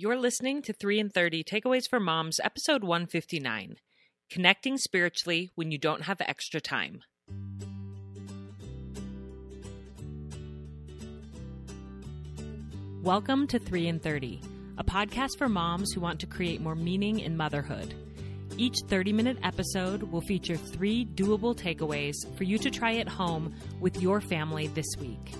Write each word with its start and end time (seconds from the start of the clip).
You're 0.00 0.16
listening 0.16 0.62
to 0.62 0.72
3 0.72 1.00
in 1.00 1.10
30 1.10 1.42
Takeaways 1.42 1.88
for 1.90 1.98
Moms, 1.98 2.38
episode 2.44 2.84
159 2.84 3.78
Connecting 4.30 4.78
Spiritually 4.78 5.50
When 5.56 5.72
You 5.72 5.78
Don't 5.78 6.02
Have 6.02 6.20
Extra 6.20 6.60
Time. 6.60 7.02
Welcome 13.02 13.48
to 13.48 13.58
3 13.58 13.88
in 13.88 13.98
30, 13.98 14.40
a 14.78 14.84
podcast 14.84 15.36
for 15.36 15.48
moms 15.48 15.90
who 15.90 16.00
want 16.00 16.20
to 16.20 16.26
create 16.26 16.60
more 16.60 16.76
meaning 16.76 17.18
in 17.18 17.36
motherhood. 17.36 17.92
Each 18.56 18.78
30 18.86 19.12
minute 19.12 19.38
episode 19.42 20.04
will 20.04 20.20
feature 20.20 20.56
three 20.56 21.06
doable 21.06 21.58
takeaways 21.58 22.14
for 22.36 22.44
you 22.44 22.56
to 22.58 22.70
try 22.70 22.98
at 22.98 23.08
home 23.08 23.52
with 23.80 24.00
your 24.00 24.20
family 24.20 24.68
this 24.68 24.94
week. 25.00 25.34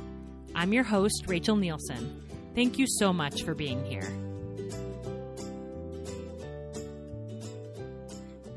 I'm 0.57 0.73
your 0.73 0.83
host, 0.83 1.27
Rachel 1.29 1.55
Nielsen. 1.55 2.25
Thank 2.57 2.77
you 2.77 2.87
so 2.89 3.13
much 3.13 3.45
for 3.45 3.55
being 3.55 3.85
here. 3.85 4.28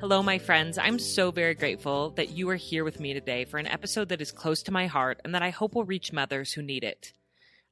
Hello, 0.01 0.23
my 0.23 0.39
friends. 0.39 0.79
I'm 0.79 0.97
so 0.97 1.29
very 1.29 1.53
grateful 1.53 2.09
that 2.15 2.31
you 2.31 2.49
are 2.49 2.55
here 2.55 2.83
with 2.83 2.99
me 2.99 3.13
today 3.13 3.45
for 3.45 3.59
an 3.59 3.67
episode 3.67 4.09
that 4.09 4.19
is 4.19 4.31
close 4.31 4.63
to 4.63 4.71
my 4.71 4.87
heart 4.87 5.21
and 5.23 5.35
that 5.35 5.43
I 5.43 5.51
hope 5.51 5.75
will 5.75 5.83
reach 5.83 6.11
mothers 6.11 6.53
who 6.53 6.63
need 6.63 6.83
it. 6.83 7.13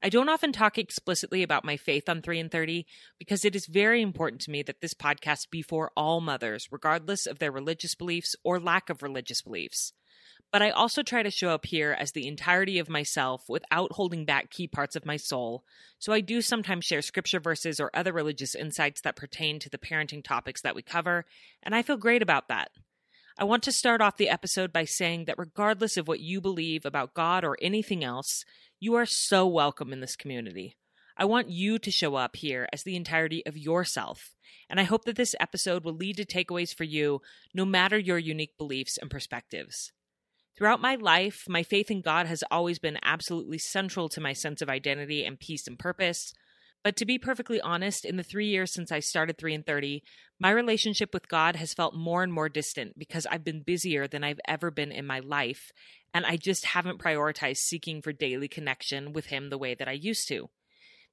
I 0.03 0.09
don't 0.09 0.29
often 0.29 0.51
talk 0.51 0.77
explicitly 0.77 1.41
about 1.41 1.65
my 1.65 1.75
faith 1.75 2.07
on 2.07 2.21
3 2.21 2.37
in 2.37 2.49
30 2.49 2.85
because 3.17 3.43
it 3.45 3.55
is 3.55 3.65
very 3.65 4.03
important 4.03 4.41
to 4.41 4.51
me 4.51 4.61
that 4.61 4.79
this 4.79 4.93
podcast 4.93 5.49
be 5.49 5.63
for 5.63 5.91
all 5.97 6.21
mothers, 6.21 6.67
regardless 6.69 7.25
of 7.25 7.39
their 7.39 7.51
religious 7.51 7.95
beliefs 7.95 8.35
or 8.43 8.59
lack 8.59 8.91
of 8.91 9.01
religious 9.01 9.41
beliefs. 9.41 9.93
But 10.51 10.63
I 10.63 10.71
also 10.71 11.03
try 11.03 11.21
to 11.21 11.29
show 11.29 11.49
up 11.49 11.67
here 11.67 11.95
as 11.99 12.11
the 12.11 12.27
entirety 12.27 12.79
of 12.79 12.89
myself 12.89 13.43
without 13.47 13.91
holding 13.91 14.25
back 14.25 14.49
key 14.49 14.67
parts 14.67 14.95
of 14.95 15.05
my 15.05 15.15
soul. 15.15 15.63
So 15.99 16.11
I 16.11 16.21
do 16.21 16.41
sometimes 16.41 16.85
share 16.85 17.03
scripture 17.03 17.39
verses 17.39 17.79
or 17.79 17.91
other 17.93 18.11
religious 18.11 18.55
insights 18.55 19.01
that 19.01 19.15
pertain 19.15 19.59
to 19.59 19.69
the 19.69 19.77
parenting 19.77 20.23
topics 20.23 20.61
that 20.61 20.75
we 20.75 20.81
cover, 20.81 21.25
and 21.61 21.75
I 21.75 21.83
feel 21.83 21.97
great 21.97 22.23
about 22.23 22.47
that. 22.47 22.71
I 23.37 23.43
want 23.43 23.63
to 23.63 23.71
start 23.71 24.01
off 24.01 24.17
the 24.17 24.27
episode 24.27 24.73
by 24.73 24.85
saying 24.85 25.25
that 25.25 25.37
regardless 25.37 25.97
of 25.97 26.07
what 26.07 26.19
you 26.19 26.41
believe 26.41 26.85
about 26.85 27.13
God 27.13 27.45
or 27.45 27.57
anything 27.61 28.03
else, 28.03 28.43
you 28.79 28.95
are 28.95 29.05
so 29.05 29.47
welcome 29.47 29.93
in 29.93 30.01
this 30.01 30.15
community. 30.15 30.75
I 31.15 31.25
want 31.25 31.49
you 31.49 31.79
to 31.79 31.91
show 31.91 32.15
up 32.15 32.35
here 32.37 32.67
as 32.73 32.83
the 32.83 32.95
entirety 32.95 33.45
of 33.45 33.57
yourself. 33.57 34.35
And 34.69 34.79
I 34.79 34.83
hope 34.83 35.05
that 35.05 35.15
this 35.15 35.35
episode 35.39 35.83
will 35.83 35.93
lead 35.93 36.17
to 36.17 36.25
takeaways 36.25 36.73
for 36.73 36.85
you, 36.85 37.21
no 37.53 37.65
matter 37.65 37.97
your 37.97 38.17
unique 38.17 38.57
beliefs 38.57 38.97
and 38.97 39.11
perspectives. 39.11 39.91
Throughout 40.59 40.81
my 40.81 40.95
life, 40.95 41.45
my 41.47 41.63
faith 41.63 41.89
in 41.89 42.01
God 42.01 42.25
has 42.25 42.43
always 42.51 42.79
been 42.79 42.99
absolutely 43.01 43.59
central 43.59 44.09
to 44.09 44.19
my 44.19 44.33
sense 44.33 44.61
of 44.61 44.67
identity 44.67 45.23
and 45.23 45.39
peace 45.39 45.65
and 45.67 45.79
purpose. 45.79 46.33
But 46.83 46.97
to 46.97 47.05
be 47.05 47.17
perfectly 47.17 47.61
honest, 47.61 48.03
in 48.03 48.17
the 48.17 48.23
three 48.23 48.47
years 48.47 48.73
since 48.73 48.91
I 48.91 48.99
started 48.99 49.37
3 49.37 49.53
in 49.53 49.63
30, 49.63 50.03
my 50.37 50.49
relationship 50.49 51.13
with 51.13 51.29
God 51.29 51.55
has 51.55 51.73
felt 51.73 51.95
more 51.95 52.23
and 52.23 52.33
more 52.33 52.49
distant 52.49 52.99
because 52.99 53.25
I've 53.25 53.45
been 53.45 53.63
busier 53.63 54.05
than 54.05 54.25
I've 54.25 54.41
ever 54.49 54.69
been 54.69 54.91
in 54.91 55.07
my 55.07 55.19
life, 55.19 55.71
and 56.13 56.25
I 56.25 56.35
just 56.35 56.65
haven't 56.65 56.99
prioritized 56.99 57.59
seeking 57.59 58.01
for 58.01 58.11
daily 58.11 58.49
connection 58.49 59.13
with 59.13 59.27
Him 59.27 59.49
the 59.49 59.57
way 59.57 59.75
that 59.75 59.87
I 59.87 59.93
used 59.93 60.27
to. 60.27 60.49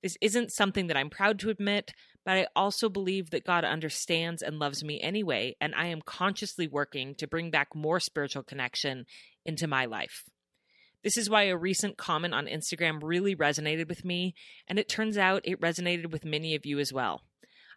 This 0.02 0.18
isn't 0.20 0.52
something 0.52 0.88
that 0.88 0.96
I'm 0.96 1.10
proud 1.10 1.38
to 1.40 1.50
admit, 1.50 1.92
but 2.24 2.36
I 2.36 2.48
also 2.56 2.88
believe 2.88 3.30
that 3.30 3.46
God 3.46 3.64
understands 3.64 4.42
and 4.42 4.58
loves 4.58 4.82
me 4.82 5.00
anyway, 5.00 5.54
and 5.60 5.72
I 5.74 5.86
am 5.86 6.02
consciously 6.02 6.66
working 6.66 7.14
to 7.16 7.28
bring 7.28 7.52
back 7.52 7.74
more 7.76 8.00
spiritual 8.00 8.42
connection 8.42 9.06
into 9.46 9.66
my 9.66 9.84
life. 9.84 10.24
This 11.02 11.16
is 11.16 11.30
why 11.30 11.44
a 11.44 11.56
recent 11.56 11.96
comment 11.96 12.34
on 12.34 12.46
Instagram 12.46 13.00
really 13.02 13.36
resonated 13.36 13.88
with 13.88 14.04
me, 14.04 14.34
and 14.66 14.78
it 14.78 14.88
turns 14.88 15.16
out 15.16 15.42
it 15.44 15.60
resonated 15.60 16.10
with 16.10 16.24
many 16.24 16.54
of 16.54 16.66
you 16.66 16.78
as 16.78 16.92
well. 16.92 17.22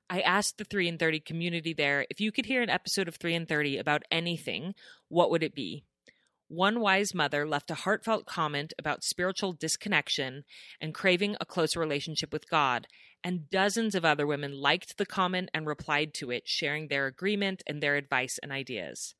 I 0.09 0.21
asked 0.21 0.57
the 0.57 0.63
3 0.63 0.87
in 0.87 0.97
30 0.97 1.19
community 1.19 1.73
there 1.73 2.07
if 2.09 2.19
you 2.19 2.31
could 2.31 2.47
hear 2.47 2.63
an 2.63 2.71
episode 2.71 3.07
of 3.07 3.17
3 3.17 3.35
in 3.35 3.45
30 3.45 3.77
about 3.77 4.01
anything, 4.09 4.73
what 5.07 5.29
would 5.29 5.43
it 5.43 5.53
be? 5.53 5.83
One 6.47 6.79
wise 6.79 7.13
mother 7.13 7.47
left 7.47 7.69
a 7.69 7.75
heartfelt 7.75 8.25
comment 8.25 8.73
about 8.79 9.03
spiritual 9.03 9.53
disconnection 9.53 10.45
and 10.81 10.95
craving 10.95 11.35
a 11.39 11.45
closer 11.45 11.79
relationship 11.79 12.33
with 12.33 12.49
God, 12.49 12.87
and 13.23 13.47
dozens 13.51 13.93
of 13.93 14.03
other 14.03 14.25
women 14.25 14.59
liked 14.59 14.97
the 14.97 15.05
comment 15.05 15.51
and 15.53 15.67
replied 15.67 16.15
to 16.15 16.31
it, 16.31 16.47
sharing 16.47 16.87
their 16.87 17.05
agreement 17.05 17.61
and 17.67 17.83
their 17.83 17.95
advice 17.95 18.39
and 18.41 18.51
ideas. 18.51 19.13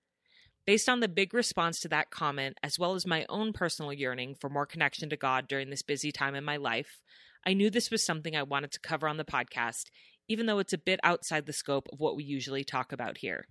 Based 0.69 0.88
on 0.88 1.00
the 1.00 1.07
big 1.07 1.34
response 1.34 1.80
to 1.80 1.88
that 1.88 2.12
comment, 2.12 2.59
as 2.62 2.78
well 2.78 2.94
as 2.94 3.03
my 3.03 3.25
own 3.28 3.53
personal 3.53 3.91
yearning 3.91 4.35
for 4.35 4.52
more 4.52 4.68
connection 4.68 5.09
to 5.09 5.18
God 5.18 5.47
during 5.47 5.72
this 5.72 5.81
busy 5.81 6.12
time 6.12 6.35
in 6.35 6.44
my 6.44 6.57
life, 6.57 7.02
I 7.44 7.53
knew 7.53 7.72
this 7.72 7.90
was 7.90 8.03
something 8.03 8.35
I 8.35 8.44
wanted 8.44 8.74
to 8.74 8.79
cover 8.79 9.08
on 9.08 9.18
the 9.18 9.25
podcast, 9.25 9.85
even 10.28 10.46
though 10.46 10.59
it's 10.59 10.72
a 10.72 10.78
bit 10.78 11.00
outside 11.02 11.47
the 11.47 11.53
scope 11.53 11.88
of 11.91 12.00
what 12.00 12.16
we 12.16 12.24
usually 12.24 12.63
talk 12.63 12.91
about 12.91 13.18
here. 13.18 13.47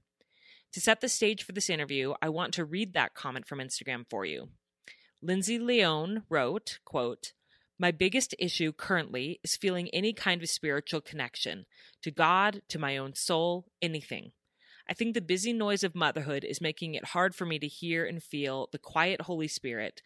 To 0.75 0.81
set 0.81 1.01
the 1.01 1.09
stage 1.09 1.43
for 1.43 1.51
this 1.51 1.69
interview, 1.69 2.15
I 2.23 2.29
want 2.29 2.55
to 2.55 2.65
read 2.65 2.93
that 2.93 3.15
comment 3.15 3.49
from 3.49 3.59
Instagram 3.59 4.05
for 4.09 4.25
you. 4.25 4.51
Lindsay 5.21 5.59
Leone 5.59 6.23
wrote, 6.31 6.79
quote, 6.85 7.33
my 7.81 7.91
biggest 7.91 8.33
issue 8.39 8.71
currently 8.71 9.41
is 9.43 9.57
feeling 9.57 9.89
any 9.89 10.13
kind 10.13 10.41
of 10.41 10.49
spiritual 10.49 11.01
connection 11.01 11.67
to 12.03 12.13
God, 12.13 12.63
to 12.69 12.79
my 12.79 12.97
own 12.97 13.17
soul, 13.17 13.67
anything. 13.83 14.31
I 14.91 14.95
think 14.95 15.13
the 15.13 15.21
busy 15.21 15.53
noise 15.53 15.85
of 15.85 15.95
motherhood 15.95 16.45
is 16.45 16.63
making 16.63 16.95
it 16.95 17.07
hard 17.07 17.35
for 17.35 17.45
me 17.45 17.59
to 17.59 17.67
hear 17.67 18.07
and 18.07 18.23
feel 18.23 18.71
the 18.73 18.79
quiet 18.79 19.23
Holy 19.23 19.49
Spirit, 19.49 20.01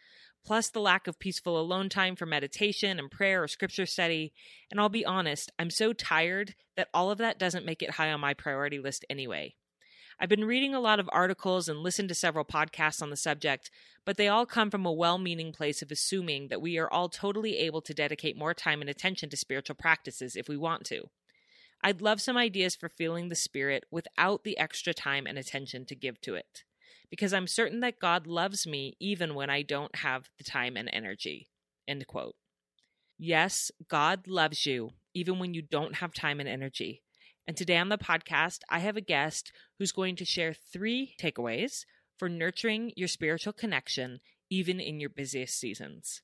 plus 0.45 0.69
the 0.69 0.81
lack 0.81 1.07
of 1.07 1.19
peaceful 1.19 1.57
alone 1.57 1.87
time 1.87 2.17
for 2.17 2.25
meditation 2.25 2.99
and 2.99 3.09
prayer 3.09 3.43
or 3.43 3.47
scripture 3.47 3.85
study. 3.85 4.33
And 4.69 4.81
I'll 4.81 4.89
be 4.89 5.05
honest, 5.05 5.51
I'm 5.57 5.69
so 5.69 5.93
tired 5.93 6.55
that 6.75 6.89
all 6.93 7.11
of 7.11 7.17
that 7.19 7.39
doesn't 7.39 7.65
make 7.65 7.81
it 7.81 7.91
high 7.91 8.11
on 8.11 8.19
my 8.19 8.33
priority 8.33 8.77
list 8.77 9.05
anyway. 9.09 9.55
I've 10.19 10.29
been 10.29 10.45
reading 10.45 10.75
a 10.75 10.81
lot 10.81 10.99
of 10.99 11.09
articles 11.13 11.69
and 11.69 11.79
listened 11.79 12.09
to 12.09 12.15
several 12.15 12.45
podcasts 12.45 13.01
on 13.01 13.09
the 13.09 13.17
subject, 13.17 13.71
but 14.05 14.17
they 14.17 14.27
all 14.27 14.45
come 14.45 14.69
from 14.69 14.85
a 14.85 14.91
well 14.91 15.17
meaning 15.17 15.53
place 15.53 15.81
of 15.81 15.91
assuming 15.91 16.49
that 16.49 16.61
we 16.61 16.77
are 16.77 16.91
all 16.91 17.07
totally 17.07 17.57
able 17.57 17.81
to 17.81 17.93
dedicate 17.93 18.37
more 18.37 18.53
time 18.53 18.81
and 18.81 18.89
attention 18.89 19.29
to 19.29 19.37
spiritual 19.37 19.75
practices 19.75 20.35
if 20.35 20.49
we 20.49 20.57
want 20.57 20.83
to. 20.85 21.09
I'd 21.83 22.01
love 22.01 22.21
some 22.21 22.37
ideas 22.37 22.75
for 22.75 22.87
feeling 22.87 23.27
the 23.27 23.35
Spirit 23.35 23.83
without 23.91 24.45
the 24.45 24.57
extra 24.57 24.93
time 24.93 25.27
and 25.27 25.37
attention 25.37 25.85
to 25.87 25.95
give 25.95 26.21
to 26.21 26.35
it, 26.35 26.63
because 27.09 27.33
I'm 27.33 27.45
certain 27.45 27.81
that 27.81 27.99
God 27.99 28.25
loves 28.25 28.65
me 28.65 28.95
even 29.01 29.35
when 29.35 29.49
I 29.49 29.63
don't 29.63 29.97
have 29.97 30.29
the 30.37 30.45
time 30.45 30.77
and 30.77 30.89
energy. 30.93 31.49
End 31.87 32.07
quote. 32.07 32.35
Yes, 33.17 33.69
God 33.89 34.27
loves 34.27 34.65
you 34.65 34.91
even 35.13 35.39
when 35.39 35.53
you 35.53 35.61
don't 35.61 35.95
have 35.95 36.13
time 36.13 36.39
and 36.39 36.47
energy. 36.49 37.03
And 37.45 37.57
today 37.57 37.77
on 37.77 37.89
the 37.89 37.97
podcast, 37.97 38.59
I 38.69 38.79
have 38.79 38.95
a 38.95 39.01
guest 39.01 39.51
who's 39.77 39.91
going 39.91 40.15
to 40.15 40.25
share 40.25 40.53
three 40.53 41.15
takeaways 41.19 41.85
for 42.17 42.29
nurturing 42.29 42.93
your 42.95 43.09
spiritual 43.09 43.53
connection 43.53 44.21
even 44.49 44.79
in 44.79 44.99
your 44.99 45.09
busiest 45.09 45.59
seasons. 45.59 46.21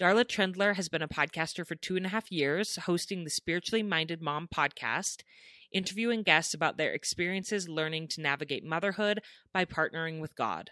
Darla 0.00 0.24
Trendler 0.24 0.76
has 0.76 0.88
been 0.88 1.02
a 1.02 1.08
podcaster 1.08 1.66
for 1.66 1.74
two 1.74 1.96
and 1.96 2.06
a 2.06 2.10
half 2.10 2.30
years, 2.30 2.76
hosting 2.76 3.24
the 3.24 3.30
Spiritually 3.30 3.82
Minded 3.82 4.22
Mom 4.22 4.46
podcast, 4.46 5.24
interviewing 5.72 6.22
guests 6.22 6.54
about 6.54 6.76
their 6.76 6.92
experiences 6.92 7.68
learning 7.68 8.06
to 8.08 8.20
navigate 8.20 8.64
motherhood 8.64 9.20
by 9.52 9.64
partnering 9.64 10.20
with 10.20 10.36
God. 10.36 10.70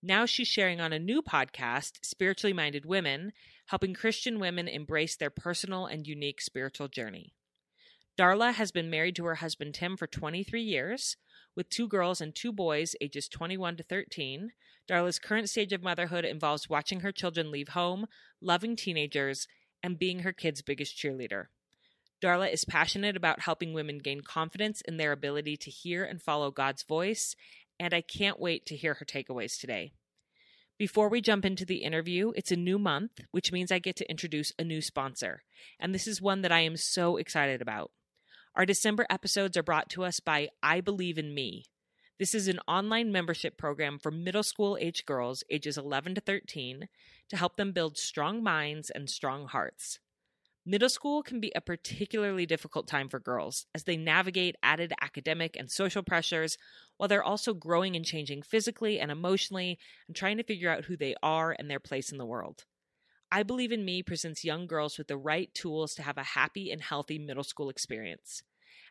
Now 0.00 0.26
she's 0.26 0.46
sharing 0.46 0.80
on 0.80 0.92
a 0.92 1.00
new 1.00 1.22
podcast, 1.22 2.04
Spiritually 2.04 2.52
Minded 2.52 2.86
Women, 2.86 3.32
helping 3.66 3.94
Christian 3.94 4.38
women 4.38 4.68
embrace 4.68 5.16
their 5.16 5.30
personal 5.30 5.86
and 5.86 6.06
unique 6.06 6.40
spiritual 6.40 6.86
journey. 6.86 7.34
Darla 8.16 8.54
has 8.54 8.70
been 8.70 8.88
married 8.88 9.16
to 9.16 9.24
her 9.24 9.36
husband 9.36 9.74
Tim 9.74 9.96
for 9.96 10.06
23 10.06 10.62
years, 10.62 11.16
with 11.56 11.68
two 11.68 11.88
girls 11.88 12.20
and 12.20 12.34
two 12.34 12.52
boys 12.52 12.94
ages 13.00 13.28
21 13.28 13.76
to 13.76 13.82
13. 13.82 14.52
Darla's 14.88 15.18
current 15.18 15.48
stage 15.48 15.72
of 15.72 15.82
motherhood 15.82 16.24
involves 16.24 16.68
watching 16.68 17.00
her 17.00 17.12
children 17.12 17.50
leave 17.50 17.68
home, 17.68 18.06
loving 18.40 18.76
teenagers, 18.76 19.46
and 19.82 19.98
being 19.98 20.20
her 20.20 20.32
kids' 20.32 20.62
biggest 20.62 20.96
cheerleader. 20.96 21.46
Darla 22.22 22.52
is 22.52 22.64
passionate 22.64 23.16
about 23.16 23.40
helping 23.40 23.72
women 23.72 23.98
gain 23.98 24.20
confidence 24.20 24.80
in 24.82 24.96
their 24.96 25.12
ability 25.12 25.56
to 25.56 25.70
hear 25.70 26.04
and 26.04 26.22
follow 26.22 26.50
God's 26.50 26.84
voice, 26.84 27.34
and 27.80 27.92
I 27.92 28.00
can't 28.00 28.40
wait 28.40 28.64
to 28.66 28.76
hear 28.76 28.94
her 28.94 29.04
takeaways 29.04 29.58
today. 29.58 29.92
Before 30.78 31.08
we 31.08 31.20
jump 31.20 31.44
into 31.44 31.64
the 31.64 31.82
interview, 31.82 32.32
it's 32.36 32.52
a 32.52 32.56
new 32.56 32.78
month, 32.78 33.20
which 33.30 33.52
means 33.52 33.70
I 33.70 33.78
get 33.78 33.96
to 33.96 34.10
introduce 34.10 34.52
a 34.58 34.64
new 34.64 34.80
sponsor, 34.80 35.42
and 35.80 35.94
this 35.94 36.06
is 36.06 36.22
one 36.22 36.42
that 36.42 36.52
I 36.52 36.60
am 36.60 36.76
so 36.76 37.16
excited 37.16 37.60
about. 37.60 37.90
Our 38.54 38.66
December 38.66 39.06
episodes 39.08 39.56
are 39.56 39.62
brought 39.62 39.88
to 39.90 40.04
us 40.04 40.20
by 40.20 40.48
I 40.62 40.80
Believe 40.80 41.18
in 41.18 41.34
Me, 41.34 41.64
this 42.22 42.36
is 42.36 42.46
an 42.46 42.60
online 42.68 43.10
membership 43.10 43.58
program 43.58 43.98
for 43.98 44.12
middle 44.12 44.44
school 44.44 44.78
age 44.80 45.06
girls 45.06 45.42
ages 45.50 45.76
11 45.76 46.14
to 46.14 46.20
13 46.20 46.88
to 47.30 47.36
help 47.36 47.56
them 47.56 47.72
build 47.72 47.98
strong 47.98 48.44
minds 48.44 48.90
and 48.90 49.10
strong 49.10 49.48
hearts. 49.48 49.98
Middle 50.64 50.88
school 50.88 51.24
can 51.24 51.40
be 51.40 51.50
a 51.56 51.60
particularly 51.60 52.46
difficult 52.46 52.86
time 52.86 53.08
for 53.08 53.18
girls 53.18 53.66
as 53.74 53.82
they 53.82 53.96
navigate 53.96 54.54
added 54.62 54.92
academic 55.00 55.56
and 55.56 55.68
social 55.68 56.04
pressures 56.04 56.56
while 56.96 57.08
they're 57.08 57.24
also 57.24 57.54
growing 57.54 57.96
and 57.96 58.04
changing 58.04 58.42
physically 58.42 59.00
and 59.00 59.10
emotionally 59.10 59.78
and 60.06 60.14
trying 60.14 60.36
to 60.36 60.44
figure 60.44 60.70
out 60.70 60.84
who 60.84 60.96
they 60.96 61.16
are 61.24 61.56
and 61.58 61.68
their 61.68 61.80
place 61.80 62.12
in 62.12 62.18
the 62.18 62.24
world. 62.24 62.66
I 63.34 63.44
Believe 63.44 63.72
in 63.72 63.86
Me 63.86 64.02
presents 64.02 64.44
young 64.44 64.66
girls 64.66 64.98
with 64.98 65.08
the 65.08 65.16
right 65.16 65.48
tools 65.54 65.94
to 65.94 66.02
have 66.02 66.18
a 66.18 66.22
happy 66.22 66.70
and 66.70 66.82
healthy 66.82 67.18
middle 67.18 67.42
school 67.42 67.70
experience. 67.70 68.42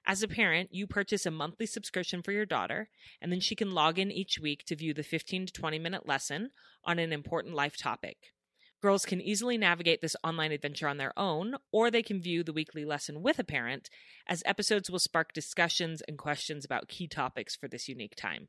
As 0.08 0.24
a 0.24 0.28
parent, 0.28 0.74
you 0.74 0.88
purchase 0.88 1.28
a 1.28 1.32
monthly 1.32 1.68
subscription 1.68 2.24
for 2.24 2.32
your 2.32 2.48
daughter, 2.48 2.90
and 3.22 3.32
then 3.32 3.40
she 3.40 3.56
can 3.56 3.70
log 3.70 4.00
in 4.00 4.10
each 4.10 4.40
week 4.40 4.64
to 4.66 4.76
view 4.76 4.96
the 4.96 5.04
15 5.04 5.46
to 5.46 5.54
20 5.54 5.78
minute 5.78 6.08
lesson 6.08 6.50
on 6.84 6.98
an 6.98 7.14
important 7.14 7.54
life 7.54 7.78
topic. 7.78 8.34
Girls 8.82 9.06
can 9.06 9.22
easily 9.22 9.60
navigate 9.60 10.02
this 10.02 10.16
online 10.24 10.52
adventure 10.52 10.88
on 10.88 10.98
their 10.98 11.14
own, 11.16 11.54
or 11.72 11.92
they 11.92 12.02
can 12.02 12.20
view 12.20 12.44
the 12.44 12.52
weekly 12.52 12.84
lesson 12.84 13.22
with 13.22 13.38
a 13.38 13.44
parent, 13.44 13.92
as 14.26 14.42
episodes 14.48 14.90
will 14.90 14.98
spark 14.98 15.34
discussions 15.34 16.02
and 16.08 16.18
questions 16.18 16.66
about 16.66 16.88
key 16.88 17.08
topics 17.08 17.56
for 17.56 17.68
this 17.68 17.88
unique 17.88 18.16
time. 18.16 18.48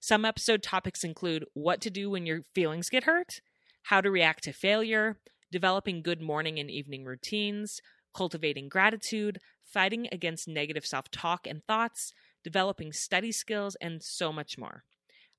Some 0.00 0.24
episode 0.24 0.64
topics 0.64 1.04
include 1.04 1.44
what 1.54 1.80
to 1.82 1.90
do 1.90 2.10
when 2.10 2.26
your 2.26 2.42
feelings 2.52 2.90
get 2.90 3.04
hurt, 3.04 3.40
how 3.84 4.00
to 4.00 4.10
react 4.10 4.44
to 4.44 4.52
failure, 4.52 5.18
developing 5.52 6.02
good 6.02 6.20
morning 6.20 6.58
and 6.58 6.70
evening 6.70 7.04
routines, 7.04 7.80
cultivating 8.14 8.68
gratitude, 8.68 9.38
fighting 9.64 10.08
against 10.12 10.48
negative 10.48 10.86
self 10.86 11.10
talk 11.10 11.46
and 11.46 11.62
thoughts, 11.66 12.12
developing 12.42 12.92
study 12.92 13.32
skills, 13.32 13.76
and 13.80 14.02
so 14.02 14.32
much 14.32 14.58
more. 14.58 14.84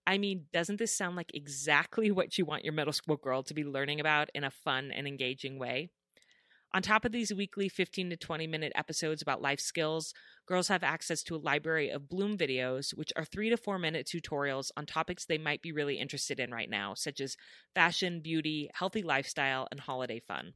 I 0.08 0.18
mean, 0.18 0.46
doesn't 0.54 0.78
this 0.78 0.96
sound 0.96 1.16
like 1.16 1.32
exactly 1.34 2.12
what 2.14 2.38
you 2.38 2.46
want 2.46 2.64
your 2.64 2.74
middle 2.74 2.94
school 2.94 3.18
girl 3.18 3.44
to 3.44 3.54
be 3.54 3.64
learning 3.64 4.00
about 4.00 4.30
in 4.36 4.44
a 4.44 4.52
fun 4.52 4.92
and 4.92 5.08
engaging 5.08 5.60
way? 5.60 5.90
On 6.76 6.82
top 6.82 7.06
of 7.06 7.14
these 7.14 7.34
weekly 7.34 7.70
15 7.70 8.10
to 8.10 8.18
20 8.18 8.48
minute 8.48 8.74
episodes 8.76 9.22
about 9.22 9.42
life 9.42 9.62
skills, 9.62 10.14
girls 10.46 10.68
have 10.68 10.84
access 10.84 11.24
to 11.24 11.34
a 11.34 11.38
library 11.38 11.90
of 11.90 12.10
Bloom 12.10 12.38
videos, 12.38 12.94
which 12.94 13.14
are 13.16 13.24
three 13.24 13.50
to 13.50 13.56
four 13.56 13.80
minute 13.80 14.06
tutorials 14.06 14.72
on 14.76 14.86
topics 14.86 15.24
they 15.24 15.38
might 15.38 15.62
be 15.62 15.72
really 15.72 15.98
interested 15.98 16.38
in 16.38 16.52
right 16.52 16.70
now, 16.70 16.94
such 16.94 17.22
as 17.22 17.38
fashion, 17.74 18.20
beauty, 18.20 18.70
healthy 18.74 19.04
lifestyle, 19.04 19.70
and 19.72 19.80
holiday 19.80 20.20
fun. 20.20 20.52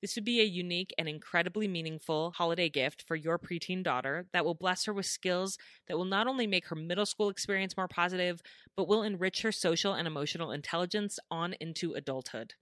This 0.00 0.14
would 0.14 0.24
be 0.24 0.40
a 0.40 0.44
unique 0.44 0.94
and 0.98 1.08
incredibly 1.08 1.66
meaningful 1.66 2.30
holiday 2.36 2.68
gift 2.68 3.02
for 3.02 3.16
your 3.16 3.36
preteen 3.36 3.82
daughter 3.82 4.26
that 4.32 4.44
will 4.44 4.54
bless 4.54 4.84
her 4.84 4.92
with 4.92 5.06
skills 5.06 5.58
that 5.88 5.96
will 5.96 6.04
not 6.04 6.28
only 6.28 6.46
make 6.46 6.68
her 6.68 6.76
middle 6.76 7.06
school 7.06 7.28
experience 7.28 7.76
more 7.76 7.88
positive, 7.88 8.40
but 8.76 8.86
will 8.86 9.02
enrich 9.02 9.42
her 9.42 9.50
social 9.50 9.94
and 9.94 10.06
emotional 10.06 10.52
intelligence 10.52 11.18
on 11.28 11.54
into 11.54 11.94
adulthood. 11.94 12.54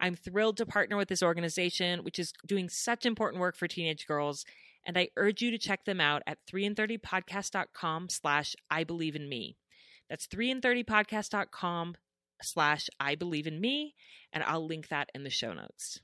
I'm 0.00 0.14
thrilled 0.14 0.56
to 0.58 0.66
partner 0.66 0.96
with 0.96 1.08
this 1.08 1.22
organization, 1.22 2.04
which 2.04 2.18
is 2.18 2.32
doing 2.46 2.68
such 2.68 3.06
important 3.06 3.40
work 3.40 3.56
for 3.56 3.66
teenage 3.66 4.06
girls, 4.06 4.44
and 4.86 4.96
I 4.96 5.08
urge 5.16 5.42
you 5.42 5.50
to 5.50 5.58
check 5.58 5.84
them 5.84 6.00
out 6.00 6.22
at 6.26 6.38
3in30podcast.com 6.50 8.08
slash 8.10 8.54
I 8.70 8.84
believe 8.84 9.16
in 9.16 9.28
me. 9.28 9.56
That's 10.08 10.26
3in30podcast.com 10.26 11.96
slash 12.42 12.88
I 13.00 13.14
believe 13.14 13.46
in 13.46 13.60
me, 13.60 13.94
and 14.32 14.44
I'll 14.44 14.66
link 14.66 14.88
that 14.88 15.10
in 15.14 15.24
the 15.24 15.30
show 15.30 15.52
notes. 15.52 16.00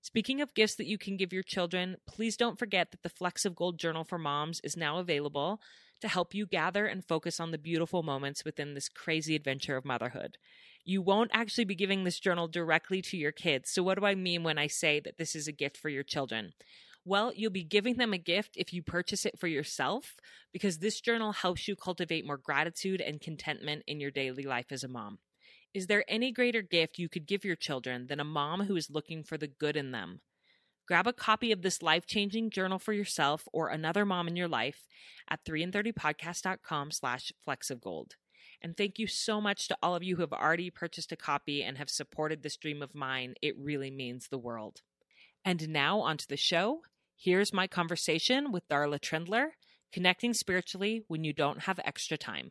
Speaking 0.00 0.40
of 0.40 0.54
gifts 0.54 0.76
that 0.76 0.86
you 0.86 0.98
can 0.98 1.16
give 1.16 1.32
your 1.32 1.42
children, 1.42 1.96
please 2.06 2.36
don't 2.36 2.58
forget 2.58 2.92
that 2.92 3.02
the 3.02 3.08
Flecks 3.08 3.44
of 3.44 3.56
Gold 3.56 3.78
Journal 3.78 4.04
for 4.04 4.18
Moms 4.18 4.60
is 4.62 4.76
now 4.76 4.98
available 4.98 5.60
to 6.00 6.08
help 6.08 6.32
you 6.32 6.46
gather 6.46 6.86
and 6.86 7.04
focus 7.04 7.40
on 7.40 7.50
the 7.50 7.58
beautiful 7.58 8.02
moments 8.02 8.44
within 8.44 8.74
this 8.74 8.88
crazy 8.88 9.34
adventure 9.34 9.76
of 9.76 9.84
motherhood. 9.84 10.38
You 10.88 11.02
won't 11.02 11.32
actually 11.34 11.64
be 11.64 11.74
giving 11.74 12.04
this 12.04 12.20
journal 12.20 12.46
directly 12.46 13.02
to 13.02 13.16
your 13.16 13.32
kids. 13.32 13.70
So, 13.70 13.82
what 13.82 13.98
do 13.98 14.06
I 14.06 14.14
mean 14.14 14.44
when 14.44 14.56
I 14.56 14.68
say 14.68 15.00
that 15.00 15.18
this 15.18 15.34
is 15.34 15.48
a 15.48 15.52
gift 15.52 15.76
for 15.76 15.88
your 15.88 16.04
children? 16.04 16.52
Well, 17.04 17.32
you'll 17.34 17.50
be 17.50 17.64
giving 17.64 17.96
them 17.96 18.12
a 18.12 18.18
gift 18.18 18.52
if 18.54 18.72
you 18.72 18.84
purchase 18.84 19.26
it 19.26 19.36
for 19.36 19.48
yourself, 19.48 20.14
because 20.52 20.78
this 20.78 21.00
journal 21.00 21.32
helps 21.32 21.66
you 21.66 21.74
cultivate 21.74 22.24
more 22.24 22.36
gratitude 22.36 23.00
and 23.00 23.20
contentment 23.20 23.82
in 23.88 23.98
your 23.98 24.12
daily 24.12 24.44
life 24.44 24.66
as 24.70 24.84
a 24.84 24.88
mom. 24.88 25.18
Is 25.74 25.88
there 25.88 26.04
any 26.06 26.30
greater 26.30 26.62
gift 26.62 27.00
you 27.00 27.08
could 27.08 27.26
give 27.26 27.44
your 27.44 27.56
children 27.56 28.06
than 28.06 28.20
a 28.20 28.24
mom 28.24 28.66
who 28.66 28.76
is 28.76 28.88
looking 28.88 29.24
for 29.24 29.36
the 29.36 29.48
good 29.48 29.76
in 29.76 29.90
them? 29.90 30.20
Grab 30.86 31.08
a 31.08 31.12
copy 31.12 31.50
of 31.50 31.62
this 31.62 31.82
life-changing 31.82 32.50
journal 32.50 32.78
for 32.78 32.92
yourself 32.92 33.48
or 33.52 33.70
another 33.70 34.04
mom 34.04 34.28
in 34.28 34.36
your 34.36 34.46
life 34.46 34.86
at 35.28 35.44
3in30podcast.com 35.44 36.92
slash 36.92 37.32
gold. 37.82 38.14
And 38.62 38.76
thank 38.76 38.98
you 38.98 39.06
so 39.06 39.40
much 39.40 39.68
to 39.68 39.76
all 39.82 39.94
of 39.94 40.02
you 40.02 40.16
who 40.16 40.22
have 40.22 40.32
already 40.32 40.70
purchased 40.70 41.12
a 41.12 41.16
copy 41.16 41.62
and 41.62 41.78
have 41.78 41.90
supported 41.90 42.42
this 42.42 42.56
dream 42.56 42.82
of 42.82 42.94
mine. 42.94 43.34
It 43.42 43.56
really 43.58 43.90
means 43.90 44.28
the 44.28 44.38
world. 44.38 44.80
And 45.44 45.68
now 45.68 46.00
onto 46.00 46.26
the 46.28 46.36
show. 46.36 46.80
Here's 47.16 47.52
my 47.52 47.66
conversation 47.66 48.52
with 48.52 48.68
Darla 48.68 48.98
Trendler, 48.98 49.50
connecting 49.92 50.34
spiritually 50.34 51.04
when 51.08 51.24
you 51.24 51.32
don't 51.32 51.62
have 51.62 51.80
extra 51.84 52.18
time. 52.18 52.50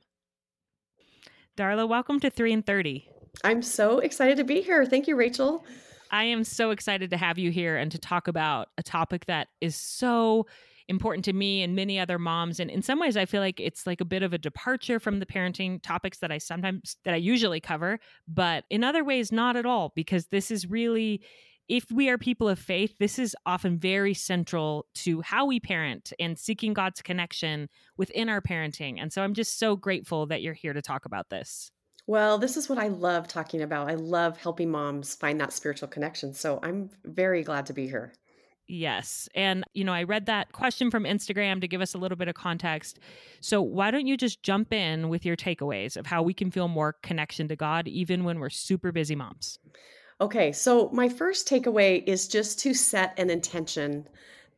Darla, 1.58 1.88
welcome 1.88 2.20
to 2.20 2.30
3 2.30 2.54
in 2.54 2.64
30. 2.64 3.08
I'm 3.44 3.62
so 3.62 4.00
excited 4.00 4.38
to 4.38 4.44
be 4.44 4.62
here. 4.62 4.86
Thank 4.86 5.08
you, 5.08 5.16
Rachel. 5.16 5.66
I 6.12 6.26
am 6.26 6.44
so 6.44 6.72
excited 6.72 7.10
to 7.10 7.18
have 7.18 7.38
you 7.38 7.52
here 7.52 7.78
and 7.78 7.92
to 7.92 8.00
talk 8.00 8.28
about 8.28 8.70
a 8.78 8.84
topic 8.84 9.26
that 9.26 9.48
is 9.62 9.76
so 9.76 10.48
important 10.88 11.26
to 11.26 11.34
me 11.34 11.64
and 11.64 11.76
many 11.76 12.00
other 12.00 12.20
moms 12.20 12.60
and 12.60 12.70
in 12.70 12.82
some 12.82 13.00
ways 13.00 13.18
I 13.18 13.26
feel 13.26 13.42
like 13.42 13.60
it's 13.60 13.88
like 13.88 14.02
a 14.02 14.06
bit 14.06 14.22
of 14.22 14.34
a 14.34 14.38
departure 14.38 15.00
from 15.00 15.20
the 15.20 15.26
parenting 15.26 15.82
topics 15.82 16.20
that 16.20 16.32
I 16.32 16.38
sometimes 16.38 16.98
that 17.06 17.14
I 17.14 17.18
usually 17.18 17.60
cover 17.60 18.00
but 18.28 18.66
in 18.70 18.84
other 18.84 19.04
ways 19.04 19.32
not 19.32 19.56
at 19.56 19.66
all 19.66 19.94
because 19.96 20.28
this 20.28 20.52
is 20.52 20.70
really 20.70 21.22
if 21.68 21.90
we 21.92 22.10
are 22.10 22.18
people 22.18 22.48
of 22.48 22.60
faith, 22.60 22.96
this 23.00 23.18
is 23.18 23.36
often 23.46 23.80
very 23.80 24.14
central 24.14 24.86
to 24.94 25.22
how 25.22 25.46
we 25.46 25.60
parent 25.60 26.14
and 26.20 26.38
seeking 26.38 26.74
God's 26.74 27.02
connection 27.02 27.70
within 27.98 28.30
our 28.30 28.42
parenting. 28.42 28.98
And 29.02 29.12
so 29.12 29.24
I'm 29.24 29.34
just 29.34 29.58
so 29.58 29.76
grateful 29.76 30.28
that 30.28 30.42
you're 30.42 30.54
here 30.54 30.74
to 30.74 30.82
talk 30.82 31.06
about 31.06 31.30
this. 31.30 31.72
Well, 32.08 32.38
this 32.38 32.56
is 32.56 32.70
what 32.70 32.78
I 32.78 32.90
love 32.90 33.28
talking 33.28 33.64
about. 33.64 33.90
I 33.90 33.96
love 33.96 34.38
helping 34.38 34.70
moms 34.70 35.16
find 35.16 35.42
that 35.42 35.54
spiritual 35.54 35.88
connection. 35.88 36.34
So 36.34 36.60
I'm 36.62 36.92
very 37.04 37.44
glad 37.44 37.66
to 37.68 37.74
be 37.74 37.88
here. 37.88 38.14
Yes. 38.68 39.30
And, 39.36 39.64
you 39.74 39.84
know, 39.84 39.94
I 39.94 40.04
read 40.04 40.26
that 40.26 40.52
question 40.52 40.90
from 40.90 41.04
Instagram 41.04 41.62
to 41.62 41.68
give 41.68 41.82
us 41.82 41.94
a 41.94 41.98
little 41.98 42.18
bit 42.18 42.28
of 42.28 42.36
context. 42.36 43.00
So, 43.40 43.62
why 43.62 43.92
don't 43.92 44.08
you 44.08 44.18
just 44.18 44.42
jump 44.42 44.74
in 44.74 45.10
with 45.10 45.26
your 45.26 45.36
takeaways 45.36 45.96
of 45.96 46.08
how 46.08 46.24
we 46.24 46.34
can 46.34 46.50
feel 46.50 46.68
more 46.68 46.94
connection 47.04 47.48
to 47.50 47.56
God 47.56 47.88
even 47.88 48.24
when 48.24 48.40
we're 48.40 48.50
super 48.50 48.92
busy 48.92 49.16
moms? 49.16 49.60
Okay. 50.20 50.52
So, 50.52 50.90
my 50.92 51.10
first 51.10 51.48
takeaway 51.48 52.04
is 52.08 52.28
just 52.28 52.60
to 52.62 52.74
set 52.74 53.18
an 53.20 53.30
intention 53.30 54.08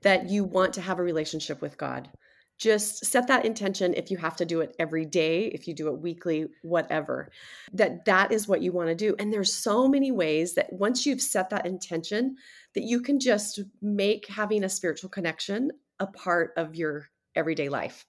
that 0.02 0.30
you 0.30 0.46
want 0.46 0.74
to 0.74 0.82
have 0.82 1.00
a 1.00 1.04
relationship 1.04 1.62
with 1.62 1.78
God 1.78 2.10
just 2.58 3.06
set 3.06 3.28
that 3.28 3.46
intention 3.46 3.94
if 3.94 4.10
you 4.10 4.18
have 4.18 4.36
to 4.36 4.46
do 4.46 4.62
it 4.62 4.76
every 4.80 5.06
day 5.06 5.46
if 5.46 5.68
you 5.68 5.74
do 5.74 5.88
it 5.90 6.02
weekly 6.02 6.48
whatever 6.64 7.30
that 7.74 8.06
that 8.06 8.32
is 8.32 8.48
what 8.48 8.62
you 8.62 8.72
want 8.72 8.90
to 8.90 8.96
do 8.96 9.16
and 9.20 9.32
there's 9.32 9.54
so 9.54 9.88
many 9.88 10.12
ways 10.12 10.56
that 10.56 10.72
once 10.74 11.06
you've 11.06 11.22
set 11.22 11.50
that 11.50 11.66
intention 11.66 12.36
that 12.78 12.84
you 12.84 13.02
can 13.02 13.20
just 13.20 13.60
make 13.82 14.28
having 14.28 14.64
a 14.64 14.70
spiritual 14.70 15.10
connection 15.10 15.72
a 16.00 16.06
part 16.06 16.52
of 16.58 16.76
your 16.76 17.08
everyday 17.36 17.70
life 17.70 18.06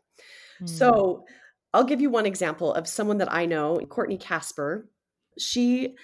mm. 0.60 0.68
so 0.68 1.24
i'll 1.72 1.84
give 1.84 2.02
you 2.02 2.10
one 2.10 2.26
example 2.26 2.74
of 2.74 2.86
someone 2.86 3.16
that 3.16 3.32
i 3.32 3.46
know 3.46 3.78
courtney 3.88 4.18
casper 4.18 4.90
she 5.38 5.96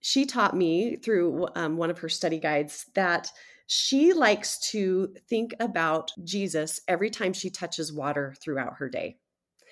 she 0.00 0.26
taught 0.26 0.54
me 0.54 0.96
through 0.96 1.48
um, 1.56 1.76
one 1.76 1.90
of 1.90 1.98
her 1.98 2.08
study 2.08 2.38
guides 2.38 2.86
that 2.94 3.30
she 3.66 4.12
likes 4.12 4.58
to 4.70 5.14
think 5.28 5.54
about 5.58 6.12
Jesus 6.22 6.80
every 6.86 7.08
time 7.08 7.32
she 7.32 7.48
touches 7.48 7.92
water 7.92 8.34
throughout 8.42 8.74
her 8.76 8.88
day. 8.90 9.16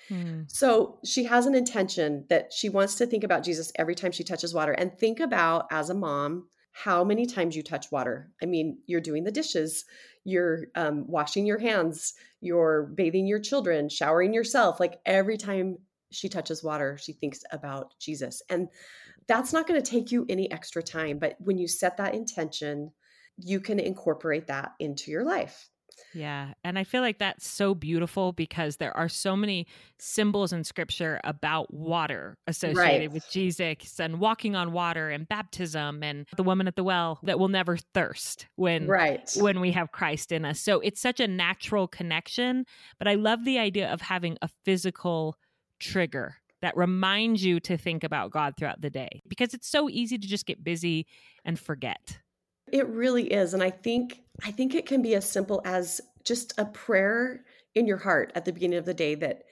Hmm. 0.09 0.41
So 0.47 0.97
she 1.05 1.25
has 1.25 1.45
an 1.45 1.55
intention 1.55 2.25
that 2.29 2.51
she 2.51 2.67
wants 2.67 2.95
to 2.95 3.05
think 3.05 3.23
about 3.23 3.43
Jesus 3.43 3.71
every 3.75 3.95
time 3.95 4.11
she 4.11 4.23
touches 4.23 4.53
water 4.53 4.71
and 4.71 4.97
think 4.97 5.19
about 5.19 5.67
as 5.71 5.89
a 5.89 5.93
mom 5.93 6.47
how 6.73 7.03
many 7.03 7.25
times 7.25 7.55
you 7.55 7.63
touch 7.63 7.91
water. 7.91 8.31
I 8.41 8.47
mean, 8.47 8.79
you're 8.87 8.99
doing 8.99 9.23
the 9.23 9.31
dishes, 9.31 9.85
you're 10.25 10.65
um, 10.75 11.05
washing 11.07 11.45
your 11.45 11.59
hands, 11.59 12.15
you're 12.41 12.91
bathing 12.95 13.27
your 13.27 13.39
children, 13.39 13.89
showering 13.89 14.33
yourself. 14.33 14.79
Like 14.79 14.99
every 15.05 15.37
time 15.37 15.77
she 16.11 16.29
touches 16.29 16.63
water, 16.63 16.97
she 16.97 17.13
thinks 17.13 17.43
about 17.51 17.93
Jesus. 17.99 18.41
And 18.49 18.69
that's 19.27 19.53
not 19.53 19.67
going 19.67 19.81
to 19.81 19.89
take 19.89 20.11
you 20.11 20.25
any 20.27 20.51
extra 20.51 20.81
time. 20.81 21.19
But 21.19 21.35
when 21.39 21.59
you 21.59 21.67
set 21.67 21.97
that 21.97 22.15
intention, 22.15 22.91
you 23.37 23.59
can 23.59 23.79
incorporate 23.79 24.47
that 24.47 24.71
into 24.79 25.11
your 25.11 25.23
life. 25.23 25.69
Yeah. 26.13 26.53
And 26.63 26.77
I 26.77 26.83
feel 26.83 27.01
like 27.01 27.19
that's 27.19 27.47
so 27.47 27.73
beautiful 27.73 28.31
because 28.31 28.77
there 28.77 28.95
are 28.95 29.09
so 29.09 29.35
many 29.35 29.67
symbols 29.97 30.53
in 30.53 30.63
scripture 30.63 31.19
about 31.23 31.73
water 31.73 32.37
associated 32.47 32.77
right. 32.77 33.11
with 33.11 33.29
Jesus 33.29 33.99
and 33.99 34.19
walking 34.19 34.55
on 34.55 34.71
water 34.71 35.09
and 35.09 35.27
baptism 35.27 36.03
and 36.03 36.27
the 36.35 36.43
woman 36.43 36.67
at 36.67 36.75
the 36.75 36.83
well 36.83 37.19
that 37.23 37.39
will 37.39 37.47
never 37.47 37.77
thirst 37.77 38.47
when 38.55 38.87
right. 38.87 39.31
when 39.37 39.59
we 39.59 39.71
have 39.71 39.91
Christ 39.91 40.31
in 40.31 40.45
us. 40.45 40.59
So 40.59 40.79
it's 40.79 41.01
such 41.01 41.19
a 41.19 41.27
natural 41.27 41.87
connection, 41.87 42.65
but 42.99 43.07
I 43.07 43.15
love 43.15 43.45
the 43.45 43.59
idea 43.59 43.91
of 43.91 44.01
having 44.01 44.37
a 44.41 44.49
physical 44.63 45.37
trigger 45.79 46.37
that 46.61 46.77
reminds 46.77 47.43
you 47.43 47.59
to 47.59 47.77
think 47.77 48.05
about 48.05 48.31
God 48.31 48.53
throughout 48.57 48.79
the 48.79 48.89
day 48.89 49.21
because 49.27 49.53
it's 49.53 49.67
so 49.67 49.89
easy 49.89 50.17
to 50.17 50.27
just 50.27 50.45
get 50.45 50.63
busy 50.63 51.05
and 51.43 51.59
forget. 51.59 52.19
It 52.73 52.87
really 52.87 53.31
is. 53.31 53.53
And 53.53 53.61
I 53.61 53.69
think 53.69 54.23
I 54.43 54.49
think 54.49 54.73
it 54.73 54.87
can 54.87 55.03
be 55.03 55.13
as 55.13 55.29
simple 55.29 55.61
as 55.63 56.01
just 56.25 56.55
a 56.57 56.65
prayer 56.65 57.45
in 57.75 57.85
your 57.85 57.97
heart 57.97 58.31
at 58.33 58.45
the 58.45 58.51
beginning 58.51 58.79
of 58.79 58.85
the 58.85 58.95
day 58.95 59.13
that, 59.13 59.43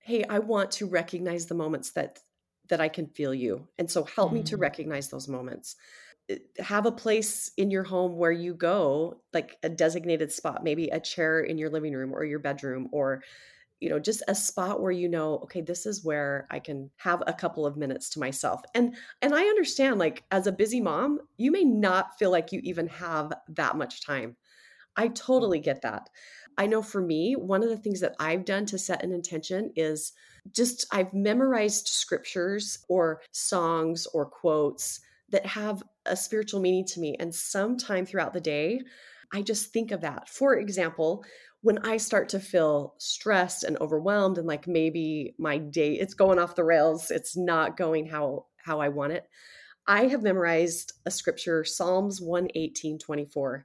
hey, 0.00 0.22
I 0.28 0.38
want 0.40 0.70
to 0.72 0.86
recognize 0.86 1.46
the 1.46 1.54
moments 1.54 1.92
that 1.92 2.20
that 2.68 2.78
I 2.78 2.88
can 2.88 3.06
feel 3.06 3.32
you. 3.32 3.66
And 3.78 3.90
so 3.90 4.04
help 4.04 4.32
mm. 4.32 4.34
me 4.34 4.42
to 4.44 4.58
mm. 4.58 4.60
recognize 4.60 5.08
those 5.08 5.28
moments. 5.28 5.76
have 6.58 6.84
a 6.84 6.92
place 6.92 7.52
in 7.56 7.70
your 7.70 7.84
home 7.84 8.18
where 8.18 8.30
you 8.30 8.52
go, 8.52 9.22
like 9.32 9.56
a 9.62 9.70
designated 9.70 10.30
spot, 10.30 10.62
maybe 10.62 10.88
a 10.88 11.00
chair 11.00 11.40
in 11.40 11.56
your 11.56 11.70
living 11.70 11.94
room 11.94 12.12
or 12.12 12.22
your 12.22 12.38
bedroom, 12.38 12.90
or 12.92 13.22
you 13.80 13.88
know 13.88 13.98
just 13.98 14.22
a 14.28 14.34
spot 14.34 14.80
where 14.80 14.92
you 14.92 15.08
know 15.08 15.38
okay 15.42 15.60
this 15.60 15.86
is 15.86 16.04
where 16.04 16.46
i 16.50 16.58
can 16.58 16.90
have 16.96 17.22
a 17.26 17.32
couple 17.32 17.66
of 17.66 17.76
minutes 17.76 18.08
to 18.08 18.18
myself 18.18 18.60
and 18.74 18.94
and 19.22 19.34
i 19.34 19.42
understand 19.42 19.98
like 19.98 20.24
as 20.30 20.46
a 20.46 20.52
busy 20.52 20.80
mom 20.80 21.18
you 21.36 21.50
may 21.50 21.64
not 21.64 22.18
feel 22.18 22.30
like 22.30 22.52
you 22.52 22.60
even 22.64 22.86
have 22.86 23.32
that 23.48 23.76
much 23.76 24.04
time 24.04 24.36
i 24.96 25.08
mm. 25.08 25.14
totally 25.14 25.60
get 25.60 25.82
that 25.82 26.08
i 26.56 26.66
know 26.66 26.82
for 26.82 27.00
me 27.00 27.34
one 27.34 27.62
of 27.62 27.68
the 27.68 27.76
things 27.76 28.00
that 28.00 28.14
i've 28.18 28.44
done 28.44 28.66
to 28.66 28.78
set 28.78 29.02
an 29.04 29.12
intention 29.12 29.70
is 29.76 30.12
just 30.52 30.86
i've 30.92 31.12
memorized 31.12 31.88
scriptures 31.88 32.78
or 32.88 33.20
songs 33.32 34.06
or 34.12 34.26
quotes 34.26 35.00
that 35.30 35.46
have 35.46 35.82
a 36.06 36.16
spiritual 36.16 36.60
meaning 36.60 36.84
to 36.86 37.00
me. 37.00 37.16
And 37.18 37.34
sometime 37.34 38.06
throughout 38.06 38.32
the 38.32 38.40
day, 38.40 38.80
I 39.32 39.42
just 39.42 39.72
think 39.72 39.90
of 39.90 40.00
that. 40.00 40.28
For 40.28 40.56
example, 40.56 41.24
when 41.62 41.78
I 41.78 41.96
start 41.96 42.28
to 42.30 42.40
feel 42.40 42.94
stressed 42.98 43.64
and 43.64 43.76
overwhelmed 43.80 44.38
and 44.38 44.46
like 44.46 44.66
maybe 44.66 45.34
my 45.38 45.58
day 45.58 45.94
it's 45.94 46.14
going 46.14 46.38
off 46.38 46.54
the 46.54 46.64
rails, 46.64 47.10
it's 47.10 47.36
not 47.36 47.76
going 47.76 48.06
how 48.06 48.46
how 48.56 48.80
I 48.80 48.88
want 48.88 49.12
it. 49.12 49.28
I 49.86 50.06
have 50.06 50.22
memorized 50.22 50.92
a 51.06 51.10
scripture, 51.10 51.64
Psalms 51.64 52.20
118, 52.20 52.98
24. 52.98 53.64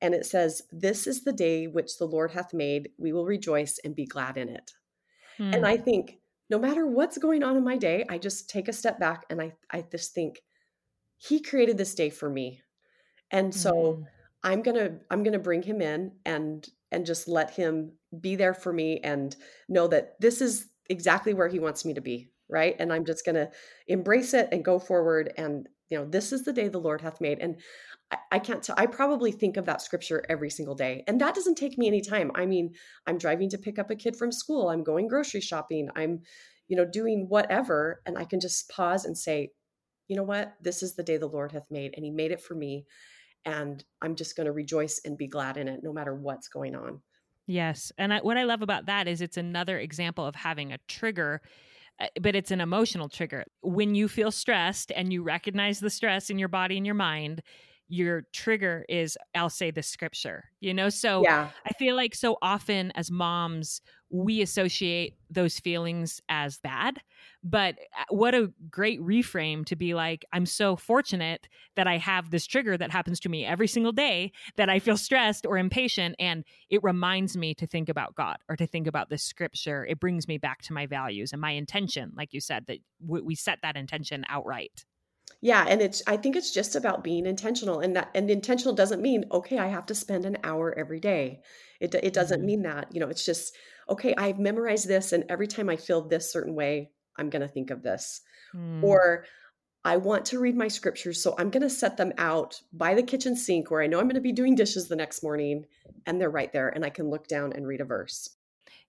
And 0.00 0.14
it 0.14 0.24
says, 0.24 0.62
This 0.72 1.06
is 1.06 1.22
the 1.22 1.32
day 1.32 1.66
which 1.66 1.98
the 1.98 2.06
Lord 2.06 2.32
hath 2.32 2.54
made. 2.54 2.90
We 2.98 3.12
will 3.12 3.26
rejoice 3.26 3.78
and 3.84 3.94
be 3.94 4.06
glad 4.06 4.38
in 4.38 4.48
it. 4.48 4.72
Hmm. 5.36 5.52
And 5.52 5.66
I 5.66 5.76
think 5.76 6.18
no 6.48 6.58
matter 6.58 6.86
what's 6.86 7.18
going 7.18 7.42
on 7.42 7.56
in 7.56 7.62
my 7.62 7.76
day, 7.76 8.06
I 8.08 8.16
just 8.16 8.48
take 8.48 8.68
a 8.68 8.72
step 8.72 8.98
back 8.98 9.24
and 9.28 9.42
I, 9.42 9.52
I 9.70 9.82
just 9.82 10.14
think, 10.14 10.40
he 11.22 11.40
created 11.40 11.76
this 11.76 11.94
day 11.94 12.08
for 12.08 12.30
me 12.30 12.62
and 13.30 13.54
so 13.54 13.72
mm-hmm. 13.72 14.02
I'm 14.42 14.62
gonna 14.62 14.98
i'm 15.10 15.22
gonna 15.22 15.38
bring 15.38 15.62
him 15.62 15.80
in 15.80 16.12
and 16.24 16.68
and 16.92 17.06
just 17.06 17.28
let 17.28 17.50
him 17.50 17.92
be 18.20 18.36
there 18.36 18.54
for 18.54 18.72
me 18.72 18.98
and 19.04 19.36
know 19.68 19.86
that 19.86 20.20
this 20.20 20.40
is 20.40 20.66
exactly 20.88 21.34
where 21.34 21.48
he 21.48 21.60
wants 21.60 21.84
me 21.84 21.94
to 21.94 22.00
be 22.00 22.30
right? 22.50 22.76
And 22.78 22.92
i'm 22.92 23.04
just 23.04 23.24
gonna 23.24 23.48
embrace 23.86 24.34
it 24.34 24.48
and 24.52 24.64
go 24.64 24.78
forward 24.78 25.32
and 25.36 25.68
you 25.88 25.98
know 25.98 26.04
this 26.04 26.32
is 26.32 26.44
the 26.44 26.52
day 26.52 26.68
the 26.68 26.78
lord 26.78 27.00
hath 27.00 27.20
made. 27.20 27.38
And 27.38 27.56
I, 28.10 28.16
I 28.32 28.38
can't 28.38 28.62
tell 28.62 28.74
i 28.78 28.86
probably 28.86 29.32
think 29.32 29.56
of 29.56 29.66
that 29.66 29.82
scripture 29.82 30.24
every 30.28 30.50
single 30.50 30.74
day. 30.74 31.04
And 31.06 31.20
that 31.20 31.34
doesn't 31.34 31.56
take 31.56 31.78
me 31.78 31.86
any 31.86 32.02
time. 32.02 32.30
I 32.34 32.46
mean 32.46 32.74
i'm 33.06 33.18
driving 33.18 33.48
to 33.50 33.58
pick 33.58 33.78
up 33.78 33.90
a 33.90 33.96
kid 33.96 34.16
from 34.16 34.32
school. 34.32 34.68
I'm 34.68 34.84
going 34.84 35.08
grocery 35.08 35.40
shopping. 35.40 35.88
I'm 35.94 36.22
you 36.68 36.76
know 36.76 36.84
doing 36.84 37.26
whatever. 37.28 38.02
And 38.04 38.18
i 38.18 38.24
can 38.24 38.40
just 38.40 38.68
pause 38.68 39.04
and 39.04 39.16
say 39.16 39.52
you 40.08 40.16
know 40.16 40.24
what? 40.24 40.54
This 40.60 40.82
is 40.82 40.96
the 40.96 41.04
day 41.04 41.18
the 41.18 41.28
Lord 41.28 41.52
hath 41.52 41.70
made, 41.70 41.92
and 41.94 42.04
He 42.04 42.10
made 42.10 42.32
it 42.32 42.42
for 42.42 42.56
me. 42.56 42.84
And 43.44 43.84
I'm 44.02 44.14
just 44.14 44.36
going 44.36 44.46
to 44.46 44.52
rejoice 44.52 45.00
and 45.04 45.16
be 45.16 45.26
glad 45.26 45.56
in 45.56 45.68
it 45.68 45.80
no 45.82 45.92
matter 45.92 46.14
what's 46.14 46.48
going 46.48 46.74
on. 46.74 47.00
Yes. 47.46 47.90
And 47.98 48.12
I, 48.12 48.18
what 48.20 48.36
I 48.36 48.44
love 48.44 48.62
about 48.62 48.86
that 48.86 49.08
is 49.08 49.20
it's 49.20 49.36
another 49.36 49.78
example 49.78 50.24
of 50.24 50.36
having 50.36 50.72
a 50.72 50.78
trigger 50.88 51.40
uh, 52.00 52.06
but 52.20 52.34
it's 52.34 52.50
an 52.50 52.60
emotional 52.60 53.08
trigger. 53.08 53.44
When 53.60 53.94
you 53.94 54.08
feel 54.08 54.30
stressed 54.30 54.90
and 54.94 55.12
you 55.12 55.22
recognize 55.22 55.80
the 55.80 55.90
stress 55.90 56.30
in 56.30 56.38
your 56.38 56.48
body 56.48 56.76
and 56.76 56.86
your 56.86 56.94
mind, 56.94 57.42
your 57.90 58.22
trigger 58.32 58.84
is 58.88 59.18
I'll 59.34 59.50
say 59.50 59.70
the 59.70 59.82
scripture, 59.82 60.44
you 60.60 60.72
know? 60.72 60.88
So 60.88 61.22
yeah. 61.22 61.50
I 61.66 61.72
feel 61.74 61.96
like 61.96 62.14
so 62.14 62.38
often 62.40 62.92
as 62.92 63.10
moms, 63.10 63.80
we 64.10 64.42
associate 64.42 65.16
those 65.28 65.58
feelings 65.58 66.20
as 66.28 66.58
bad. 66.58 67.00
But 67.42 67.76
uh, 67.98 68.04
what 68.10 68.34
a 68.34 68.52
great 68.70 69.00
reframe 69.00 69.64
to 69.66 69.76
be 69.76 69.94
like, 69.94 70.24
I'm 70.32 70.46
so 70.46 70.76
fortunate 70.76 71.48
that 71.74 71.86
I 71.86 71.98
have 71.98 72.30
this 72.30 72.46
trigger 72.46 72.76
that 72.76 72.90
happens 72.92 73.18
to 73.20 73.28
me 73.28 73.44
every 73.44 73.68
single 73.68 73.92
day 73.92 74.32
that 74.56 74.68
I 74.68 74.78
feel 74.78 74.96
stressed 74.96 75.44
or 75.44 75.58
impatient. 75.58 76.14
And 76.18 76.44
it 76.68 76.82
reminds 76.82 77.36
me 77.36 77.54
to 77.54 77.66
think 77.66 77.88
about 77.88 78.14
God 78.14 78.38
or 78.48 78.56
to 78.56 78.66
think 78.66 78.86
about 78.86 79.10
the 79.10 79.18
scripture. 79.18 79.84
It 79.84 79.98
brings 79.98 80.28
me 80.28 80.38
back 80.38 80.62
to 80.62 80.72
my 80.72 80.86
values 80.86 81.32
and 81.32 81.40
my 81.40 81.52
intention, 81.52 82.12
like 82.16 82.32
you 82.32 82.40
said, 82.40 82.66
that 82.66 82.78
we 83.04 83.34
set 83.34 83.58
that 83.62 83.76
intention 83.76 84.24
outright. 84.28 84.84
Yeah, 85.42 85.64
and 85.66 85.80
it's 85.80 86.02
I 86.06 86.16
think 86.16 86.36
it's 86.36 86.52
just 86.52 86.76
about 86.76 87.02
being 87.02 87.26
intentional 87.26 87.80
and 87.80 87.96
that 87.96 88.10
and 88.14 88.30
intentional 88.30 88.74
doesn't 88.74 89.00
mean 89.00 89.24
okay, 89.32 89.58
I 89.58 89.68
have 89.68 89.86
to 89.86 89.94
spend 89.94 90.26
an 90.26 90.38
hour 90.44 90.74
every 90.76 91.00
day. 91.00 91.40
It 91.80 91.94
it 91.94 92.12
doesn't 92.12 92.40
mm-hmm. 92.40 92.46
mean 92.46 92.62
that. 92.62 92.88
You 92.92 93.00
know, 93.00 93.08
it's 93.08 93.24
just 93.24 93.54
okay, 93.88 94.14
I've 94.16 94.38
memorized 94.38 94.86
this 94.86 95.12
and 95.12 95.24
every 95.28 95.46
time 95.46 95.68
I 95.70 95.76
feel 95.76 96.02
this 96.02 96.32
certain 96.32 96.54
way, 96.54 96.90
I'm 97.16 97.30
going 97.30 97.42
to 97.42 97.48
think 97.48 97.70
of 97.70 97.82
this. 97.82 98.20
Mm. 98.54 98.82
Or 98.82 99.24
I 99.84 99.96
want 99.96 100.26
to 100.26 100.38
read 100.38 100.56
my 100.56 100.68
scriptures, 100.68 101.22
so 101.22 101.34
I'm 101.38 101.50
going 101.50 101.62
to 101.62 101.70
set 101.70 101.96
them 101.96 102.12
out 102.18 102.60
by 102.72 102.94
the 102.94 103.02
kitchen 103.02 103.34
sink 103.34 103.70
where 103.70 103.82
I 103.82 103.86
know 103.86 103.98
I'm 103.98 104.06
going 104.06 104.14
to 104.14 104.20
be 104.20 104.32
doing 104.32 104.54
dishes 104.54 104.88
the 104.88 104.96
next 104.96 105.22
morning 105.22 105.64
and 106.06 106.20
they're 106.20 106.30
right 106.30 106.52
there 106.52 106.68
and 106.68 106.84
I 106.84 106.90
can 106.90 107.08
look 107.08 107.26
down 107.28 107.52
and 107.54 107.66
read 107.66 107.80
a 107.80 107.84
verse. 107.84 108.36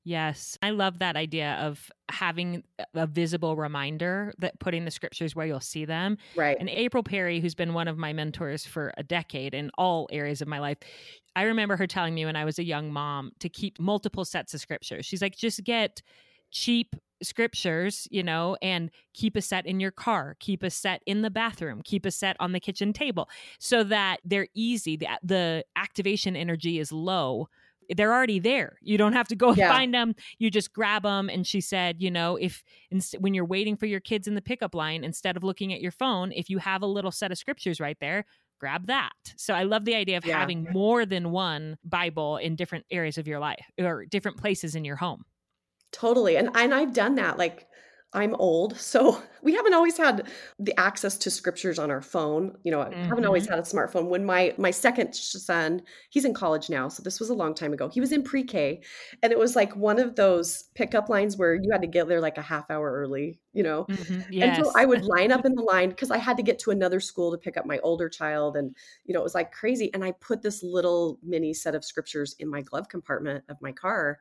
Yes. 0.03 0.57
I 0.63 0.71
love 0.71 0.99
that 0.99 1.15
idea 1.15 1.53
of 1.61 1.91
having 2.09 2.63
a 2.95 3.05
visible 3.05 3.55
reminder 3.55 4.33
that 4.39 4.59
putting 4.59 4.85
the 4.85 4.91
scriptures 4.91 5.35
where 5.35 5.45
you'll 5.45 5.59
see 5.59 5.85
them. 5.85 6.17
Right. 6.35 6.57
And 6.59 6.69
April 6.69 7.03
Perry, 7.03 7.39
who's 7.39 7.53
been 7.53 7.73
one 7.73 7.87
of 7.87 7.97
my 7.97 8.11
mentors 8.11 8.65
for 8.65 8.93
a 8.97 9.03
decade 9.03 9.53
in 9.53 9.69
all 9.77 10.09
areas 10.11 10.41
of 10.41 10.47
my 10.47 10.59
life, 10.59 10.77
I 11.35 11.43
remember 11.43 11.77
her 11.77 11.85
telling 11.85 12.15
me 12.15 12.25
when 12.25 12.35
I 12.35 12.45
was 12.45 12.57
a 12.57 12.63
young 12.63 12.91
mom 12.91 13.31
to 13.39 13.49
keep 13.49 13.79
multiple 13.79 14.25
sets 14.25 14.53
of 14.53 14.59
scriptures. 14.59 15.05
She's 15.05 15.21
like, 15.21 15.37
just 15.37 15.63
get 15.63 16.01
cheap 16.49 16.95
scriptures, 17.23 18.07
you 18.09 18.23
know, 18.23 18.57
and 18.61 18.89
keep 19.13 19.35
a 19.35 19.41
set 19.41 19.67
in 19.67 19.79
your 19.79 19.91
car, 19.91 20.35
keep 20.39 20.63
a 20.63 20.71
set 20.71 21.03
in 21.05 21.21
the 21.21 21.29
bathroom, 21.29 21.81
keep 21.83 22.05
a 22.05 22.11
set 22.11 22.35
on 22.39 22.51
the 22.51 22.59
kitchen 22.59 22.91
table 22.91 23.29
so 23.59 23.83
that 23.83 24.17
they're 24.25 24.47
easy. 24.55 24.97
The, 24.97 25.07
the 25.21 25.63
activation 25.75 26.35
energy 26.35 26.79
is 26.79 26.91
low 26.91 27.47
they're 27.95 28.13
already 28.13 28.39
there. 28.39 28.77
You 28.81 28.97
don't 28.97 29.13
have 29.13 29.27
to 29.29 29.35
go 29.35 29.53
yeah. 29.55 29.69
find 29.69 29.93
them. 29.93 30.15
You 30.39 30.49
just 30.49 30.73
grab 30.73 31.03
them. 31.03 31.29
And 31.29 31.45
she 31.45 31.61
said, 31.61 32.01
you 32.01 32.11
know, 32.11 32.35
if 32.37 32.63
when 33.19 33.33
you're 33.33 33.45
waiting 33.45 33.75
for 33.75 33.85
your 33.85 33.99
kids 33.99 34.27
in 34.27 34.35
the 34.35 34.41
pickup 34.41 34.75
line, 34.75 35.03
instead 35.03 35.37
of 35.37 35.43
looking 35.43 35.73
at 35.73 35.81
your 35.81 35.91
phone, 35.91 36.31
if 36.31 36.49
you 36.49 36.57
have 36.59 36.81
a 36.81 36.87
little 36.87 37.11
set 37.11 37.31
of 37.31 37.37
scriptures 37.37 37.79
right 37.79 37.97
there, 37.99 38.25
grab 38.59 38.87
that. 38.87 39.11
So 39.37 39.53
I 39.53 39.63
love 39.63 39.85
the 39.85 39.95
idea 39.95 40.17
of 40.17 40.25
yeah. 40.25 40.39
having 40.39 40.67
more 40.71 41.05
than 41.05 41.31
one 41.31 41.77
Bible 41.83 42.37
in 42.37 42.55
different 42.55 42.85
areas 42.91 43.17
of 43.17 43.27
your 43.27 43.39
life 43.39 43.65
or 43.79 44.05
different 44.05 44.37
places 44.37 44.75
in 44.75 44.85
your 44.85 44.97
home. 44.97 45.23
Totally. 45.91 46.37
And 46.37 46.49
and 46.55 46.73
I've 46.73 46.93
done 46.93 47.15
that 47.15 47.37
like 47.37 47.67
I'm 48.13 48.35
old, 48.35 48.77
so 48.77 49.21
we 49.41 49.53
haven't 49.55 49.73
always 49.73 49.97
had 49.97 50.27
the 50.59 50.77
access 50.79 51.17
to 51.19 51.31
scriptures 51.31 51.79
on 51.79 51.89
our 51.89 52.01
phone. 52.01 52.57
You 52.63 52.71
know, 52.71 52.79
mm-hmm. 52.79 53.03
haven't 53.03 53.25
always 53.25 53.43
mm-hmm. 53.43 53.53
had 53.55 53.59
a 53.59 53.67
smartphone. 53.67 54.07
When 54.07 54.25
my 54.25 54.53
my 54.57 54.71
second 54.71 55.15
son, 55.15 55.81
he's 56.09 56.25
in 56.25 56.33
college 56.33 56.69
now, 56.69 56.89
so 56.89 57.03
this 57.03 57.19
was 57.19 57.29
a 57.29 57.33
long 57.33 57.53
time 57.53 57.73
ago. 57.73 57.87
He 57.87 58.01
was 58.01 58.11
in 58.11 58.23
pre-K, 58.23 58.81
and 59.23 59.31
it 59.31 59.39
was 59.39 59.55
like 59.55 59.75
one 59.75 59.99
of 59.99 60.15
those 60.15 60.63
pickup 60.75 61.09
lines 61.09 61.37
where 61.37 61.55
you 61.55 61.69
had 61.71 61.81
to 61.81 61.87
get 61.87 62.07
there 62.07 62.21
like 62.21 62.37
a 62.37 62.41
half 62.41 62.69
hour 62.69 62.91
early. 62.91 63.39
You 63.53 63.63
know, 63.63 63.85
mm-hmm. 63.85 64.21
yes. 64.31 64.57
and 64.57 64.65
so 64.65 64.71
I 64.77 64.85
would 64.85 65.03
line 65.03 65.31
up 65.31 65.45
in 65.45 65.55
the 65.55 65.61
line 65.61 65.89
because 65.89 66.11
I 66.11 66.17
had 66.17 66.37
to 66.37 66.43
get 66.43 66.59
to 66.59 66.71
another 66.71 66.99
school 66.99 67.31
to 67.31 67.37
pick 67.37 67.57
up 67.57 67.65
my 67.65 67.79
older 67.79 68.09
child, 68.09 68.57
and 68.57 68.75
you 69.05 69.13
know, 69.13 69.21
it 69.21 69.23
was 69.23 69.35
like 69.35 69.51
crazy. 69.51 69.93
And 69.93 70.03
I 70.03 70.11
put 70.11 70.41
this 70.41 70.63
little 70.63 71.17
mini 71.23 71.53
set 71.53 71.75
of 71.75 71.85
scriptures 71.85 72.35
in 72.39 72.49
my 72.49 72.61
glove 72.61 72.89
compartment 72.89 73.45
of 73.47 73.61
my 73.61 73.71
car 73.71 74.19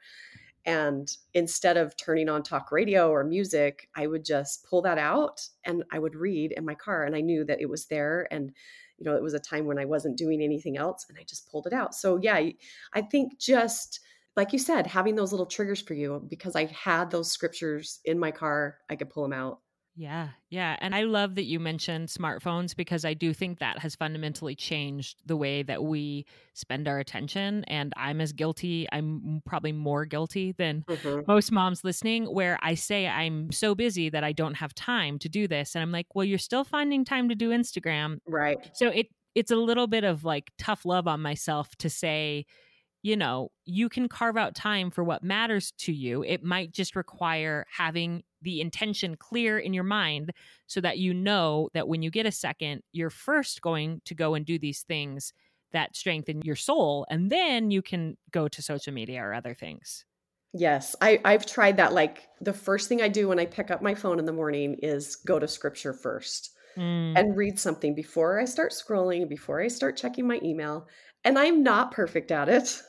and 0.67 1.11
instead 1.33 1.77
of 1.77 1.97
turning 1.97 2.29
on 2.29 2.43
talk 2.43 2.71
radio 2.71 3.11
or 3.11 3.25
music, 3.25 3.89
I 3.97 4.07
would 4.07 4.25
just 4.25 4.65
pull 4.69 4.83
that 4.83 4.99
out 4.99 5.41
and 5.65 5.85
I 5.91 5.99
would 5.99 6.15
read 6.15 6.53
in 6.53 6.65
my 6.65 6.75
car. 6.75 7.05
And 7.05 7.17
I 7.17 7.21
knew 7.21 7.45
that 7.45 7.61
it 7.61 7.69
was 7.69 7.87
there. 7.87 8.29
And, 8.31 8.53
you 8.99 9.05
know, 9.05 9.17
it 9.17 9.23
was 9.23 9.35
a 9.35 9.41
time 9.41 9.65
when 9.65 9.79
I 9.79 9.87
wasn't 9.87 10.19
doing 10.19 10.43
anything 10.43 10.77
else 10.77 11.07
and 11.09 11.17
I 11.19 11.23
just 11.23 11.51
pulled 11.51 11.67
it 11.67 11.73
out. 11.73 11.95
So, 11.95 12.19
yeah, 12.21 12.41
I 12.93 13.01
think 13.01 13.39
just 13.39 14.01
like 14.37 14.53
you 14.53 14.59
said, 14.59 14.87
having 14.87 15.17
those 15.17 15.33
little 15.33 15.47
triggers 15.47 15.81
for 15.81 15.95
you 15.95 16.25
because 16.29 16.55
I 16.55 16.67
had 16.67 17.11
those 17.11 17.33
scriptures 17.33 18.01
in 18.05 18.19
my 18.19 18.31
car, 18.31 18.79
I 18.89 18.97
could 18.97 19.11
pull 19.11 19.23
them 19.23 19.33
out. 19.33 19.61
Yeah, 20.01 20.29
yeah. 20.49 20.79
And 20.81 20.95
I 20.95 21.03
love 21.03 21.35
that 21.35 21.45
you 21.45 21.61
mentioned 21.61 22.09
smartphones 22.09 22.75
because 22.75 23.05
I 23.05 23.13
do 23.13 23.35
think 23.35 23.59
that 23.59 23.81
has 23.81 23.95
fundamentally 23.95 24.55
changed 24.55 25.19
the 25.27 25.37
way 25.37 25.63
that 25.63 25.85
we 25.85 26.25
spend 26.55 26.89
our 26.89 26.99
attention. 26.99 27.65
And 27.65 27.93
I'm 27.99 28.23
as 28.23 28.33
guilty, 28.33 28.89
I'm 28.91 29.43
probably 29.45 29.73
more 29.73 30.07
guilty 30.07 30.53
than 30.53 30.85
mm-hmm. 30.89 31.21
most 31.29 31.53
moms 31.53 31.85
listening, 31.85 32.25
where 32.25 32.59
I 32.63 32.77
say 32.77 33.09
I'm 33.09 33.53
so 33.53 33.75
busy 33.75 34.09
that 34.09 34.25
I 34.25 34.33
don't 34.33 34.55
have 34.55 34.75
time 34.75 35.19
to 35.19 35.29
do 35.29 35.47
this. 35.47 35.75
And 35.75 35.83
I'm 35.83 35.93
like, 35.93 36.07
well, 36.15 36.25
you're 36.25 36.39
still 36.39 36.65
finding 36.65 37.05
time 37.05 37.29
to 37.29 37.35
do 37.35 37.51
Instagram. 37.51 38.21
Right. 38.27 38.57
So 38.73 38.89
it 38.89 39.09
it's 39.35 39.51
a 39.51 39.57
little 39.57 39.87
bit 39.87 40.05
of 40.05 40.25
like 40.25 40.51
tough 40.57 40.87
love 40.87 41.09
on 41.09 41.21
myself 41.21 41.77
to 41.77 41.91
say, 41.91 42.47
you 43.03 43.19
know, 43.19 43.51
you 43.67 43.91
can 43.91 44.09
carve 44.09 44.39
out 44.39 44.55
time 44.55 44.91
for 44.91 45.05
what 45.05 45.23
matters 45.23 45.75
to 45.81 45.93
you. 45.93 46.25
It 46.25 46.43
might 46.43 46.73
just 46.73 46.97
require 46.97 47.67
having 47.71 48.23
the 48.43 48.61
intention 48.61 49.17
clear 49.17 49.59
in 49.59 49.75
your 49.75 49.85
mind 49.85 50.33
so 50.67 50.81
that 50.81 50.99
you 50.99 51.15
know 51.15 51.69
that 51.75 51.89
when 51.89 52.03
you 52.03 52.11
get 52.11 52.27
a 52.27 52.33
second, 52.33 52.83
you're 52.93 53.11
first 53.11 53.63
going 53.63 54.01
to 54.05 54.15
go 54.15 54.35
and 54.35 54.47
do 54.47 54.59
these 54.59 54.83
things 54.83 55.33
that 55.73 55.97
strengthen 55.97 56.43
your 56.43 56.57
soul. 56.57 57.07
And 57.11 57.31
then 57.31 57.71
you 57.71 57.83
can 57.83 58.17
go 58.31 58.49
to 58.49 58.63
social 58.63 58.93
media 58.93 59.23
or 59.23 59.35
other 59.35 59.55
things. 59.55 60.05
Yes, 60.53 60.97
I, 61.01 61.21
I've 61.25 61.47
tried 61.47 61.77
that. 61.77 61.93
Like 61.93 62.27
the 62.41 62.53
first 62.53 62.89
thing 62.89 63.03
I 63.03 63.09
do 63.09 63.29
when 63.29 63.39
I 63.39 63.47
pick 63.47 63.71
up 63.71 63.83
my 63.83 63.95
phone 63.95 64.19
in 64.19 64.25
the 64.25 64.33
morning 64.33 64.77
is 64.83 65.17
go 65.17 65.39
to 65.39 65.47
scripture 65.47 65.93
first 65.93 66.51
mm. 66.77 67.17
and 67.17 67.37
read 67.37 67.59
something 67.59 67.95
before 67.95 68.41
I 68.41 68.47
start 68.47 68.73
scrolling, 68.73 69.29
before 69.29 69.61
I 69.61 69.69
start 69.69 69.97
checking 69.97 70.27
my 70.27 70.41
email. 70.43 70.89
And 71.25 71.39
I'm 71.39 71.63
not 71.63 71.93
perfect 71.93 72.31
at 72.31 72.49
it. 72.49 72.81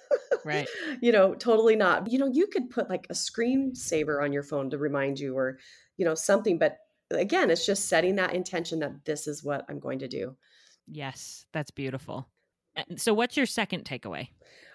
Right. 0.46 0.68
you 1.02 1.12
know, 1.12 1.34
totally 1.34 1.76
not. 1.76 2.12
You 2.12 2.20
know, 2.20 2.32
you 2.32 2.48
could 2.48 2.70
put 2.70 2.90
like 2.90 3.08
a 3.10 3.14
screensaver 3.14 4.24
on 4.24 4.32
your 4.32 4.44
phone 4.44 4.70
to 4.70 4.78
remind 4.78 5.20
you 5.20 5.38
or, 5.38 5.60
you 5.98 6.06
know, 6.06 6.16
something. 6.16 6.58
But 6.58 6.78
uh, 7.14 7.18
again, 7.18 7.52
it's 7.52 7.66
just 7.66 7.90
setting 7.90 8.16
that 8.16 8.34
intention 8.34 8.80
that 8.80 9.06
this 9.06 9.28
is 9.28 9.44
what 9.44 9.66
I'm 9.70 9.80
going 9.80 10.00
to 10.00 10.08
do. 10.08 10.36
Yes, 10.88 11.46
that's 11.54 11.72
beautiful. 11.72 12.28
So, 12.96 13.14
what's 13.14 13.36
your 13.36 13.46
second 13.46 13.84
takeaway? 13.84 14.30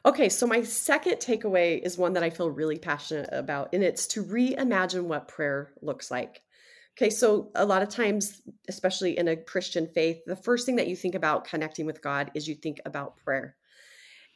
Okay, 0.05 0.29
so 0.29 0.47
my 0.47 0.63
second 0.63 1.15
takeaway 1.15 1.81
is 1.83 1.99
one 1.99 2.13
that 2.13 2.23
I 2.23 2.31
feel 2.31 2.51
really 2.51 2.79
passionate 2.79 3.29
about, 3.33 3.71
and 3.73 3.83
it's 3.83 4.07
to 4.09 4.23
reimagine 4.23 5.05
what 5.05 5.29
prayer 5.29 5.73
looks 5.81 6.11
like. 6.11 6.43
Okay, 6.97 7.11
so 7.11 7.51
a 7.55 7.67
lot 7.67 7.83
of 7.83 7.91
times, 7.91 8.41
especially 8.69 9.19
in 9.19 9.29
a 9.29 9.37
Christian 9.37 9.87
faith, 9.87 10.23
the 10.25 10.35
first 10.35 10.65
thing 10.65 10.77
that 10.77 10.89
you 10.89 10.97
think 10.97 11.15
about 11.15 11.45
connecting 11.45 11.85
with 11.85 12.01
God 12.01 12.31
is 12.35 12.49
you 12.49 12.55
think 12.55 12.81
about 12.87 13.19
prayer. 13.19 13.55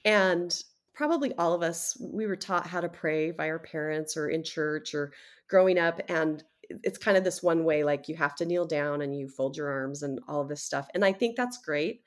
And 0.05 0.55
probably 0.93 1.33
all 1.37 1.55
of 1.55 1.63
us, 1.63 1.97
we 1.99 2.27
were 2.27 2.37
taught 2.37 2.67
how 2.67 2.83
to 2.83 2.89
pray 2.89 3.31
by 3.31 3.49
our 3.49 3.59
parents 3.59 4.15
or 4.15 4.29
in 4.29 4.45
church 4.45 4.95
or 4.95 5.13
growing 5.49 5.79
up. 5.79 6.03
And 6.11 6.45
it's 6.69 6.99
kind 6.99 7.17
of 7.17 7.25
this 7.25 7.43
one 7.43 7.65
way, 7.65 7.83
like 7.83 8.09
you 8.09 8.17
have 8.17 8.35
to 8.37 8.45
kneel 8.45 8.67
down 8.67 9.01
and 9.01 9.19
you 9.19 9.27
fold 9.27 9.57
your 9.57 9.71
arms 9.71 10.03
and 10.03 10.21
all 10.29 10.43
of 10.43 10.49
this 10.49 10.63
stuff. 10.63 10.87
And 10.95 11.03
I 11.03 11.13
think 11.15 11.37
that's 11.37 11.57
great. 11.57 12.03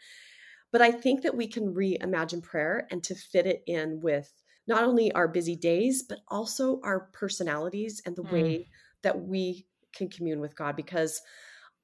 But 0.71 0.83
I 0.83 0.91
think 0.91 1.23
that 1.23 1.35
we 1.35 1.47
can 1.47 1.73
reimagine 1.73 2.43
prayer 2.43 2.87
and 2.91 3.03
to 3.05 3.15
fit 3.15 3.47
it 3.47 3.63
in 3.65 4.01
with 4.01 4.31
not 4.67 4.83
only 4.83 5.11
our 5.13 5.27
busy 5.27 5.55
days, 5.55 6.03
but 6.03 6.19
also 6.27 6.79
our 6.83 7.09
personalities 7.11 8.03
and 8.05 8.15
the 8.15 8.23
mm. 8.23 8.31
way 8.31 8.67
that 9.01 9.19
we 9.19 9.65
can 9.93 10.09
commune 10.09 10.39
with 10.39 10.55
God. 10.55 10.75
Because 10.75 11.21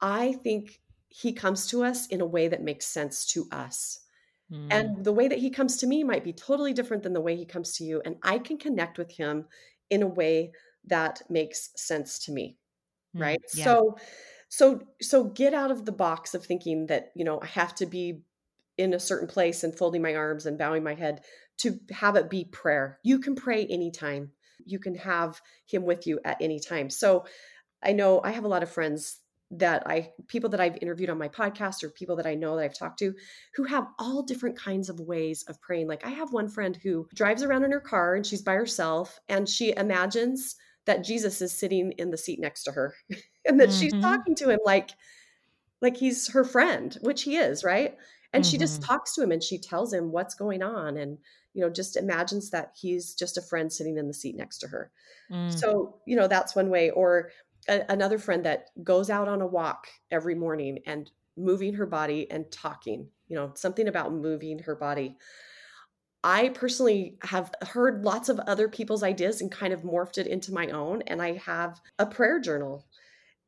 I 0.01 0.33
think 0.43 0.79
He 1.09 1.33
comes 1.33 1.67
to 1.67 1.83
us 1.83 2.07
in 2.07 2.21
a 2.21 2.25
way 2.25 2.47
that 2.47 2.63
makes 2.63 2.85
sense 2.85 3.25
to 3.27 3.47
us. 3.51 4.01
Mm. 4.51 4.67
And 4.71 5.05
the 5.05 5.13
way 5.13 5.27
that 5.27 5.39
He 5.39 5.49
comes 5.49 5.77
to 5.77 5.87
me 5.87 6.03
might 6.03 6.23
be 6.23 6.33
totally 6.33 6.73
different 6.73 7.03
than 7.03 7.13
the 7.13 7.21
way 7.21 7.35
He 7.35 7.45
comes 7.45 7.75
to 7.77 7.83
you. 7.83 8.01
And 8.05 8.17
I 8.23 8.39
can 8.39 8.57
connect 8.57 8.97
with 8.97 9.11
Him 9.11 9.45
in 9.89 10.03
a 10.03 10.07
way 10.07 10.51
that 10.85 11.21
makes 11.29 11.69
sense 11.75 12.19
to 12.25 12.31
me. 12.31 12.57
Mm. 13.15 13.21
Right. 13.21 13.41
Yeah. 13.53 13.65
So, 13.65 13.97
so 14.49 14.81
so 15.01 15.23
get 15.25 15.53
out 15.53 15.71
of 15.71 15.85
the 15.85 15.91
box 15.91 16.33
of 16.33 16.43
thinking 16.43 16.87
that 16.87 17.11
you 17.15 17.23
know 17.23 17.39
i 17.39 17.45
have 17.45 17.75
to 17.75 17.85
be 17.85 18.23
in 18.79 18.93
a 18.93 18.99
certain 18.99 19.27
place 19.27 19.63
and 19.63 19.77
folding 19.77 20.01
my 20.01 20.15
arms 20.15 20.45
and 20.45 20.57
bowing 20.57 20.83
my 20.83 20.95
head 20.95 21.21
to 21.57 21.77
have 21.91 22.15
it 22.15 22.29
be 22.29 22.45
prayer. 22.45 22.97
You 23.03 23.19
can 23.19 23.35
pray 23.35 23.65
anytime. 23.65 24.31
You 24.65 24.79
can 24.79 24.95
have 24.95 25.41
him 25.67 25.83
with 25.83 26.07
you 26.07 26.19
at 26.23 26.37
any 26.41 26.61
time. 26.61 26.89
So 26.89 27.25
I 27.83 27.93
know 27.93 28.21
I 28.23 28.31
have 28.31 28.43
a 28.43 28.49
lot 28.49 28.63
of 28.63 28.71
friends 28.71 29.19
that 29.51 29.87
I 29.87 30.11
people 30.27 30.49
that 30.51 30.59
I've 30.59 30.77
interviewed 30.81 31.09
on 31.09 31.17
my 31.17 31.27
podcast 31.27 31.83
or 31.83 31.89
people 31.89 32.15
that 32.17 32.27
I 32.27 32.35
know 32.35 32.55
that 32.55 32.63
I've 32.63 32.77
talked 32.77 32.99
to 32.99 33.15
who 33.55 33.63
have 33.63 33.87
all 33.97 34.21
different 34.21 34.57
kinds 34.57 34.89
of 34.89 34.99
ways 34.99 35.43
of 35.47 35.59
praying. 35.59 35.87
Like 35.87 36.05
I 36.05 36.09
have 36.09 36.33
one 36.33 36.47
friend 36.47 36.77
who 36.83 37.07
drives 37.15 37.41
around 37.41 37.63
in 37.63 37.71
her 37.71 37.79
car 37.79 38.15
and 38.15 38.25
she's 38.25 38.43
by 38.43 38.53
herself 38.53 39.19
and 39.27 39.49
she 39.49 39.73
imagines 39.75 40.55
that 40.85 41.03
Jesus 41.03 41.41
is 41.41 41.57
sitting 41.57 41.93
in 41.93 42.11
the 42.11 42.17
seat 42.17 42.39
next 42.39 42.63
to 42.63 42.71
her 42.73 42.93
and 43.45 43.59
that 43.59 43.69
mm-hmm. 43.69 43.79
she's 43.79 44.01
talking 44.01 44.35
to 44.35 44.49
him 44.49 44.59
like 44.65 44.91
like 45.81 45.97
he's 45.97 46.31
her 46.33 46.43
friend, 46.43 46.97
which 47.01 47.23
he 47.23 47.37
is, 47.37 47.63
right? 47.63 47.95
and 48.33 48.43
mm-hmm. 48.43 48.51
she 48.51 48.57
just 48.57 48.81
mm-hmm. 48.81 48.91
talks 48.91 49.15
to 49.15 49.23
him 49.23 49.31
and 49.31 49.43
she 49.43 49.57
tells 49.57 49.93
him 49.93 50.11
what's 50.11 50.35
going 50.35 50.61
on 50.61 50.97
and 50.97 51.17
you 51.53 51.61
know 51.61 51.69
just 51.69 51.97
imagines 51.97 52.49
that 52.51 52.71
he's 52.79 53.13
just 53.13 53.37
a 53.37 53.41
friend 53.41 53.71
sitting 53.71 53.97
in 53.97 54.07
the 54.07 54.13
seat 54.13 54.35
next 54.35 54.59
to 54.59 54.67
her 54.67 54.91
mm. 55.31 55.57
so 55.57 55.95
you 56.05 56.15
know 56.15 56.27
that's 56.27 56.55
one 56.55 56.69
way 56.69 56.89
or 56.91 57.31
a, 57.67 57.81
another 57.89 58.17
friend 58.17 58.45
that 58.45 58.67
goes 58.83 59.09
out 59.09 59.27
on 59.27 59.41
a 59.41 59.47
walk 59.47 59.87
every 60.11 60.35
morning 60.35 60.79
and 60.85 61.11
moving 61.37 61.73
her 61.73 61.85
body 61.85 62.29
and 62.31 62.51
talking 62.51 63.07
you 63.27 63.35
know 63.35 63.51
something 63.55 63.87
about 63.87 64.13
moving 64.13 64.59
her 64.59 64.75
body 64.75 65.15
I 66.21 66.49
personally 66.49 67.17
have 67.23 67.53
heard 67.61 68.03
lots 68.03 68.27
of 68.27 68.39
other 68.39 68.67
people's 68.67 69.03
ideas 69.03 69.39
and 69.39 69.49
kind 69.49 69.71
of 69.71 69.83
morphed 69.83 70.17
it 70.17 70.27
into 70.27 70.53
my 70.53 70.67
own. 70.67 71.01
And 71.03 71.21
I 71.21 71.37
have 71.37 71.79
a 71.97 72.05
prayer 72.05 72.41
journal 72.41 72.85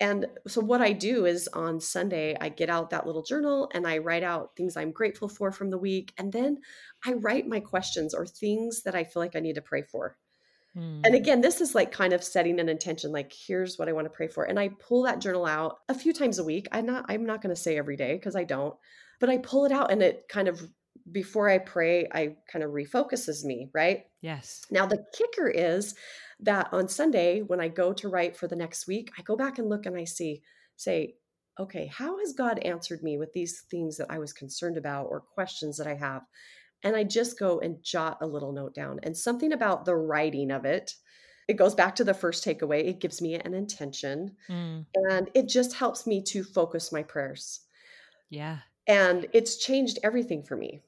and 0.02 0.26
so, 0.47 0.62
what 0.62 0.82
I 0.82 0.93
do 0.93 1.28
is 1.28 1.47
on 1.50 1.80
Sunday, 1.80 2.36
I 2.41 2.50
get 2.50 2.71
out 2.71 2.89
that 2.89 3.06
little 3.06 3.21
journal 3.21 3.69
and 3.71 3.86
I 3.86 4.00
write 4.00 4.24
out 4.24 4.56
things 4.58 4.76
I'm 4.76 4.91
grateful 4.91 5.30
for 5.30 5.52
from 5.52 5.69
the 5.69 5.78
week. 5.78 6.12
And 6.17 6.34
then 6.34 6.58
I 7.06 7.13
write 7.13 7.47
my 7.47 7.60
questions 7.60 8.15
or 8.15 8.26
things 8.26 8.82
that 8.82 8.95
I 8.95 9.04
feel 9.04 9.21
like 9.21 9.36
I 9.36 9.41
need 9.41 9.56
to 9.56 9.62
pray 9.62 9.84
for. 9.84 10.17
And 10.74 11.06
hmm. 11.06 11.14
again, 11.14 11.42
this 11.42 11.60
is 11.60 11.76
like 11.76 11.92
kind 11.92 12.14
of 12.14 12.24
setting 12.24 12.60
an 12.60 12.70
intention, 12.70 13.12
like 13.12 13.34
here's 13.34 13.78
what 13.78 13.90
I 13.90 13.94
want 13.94 14.06
to 14.06 14.10
pray 14.10 14.28
for. 14.28 14.46
And 14.46 14.60
I 14.60 14.70
pull 14.80 15.04
that 15.04 15.20
journal 15.20 15.46
out 15.46 15.80
a 15.90 15.94
few 15.94 16.14
times 16.14 16.40
a 16.40 16.44
week. 16.44 16.68
I'm 16.72 16.86
not, 16.86 17.06
I'm 17.10 17.26
not 17.26 17.42
going 17.42 17.54
to 17.54 17.62
say 17.62 17.78
every 17.78 17.98
day 17.98 18.14
because 18.14 18.36
I 18.36 18.46
don't, 18.46 18.76
but 19.20 19.30
I 19.30 19.38
pull 19.38 19.66
it 19.66 19.72
out 19.72 19.92
and 19.92 20.02
it 20.02 20.28
kind 20.30 20.48
of 20.48 20.62
before 21.12 21.50
I 21.50 21.58
pray, 21.58 22.08
I 22.12 22.36
kind 22.52 22.64
of 22.64 22.72
refocuses 22.72 23.44
me, 23.44 23.70
right? 23.74 24.04
Yes. 24.22 24.62
Now 24.70 24.86
the 24.86 25.04
kicker 25.14 25.50
is 25.50 25.96
that 26.42 26.70
on 26.72 26.88
Sunday, 26.88 27.42
when 27.42 27.60
I 27.60 27.68
go 27.68 27.94
to 27.94 28.10
write 28.10 28.38
for 28.38 28.48
the 28.48 28.56
next 28.56 28.88
week, 28.88 29.12
I 29.18 29.22
go 29.24 29.36
back 29.36 29.58
and 29.58 29.70
look 29.70 29.86
and 29.86 29.98
I 29.98 30.06
see, 30.06 30.42
say, 30.76 31.16
okay, 31.60 31.88
how 31.88 32.18
has 32.20 32.34
God 32.34 32.60
answered 32.60 33.04
me 33.04 33.18
with 33.18 33.34
these 33.34 33.64
things 33.70 33.98
that 33.98 34.10
I 34.10 34.20
was 34.20 34.34
concerned 34.34 34.78
about 34.78 35.06
or 35.06 35.22
questions 35.22 35.78
that 35.78 35.88
I 35.88 35.96
have? 35.96 36.24
And 36.84 36.96
I 36.96 37.04
just 37.04 37.38
go 37.39 37.60
and 37.60 37.84
jot 37.84 38.17
a 38.22 38.28
little 38.28 38.52
note 38.52 38.74
down. 38.74 39.00
And 39.04 39.15
something 39.15 39.54
about 39.54 39.86
the 39.86 39.96
writing 39.96 40.52
of 40.52 40.65
it, 40.65 40.96
it 41.48 41.54
goes 41.54 41.76
back 41.76 41.96
to 41.96 42.04
the 42.04 42.13
first 42.13 42.46
takeaway. 42.46 42.88
It 42.88 43.00
gives 43.00 43.22
me 43.22 43.36
an 43.36 43.54
intention 43.54 44.36
mm. 44.50 44.86
and 44.96 45.30
it 45.34 45.48
just 45.48 45.74
helps 45.76 46.08
me 46.08 46.24
to 46.24 46.44
focus 46.44 46.91
my 46.91 47.04
prayers. 47.04 47.62
Yeah. 48.30 48.60
And 48.88 49.28
it's 49.34 49.58
changed 49.58 50.00
everything 50.04 50.44
for 50.44 50.56
me. 50.56 50.82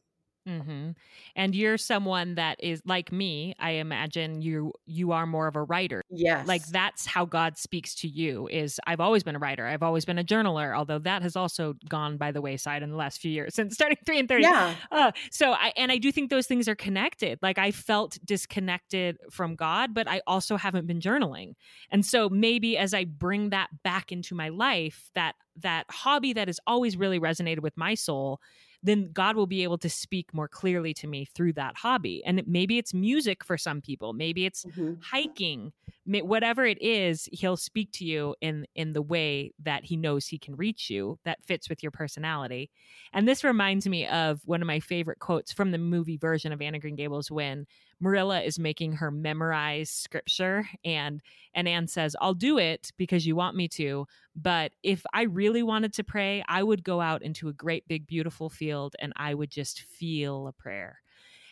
Mm-hmm. 0.47 0.91
And 1.36 1.56
you're 1.56 1.77
someone 1.77 2.36
that 2.36 2.62
is 2.62 2.82
like 2.86 3.12
me. 3.12 3.56
I 3.60 3.71
imagine 3.71 4.41
you 4.41 4.73
you 4.86 5.13
are 5.13 5.25
more 5.25 5.47
of 5.47 5.56
a 5.56 5.63
writer. 5.63 6.03
Yes, 6.10 6.47
like 6.47 6.65
that's 6.67 7.06
how 7.06 7.25
God 7.25 7.58
speaks 7.58 7.95
to 7.95 8.08
you. 8.08 8.47
Is 8.51 8.79
I've 8.86 8.99
always 8.99 9.23
been 9.23 9.36
a 9.36 9.39
writer. 9.39 9.65
I've 9.65 9.84
always 9.84 10.03
been 10.03 10.19
a 10.19 10.23
journaler. 10.23 10.75
Although 10.75 10.99
that 10.99 11.21
has 11.21 11.36
also 11.36 11.75
gone 11.88 12.17
by 12.17 12.32
the 12.32 12.41
wayside 12.41 12.84
in 12.84 12.89
the 12.89 12.97
last 12.97 13.21
few 13.21 13.32
years 13.32 13.56
since 13.56 13.73
starting 13.73 13.97
three 14.06 14.19
in 14.19 14.27
thirty. 14.27 14.43
Yeah. 14.43 14.75
Uh, 14.91 15.12
so 15.32 15.53
I 15.53 15.71
and 15.77 15.91
I 15.91 15.97
do 15.97 16.12
think 16.12 16.29
those 16.29 16.47
things 16.47 16.67
are 16.67 16.75
connected. 16.75 17.39
Like 17.41 17.58
I 17.58 17.71
felt 17.71 18.17
disconnected 18.25 19.17
from 19.32 19.56
God, 19.56 19.93
but 19.93 20.10
I 20.10 20.21
also 20.27 20.58
haven't 20.58 20.88
been 20.88 20.99
journaling. 20.99 21.53
And 21.89 22.06
so 22.06 22.29
maybe 22.29 22.77
as 22.77 22.93
I 22.93 23.06
bring 23.06 23.51
that 23.51 23.69
back 23.84 24.12
into 24.12 24.36
my 24.36 24.49
life, 24.49 25.10
that 25.15 25.36
that 25.58 25.86
hobby 25.89 26.34
that 26.34 26.47
has 26.47 26.60
always 26.67 26.97
really 26.97 27.19
resonated 27.19 27.60
with 27.60 27.77
my 27.77 27.95
soul 27.95 28.41
then 28.84 29.12
God 29.13 29.36
will 29.36 29.48
be 29.48 29.63
able 29.63 29.78
to 29.80 29.89
speak 29.89 30.34
more 30.34 30.48
clearly 30.48 30.93
to 30.96 31.08
me 31.08 31.26
through 31.26 31.54
that 31.54 31.78
hobby. 31.78 32.22
And 32.26 32.43
maybe 32.46 32.78
it's 32.78 32.93
music 32.93 33.43
for 33.43 33.58
some 33.58 33.82
people, 33.82 34.13
maybe 34.13 34.46
it's 34.46 34.65
mm-hmm. 34.65 34.96
hiking, 35.02 35.72
whatever 36.06 36.65
it 36.65 36.82
is, 36.82 37.30
he'll 37.32 37.58
speak 37.58 37.91
to 37.93 38.06
you 38.06 38.36
in 38.41 38.67
in 38.76 38.93
the 38.93 39.02
way 39.02 39.54
that 39.63 39.86
he 39.86 39.96
knows 39.96 40.28
he 40.28 40.38
can 40.38 40.56
reach 40.56 40.89
you 40.89 41.17
that 41.24 41.43
fits 41.46 41.69
with 41.69 41.82
your 41.82 41.91
personality. 41.91 42.69
And 43.13 43.28
this 43.28 43.43
reminds 43.43 43.88
me 43.88 44.06
of 44.08 44.41
one 44.46 44.62
of 44.62 44.67
my 44.67 44.80
favorite 44.80 45.19
quotes 45.19 45.54
from 45.54 45.72
the 45.72 45.78
movie 45.78 46.17
version 46.17 46.52
of 46.52 46.62
Anne 46.62 46.76
of 46.76 46.82
Green 46.82 46.96
Gables 46.96 47.32
when 47.32 47.65
Marilla 48.03 48.41
is 48.41 48.59
making 48.59 48.93
her 48.93 49.09
memorize 49.09 49.89
scripture 49.89 50.67
and 50.83 51.21
and 51.55 51.67
Anne 51.69 51.87
says, 51.87 52.15
"I'll 52.19 52.33
do 52.33 52.57
it 52.57 52.91
because 52.97 53.25
you 53.25 53.35
want 53.35 53.55
me 53.55 53.69
to, 53.69 54.05
but 54.35 54.73
if 54.83 55.05
I 55.13 55.23
really 55.23 55.63
wanted 55.63 55.93
to 55.93 56.03
pray, 56.03 56.43
I 56.47 56.63
would 56.63 56.83
go 56.83 56.99
out 56.99 57.21
into 57.21 57.47
a 57.47 57.53
great 57.53 57.87
big 57.87 58.05
beautiful 58.05 58.49
field 58.49 58.95
and 58.99 59.13
I 59.15 59.33
would 59.33 59.49
just 59.49 59.81
feel 59.83 60.47
a 60.47 60.51
prayer." 60.51 60.99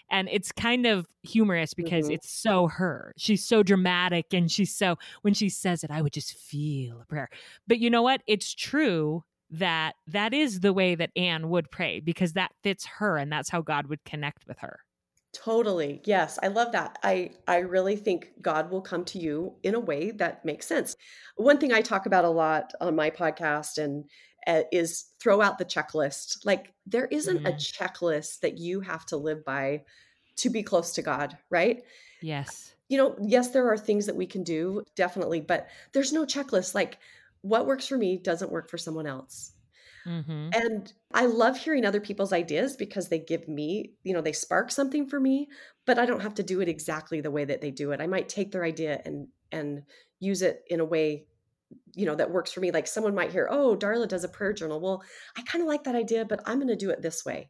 And 0.10 0.28
it's 0.30 0.52
kind 0.52 0.86
of 0.86 1.08
humorous 1.24 1.74
because 1.74 2.06
mm-hmm. 2.06 2.16
it's 2.16 2.30
so 2.30 2.68
her. 2.68 3.14
She's 3.18 3.46
so 3.46 3.64
dramatic 3.64 4.34
and 4.34 4.52
she's 4.52 4.76
so 4.76 4.98
when 5.22 5.34
she 5.34 5.48
says 5.48 5.86
it, 5.86 5.92
I 5.92 6.02
would 6.02 6.12
just 6.12 6.38
feel 6.38 7.00
a 7.00 7.06
prayer. 7.06 7.30
But 7.66 7.80
you 7.80 7.90
know 7.90 8.02
what? 8.02 8.22
It's 8.28 8.54
true 8.54 9.24
that 9.52 9.96
that 10.08 10.34
is 10.34 10.60
the 10.60 10.74
way 10.74 10.96
that 10.96 11.12
Anne 11.16 11.50
would 11.50 11.72
pray 11.72 12.02
because 12.02 12.34
that 12.34 12.52
fits 12.62 12.86
her 12.98 13.18
and 13.18 13.32
that's 13.32 13.50
how 13.50 13.62
God 13.62 13.88
would 13.88 14.04
connect 14.04 14.48
with 14.48 14.60
her. 14.60 14.80
Totally. 15.34 16.02
Yes, 16.04 16.38
I 16.44 16.48
love 16.48 16.74
that. 16.74 17.00
I 17.04 17.32
I 17.48 17.60
really 17.60 17.96
think 17.96 18.32
God 18.42 18.70
will 18.70 18.82
come 18.82 19.06
to 19.06 19.20
you 19.20 19.56
in 19.64 19.76
a 19.76 19.80
way 19.80 20.12
that 20.12 20.44
makes 20.44 20.68
sense. 20.68 20.98
One 21.38 21.58
thing 21.58 21.72
I 21.72 21.82
talk 21.82 22.06
about 22.06 22.26
a 22.26 22.30
lot 22.30 22.74
on 22.82 22.96
my 22.96 23.10
podcast 23.10 23.78
and 23.78 24.06
uh, 24.46 24.64
is 24.72 25.06
throw 25.22 25.42
out 25.42 25.58
the 25.58 25.66
checklist. 25.66 26.46
Like 26.46 26.74
there 26.86 27.06
isn't 27.06 27.38
mm-hmm. 27.38 27.48
a 27.48 27.52
checklist 27.54 28.42
that 28.42 28.58
you 28.58 28.82
have 28.82 29.06
to 29.08 29.18
live 29.18 29.46
by 29.46 29.84
to 30.38 30.50
be 30.50 30.64
close 30.64 30.94
to 30.94 31.02
God, 31.02 31.38
right? 31.50 31.84
Yes. 32.22 32.74
You 32.90 32.98
know, 32.98 33.16
yes 33.22 33.50
there 33.50 33.72
are 33.72 33.78
things 33.78 34.08
that 34.08 34.16
we 34.16 34.26
can 34.26 34.44
do, 34.44 34.84
definitely, 34.96 35.40
but 35.40 35.68
there's 35.94 36.12
no 36.12 36.26
checklist 36.26 36.76
like 36.76 36.98
what 37.42 37.66
works 37.66 37.88
for 37.88 37.98
me 37.98 38.18
doesn't 38.18 38.52
work 38.52 38.70
for 38.70 38.78
someone 38.78 39.08
else. 39.08 39.54
Mm-hmm. 40.08 40.50
And 40.54 40.94
I 41.14 41.26
love 41.26 41.58
hearing 41.58 41.86
other 41.86 42.02
people's 42.02 42.34
ideas 42.34 42.76
because 42.76 43.10
they 43.10 43.20
give 43.20 43.48
me, 43.48 43.94
you 44.04 44.14
know, 44.14 44.22
they 44.22 44.34
spark 44.34 44.72
something 44.72 45.08
for 45.08 45.20
me, 45.20 45.48
but 45.86 46.00
I 46.00 46.06
don't 46.06 46.22
have 46.22 46.36
to 46.36 46.44
do 46.44 46.62
it 46.62 46.70
exactly 46.70 47.22
the 47.22 47.32
way 47.32 47.46
that 47.46 47.62
they 47.62 47.72
do 47.72 47.92
it. 47.92 48.02
I 48.02 48.08
might 48.08 48.30
take 48.30 48.52
their 48.52 48.64
idea 48.64 49.02
and 49.06 49.28
and 49.52 49.84
use 50.20 50.42
it 50.42 50.64
in 50.68 50.80
a 50.80 50.86
way 50.86 51.26
you 51.94 52.06
know 52.06 52.16
that 52.16 52.32
works 52.32 52.52
for 52.52 52.60
me 52.60 52.72
like 52.72 52.88
someone 52.88 53.16
might 53.16 53.32
hear 53.32 53.48
oh 53.52 53.76
darla 53.76 54.08
does 54.08 54.24
a 54.24 54.30
prayer 54.30 54.54
journal 54.54 54.80
well 54.80 55.04
i 55.38 55.42
kind 55.44 55.62
of 55.62 55.68
like 55.68 55.84
that 55.84 55.96
idea 55.96 56.26
but 56.26 56.42
i'm 56.46 56.58
going 56.58 56.68
to 56.68 56.76
do 56.76 56.90
it 56.90 57.02
this 57.02 57.26
way 57.26 57.50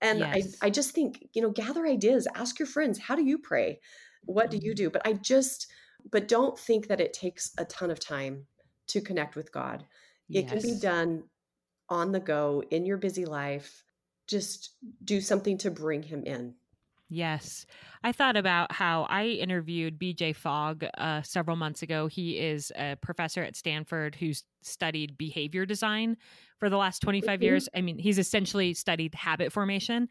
and 0.00 0.20
yes. 0.20 0.56
I, 0.62 0.66
I 0.66 0.70
just 0.70 0.92
think 0.92 1.28
you 1.32 1.42
know 1.42 1.50
gather 1.50 1.86
ideas 1.86 2.28
ask 2.34 2.58
your 2.58 2.66
friends 2.66 2.98
how 2.98 3.16
do 3.16 3.24
you 3.24 3.38
pray 3.38 3.80
what 4.24 4.50
do 4.50 4.56
you 4.56 4.72
mm-hmm. 4.72 4.84
do 4.84 4.90
but 4.90 5.06
i 5.06 5.12
just 5.12 5.66
but 6.10 6.28
don't 6.28 6.58
think 6.58 6.88
that 6.88 7.00
it 7.00 7.12
takes 7.12 7.52
a 7.58 7.64
ton 7.64 7.90
of 7.90 8.00
time 8.00 8.46
to 8.88 9.00
connect 9.00 9.36
with 9.36 9.52
god 9.52 9.84
it 10.30 10.44
yes. 10.44 10.50
can 10.50 10.62
be 10.62 10.78
done 10.80 11.24
on 11.88 12.12
the 12.12 12.20
go 12.20 12.62
in 12.70 12.86
your 12.86 12.96
busy 12.96 13.24
life 13.24 13.82
just 14.26 14.74
do 15.04 15.20
something 15.20 15.56
to 15.56 15.70
bring 15.70 16.02
him 16.02 16.22
in 16.24 16.54
Yes. 17.10 17.64
I 18.04 18.12
thought 18.12 18.36
about 18.36 18.70
how 18.72 19.06
I 19.08 19.24
interviewed 19.24 19.98
BJ 19.98 20.36
Fogg 20.36 20.84
uh, 20.98 21.22
several 21.22 21.56
months 21.56 21.82
ago. 21.82 22.06
He 22.06 22.38
is 22.38 22.70
a 22.76 22.96
professor 22.96 23.42
at 23.42 23.56
Stanford 23.56 24.14
who's 24.14 24.44
studied 24.62 25.16
behavior 25.16 25.64
design 25.64 26.16
for 26.58 26.68
the 26.68 26.76
last 26.76 27.00
25 27.00 27.28
mm-hmm. 27.30 27.42
years. 27.42 27.68
I 27.74 27.80
mean, 27.80 27.98
he's 27.98 28.18
essentially 28.18 28.74
studied 28.74 29.14
habit 29.14 29.52
formation. 29.52 30.08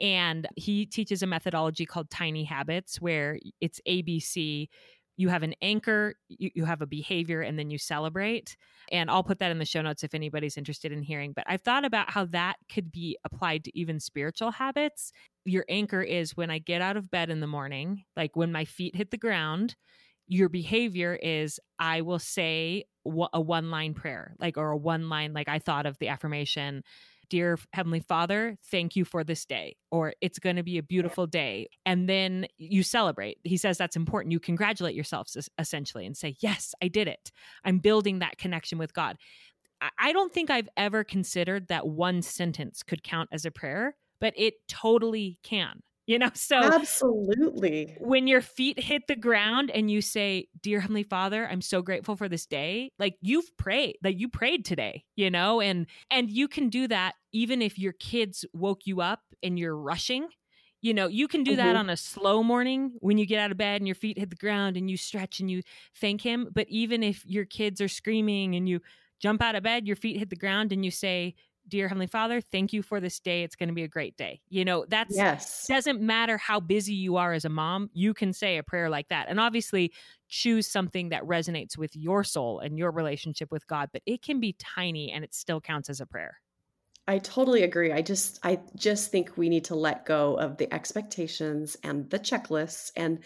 And 0.00 0.46
he 0.56 0.86
teaches 0.86 1.22
a 1.22 1.26
methodology 1.26 1.86
called 1.86 2.10
Tiny 2.10 2.44
Habits, 2.44 3.00
where 3.00 3.38
it's 3.60 3.80
ABC 3.88 4.68
you 5.16 5.28
have 5.28 5.42
an 5.42 5.54
anchor, 5.62 6.14
you, 6.28 6.50
you 6.54 6.64
have 6.64 6.82
a 6.82 6.86
behavior, 6.86 7.40
and 7.40 7.58
then 7.58 7.70
you 7.70 7.78
celebrate. 7.78 8.56
And 8.90 9.10
I'll 9.10 9.22
put 9.22 9.38
that 9.38 9.50
in 9.50 9.58
the 9.58 9.64
show 9.64 9.82
notes 9.82 10.02
if 10.02 10.14
anybody's 10.14 10.56
interested 10.56 10.92
in 10.92 11.02
hearing. 11.02 11.32
But 11.32 11.44
I've 11.46 11.62
thought 11.62 11.84
about 11.84 12.10
how 12.10 12.26
that 12.26 12.56
could 12.68 12.90
be 12.90 13.16
applied 13.24 13.64
to 13.64 13.78
even 13.78 14.00
spiritual 14.00 14.50
habits. 14.50 15.12
Your 15.44 15.64
anchor 15.68 16.02
is 16.02 16.36
when 16.36 16.50
I 16.50 16.58
get 16.58 16.82
out 16.82 16.96
of 16.96 17.10
bed 17.10 17.30
in 17.30 17.40
the 17.40 17.46
morning, 17.46 18.04
like 18.16 18.34
when 18.34 18.52
my 18.52 18.64
feet 18.64 18.96
hit 18.96 19.10
the 19.10 19.16
ground, 19.16 19.76
your 20.26 20.48
behavior 20.48 21.18
is 21.22 21.60
I 21.78 22.00
will 22.00 22.18
say 22.18 22.84
a 23.06 23.40
one 23.40 23.70
line 23.70 23.94
prayer, 23.94 24.34
like, 24.38 24.56
or 24.56 24.70
a 24.70 24.76
one 24.76 25.08
line, 25.08 25.34
like 25.34 25.48
I 25.48 25.58
thought 25.58 25.86
of 25.86 25.98
the 25.98 26.08
affirmation 26.08 26.82
Dear 27.28 27.58
Heavenly 27.72 28.00
Father, 28.00 28.56
thank 28.70 28.96
you 28.96 29.04
for 29.04 29.24
this 29.24 29.44
day, 29.44 29.76
or 29.90 30.14
it's 30.20 30.38
going 30.38 30.56
to 30.56 30.62
be 30.62 30.78
a 30.78 30.82
beautiful 30.82 31.26
day. 31.26 31.68
And 31.86 32.08
then 32.08 32.46
you 32.56 32.82
celebrate. 32.82 33.38
He 33.44 33.56
says 33.56 33.78
that's 33.78 33.96
important. 33.96 34.32
You 34.32 34.40
congratulate 34.40 34.94
yourselves 34.94 35.36
essentially 35.58 36.06
and 36.06 36.16
say, 36.16 36.36
Yes, 36.40 36.74
I 36.82 36.88
did 36.88 37.08
it. 37.08 37.30
I'm 37.64 37.78
building 37.78 38.20
that 38.20 38.38
connection 38.38 38.78
with 38.78 38.94
God. 38.94 39.16
I 39.98 40.12
don't 40.12 40.32
think 40.32 40.50
I've 40.50 40.68
ever 40.76 41.04
considered 41.04 41.68
that 41.68 41.86
one 41.86 42.22
sentence 42.22 42.82
could 42.82 43.02
count 43.02 43.28
as 43.32 43.44
a 43.44 43.50
prayer, 43.50 43.96
but 44.18 44.32
it 44.36 44.54
totally 44.66 45.38
can 45.42 45.82
you 46.06 46.18
know 46.18 46.30
so 46.34 46.56
absolutely 46.56 47.96
when 48.00 48.26
your 48.26 48.40
feet 48.40 48.78
hit 48.78 49.06
the 49.06 49.16
ground 49.16 49.70
and 49.70 49.90
you 49.90 50.00
say 50.00 50.46
dear 50.62 50.80
heavenly 50.80 51.02
father 51.02 51.48
i'm 51.48 51.60
so 51.60 51.80
grateful 51.80 52.16
for 52.16 52.28
this 52.28 52.46
day 52.46 52.90
like 52.98 53.16
you've 53.20 53.56
prayed 53.56 53.96
like 54.02 54.18
you 54.18 54.28
prayed 54.28 54.64
today 54.64 55.04
you 55.16 55.30
know 55.30 55.60
and 55.60 55.86
and 56.10 56.30
you 56.30 56.48
can 56.48 56.68
do 56.68 56.86
that 56.86 57.14
even 57.32 57.62
if 57.62 57.78
your 57.78 57.92
kids 57.94 58.44
woke 58.52 58.86
you 58.86 59.00
up 59.00 59.20
and 59.42 59.58
you're 59.58 59.76
rushing 59.76 60.28
you 60.82 60.92
know 60.92 61.08
you 61.08 61.26
can 61.26 61.42
do 61.42 61.52
mm-hmm. 61.52 61.58
that 61.58 61.76
on 61.76 61.88
a 61.88 61.96
slow 61.96 62.42
morning 62.42 62.92
when 63.00 63.16
you 63.16 63.26
get 63.26 63.40
out 63.40 63.50
of 63.50 63.56
bed 63.56 63.80
and 63.80 63.88
your 63.88 63.94
feet 63.94 64.18
hit 64.18 64.30
the 64.30 64.36
ground 64.36 64.76
and 64.76 64.90
you 64.90 64.96
stretch 64.96 65.40
and 65.40 65.50
you 65.50 65.62
thank 66.00 66.20
him 66.20 66.48
but 66.52 66.66
even 66.68 67.02
if 67.02 67.24
your 67.26 67.46
kids 67.46 67.80
are 67.80 67.88
screaming 67.88 68.54
and 68.54 68.68
you 68.68 68.80
jump 69.20 69.40
out 69.40 69.54
of 69.54 69.62
bed 69.62 69.86
your 69.86 69.96
feet 69.96 70.18
hit 70.18 70.28
the 70.28 70.36
ground 70.36 70.72
and 70.72 70.84
you 70.84 70.90
say 70.90 71.34
dear 71.68 71.88
heavenly 71.88 72.06
father 72.06 72.40
thank 72.40 72.72
you 72.72 72.82
for 72.82 73.00
this 73.00 73.20
day 73.20 73.42
it's 73.42 73.56
going 73.56 73.68
to 73.68 73.74
be 73.74 73.82
a 73.82 73.88
great 73.88 74.16
day 74.16 74.40
you 74.48 74.64
know 74.64 74.84
that's 74.88 75.16
yes 75.16 75.66
doesn't 75.66 76.00
matter 76.00 76.36
how 76.36 76.60
busy 76.60 76.94
you 76.94 77.16
are 77.16 77.32
as 77.32 77.44
a 77.44 77.48
mom 77.48 77.88
you 77.92 78.14
can 78.14 78.32
say 78.32 78.58
a 78.58 78.62
prayer 78.62 78.88
like 78.88 79.08
that 79.08 79.26
and 79.28 79.40
obviously 79.40 79.92
choose 80.28 80.66
something 80.66 81.10
that 81.10 81.22
resonates 81.24 81.78
with 81.78 81.94
your 81.96 82.24
soul 82.24 82.60
and 82.60 82.78
your 82.78 82.90
relationship 82.90 83.50
with 83.50 83.66
god 83.66 83.88
but 83.92 84.02
it 84.06 84.22
can 84.22 84.40
be 84.40 84.54
tiny 84.58 85.10
and 85.10 85.24
it 85.24 85.34
still 85.34 85.60
counts 85.60 85.88
as 85.88 86.00
a 86.00 86.06
prayer 86.06 86.38
I 87.06 87.18
totally 87.18 87.62
agree. 87.62 87.92
I 87.92 88.00
just 88.00 88.38
I 88.42 88.60
just 88.76 89.10
think 89.10 89.36
we 89.36 89.48
need 89.48 89.64
to 89.66 89.74
let 89.74 90.06
go 90.06 90.36
of 90.36 90.56
the 90.56 90.72
expectations 90.72 91.76
and 91.82 92.08
the 92.08 92.18
checklists 92.18 92.90
and 92.96 93.18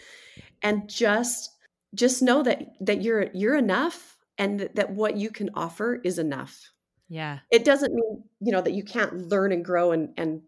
and 0.61 0.89
just 0.89 1.51
just 1.95 2.21
know 2.21 2.43
that 2.43 2.73
that 2.81 3.01
you're 3.01 3.29
you're 3.33 3.55
enough 3.55 4.17
and 4.37 4.59
that, 4.59 4.75
that 4.75 4.91
what 4.91 5.17
you 5.17 5.29
can 5.29 5.51
offer 5.53 5.95
is 6.03 6.19
enough. 6.19 6.71
Yeah. 7.09 7.39
It 7.51 7.65
doesn't 7.65 7.93
mean, 7.93 8.23
you 8.39 8.51
know, 8.51 8.61
that 8.61 8.73
you 8.73 8.83
can't 8.83 9.27
learn 9.27 9.51
and 9.51 9.65
grow 9.65 9.91
and, 9.91 10.13
and 10.15 10.41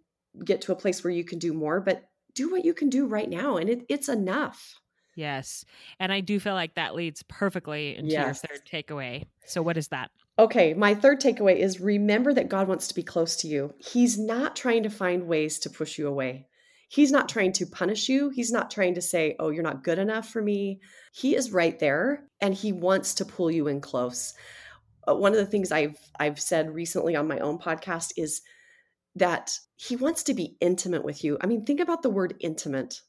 get 0.46 0.62
to 0.62 0.72
a 0.72 0.76
place 0.76 1.04
where 1.04 1.12
you 1.12 1.26
can 1.26 1.40
do 1.40 1.54
more, 1.54 1.82
but 1.82 2.04
do 2.36 2.52
what 2.52 2.64
you 2.64 2.74
can 2.74 2.90
do 2.90 3.08
right 3.08 3.30
now. 3.30 3.58
And 3.58 3.70
it, 3.70 3.86
it's 3.90 4.08
enough. 4.08 4.76
Yes. 5.16 5.66
And 6.00 6.12
I 6.12 6.22
do 6.22 6.40
feel 6.40 6.54
like 6.54 6.76
that 6.76 6.96
leads 6.96 7.24
perfectly 7.24 7.98
into 7.98 8.12
yes. 8.12 8.26
your 8.26 8.34
third 8.34 8.66
takeaway. 8.66 9.26
So, 9.46 9.62
what 9.62 9.76
is 9.76 9.90
that? 9.90 10.10
Okay. 10.40 10.74
My 10.74 10.96
third 10.96 11.20
takeaway 11.20 11.58
is 11.58 11.82
remember 11.82 12.34
that 12.34 12.48
God 12.48 12.68
wants 12.68 12.88
to 12.88 12.96
be 12.96 13.04
close 13.04 13.36
to 13.38 13.48
you. 13.48 13.74
He's 13.80 14.18
not 14.18 14.56
trying 14.56 14.84
to 14.84 14.90
find 14.90 15.28
ways 15.28 15.60
to 15.60 15.70
push 15.70 15.98
you 15.98 16.08
away. 16.08 16.48
He's 16.88 17.12
not 17.12 17.30
trying 17.30 17.54
to 17.54 17.66
punish 17.66 18.10
you. 18.10 18.30
He's 18.30 18.52
not 18.52 18.70
trying 18.70 18.96
to 18.96 19.02
say, 19.02 19.36
oh, 19.40 19.50
you're 19.50 19.64
not 19.64 19.84
good 19.84 19.98
enough 19.98 20.30
for 20.30 20.42
me. 20.42 20.82
He 21.14 21.36
is 21.36 21.52
right 21.52 21.78
there 21.80 22.26
and 22.42 22.54
he 22.54 22.74
wants 22.74 23.14
to 23.16 23.26
pull 23.26 23.50
you 23.50 23.68
in 23.68 23.80
close. 23.80 24.34
Uh, 25.08 25.16
one 25.16 25.32
of 25.32 25.38
the 25.40 25.46
things 25.46 25.72
I've 25.72 25.98
I've 26.20 26.40
said 26.40 26.74
recently 26.74 27.16
on 27.16 27.28
my 27.28 27.40
own 27.40 27.58
podcast 27.58 28.14
is 28.18 28.42
that 29.16 29.58
he 29.76 29.96
wants 29.96 30.24
to 30.24 30.34
be 30.34 30.58
intimate 30.62 31.04
with 31.04 31.24
you. 31.24 31.38
I 31.42 31.48
mean, 31.48 31.66
think 31.66 31.80
about 31.80 32.02
the 32.02 32.10
word 32.10 32.36
intimate. 32.40 33.02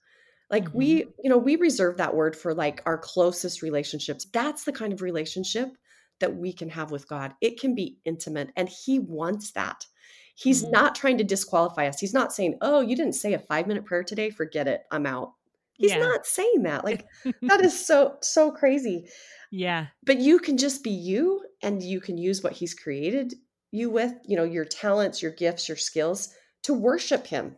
Like 0.50 0.64
mm-hmm. 0.64 0.78
we, 0.78 0.94
you 1.22 1.30
know, 1.30 1.38
we 1.38 1.56
reserve 1.56 1.96
that 1.98 2.14
word 2.14 2.36
for 2.36 2.54
like 2.54 2.82
our 2.86 2.98
closest 2.98 3.62
relationships. 3.62 4.26
That's 4.32 4.64
the 4.64 4.72
kind 4.72 4.92
of 4.92 5.02
relationship 5.02 5.76
that 6.20 6.36
we 6.36 6.52
can 6.52 6.68
have 6.70 6.90
with 6.90 7.08
God. 7.08 7.34
It 7.40 7.60
can 7.60 7.74
be 7.74 7.98
intimate 8.04 8.50
and 8.56 8.68
he 8.68 8.98
wants 8.98 9.52
that. 9.52 9.86
He's 10.34 10.62
mm-hmm. 10.62 10.72
not 10.72 10.94
trying 10.94 11.18
to 11.18 11.24
disqualify 11.24 11.86
us. 11.86 12.00
He's 12.00 12.14
not 12.14 12.32
saying, 12.32 12.58
"Oh, 12.62 12.80
you 12.80 12.96
didn't 12.96 13.14
say 13.14 13.34
a 13.34 13.38
5-minute 13.38 13.84
prayer 13.84 14.02
today, 14.02 14.30
forget 14.30 14.66
it. 14.66 14.82
I'm 14.90 15.06
out." 15.06 15.32
He's 15.74 15.92
yeah. 15.92 15.98
not 15.98 16.26
saying 16.26 16.62
that. 16.62 16.84
Like 16.84 17.06
that 17.42 17.64
is 17.64 17.86
so 17.86 18.16
so 18.20 18.50
crazy. 18.50 19.08
Yeah. 19.50 19.86
But 20.04 20.18
you 20.18 20.38
can 20.38 20.56
just 20.56 20.82
be 20.82 20.90
you 20.90 21.44
and 21.62 21.82
you 21.82 22.00
can 22.00 22.16
use 22.16 22.42
what 22.42 22.54
he's 22.54 22.74
created 22.74 23.34
you 23.72 23.90
with, 23.90 24.14
you 24.26 24.36
know, 24.36 24.44
your 24.44 24.66
talents, 24.66 25.22
your 25.22 25.32
gifts, 25.32 25.68
your 25.68 25.76
skills 25.76 26.34
to 26.62 26.74
worship 26.74 27.26
him. 27.26 27.56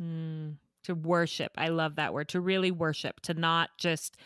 Mm, 0.00 0.56
to 0.84 0.94
worship. 0.94 1.52
I 1.58 1.68
love 1.68 1.96
that 1.96 2.14
word. 2.14 2.28
To 2.30 2.40
really 2.40 2.70
worship, 2.70 3.20
to 3.22 3.34
not 3.34 3.70
just 3.76 4.16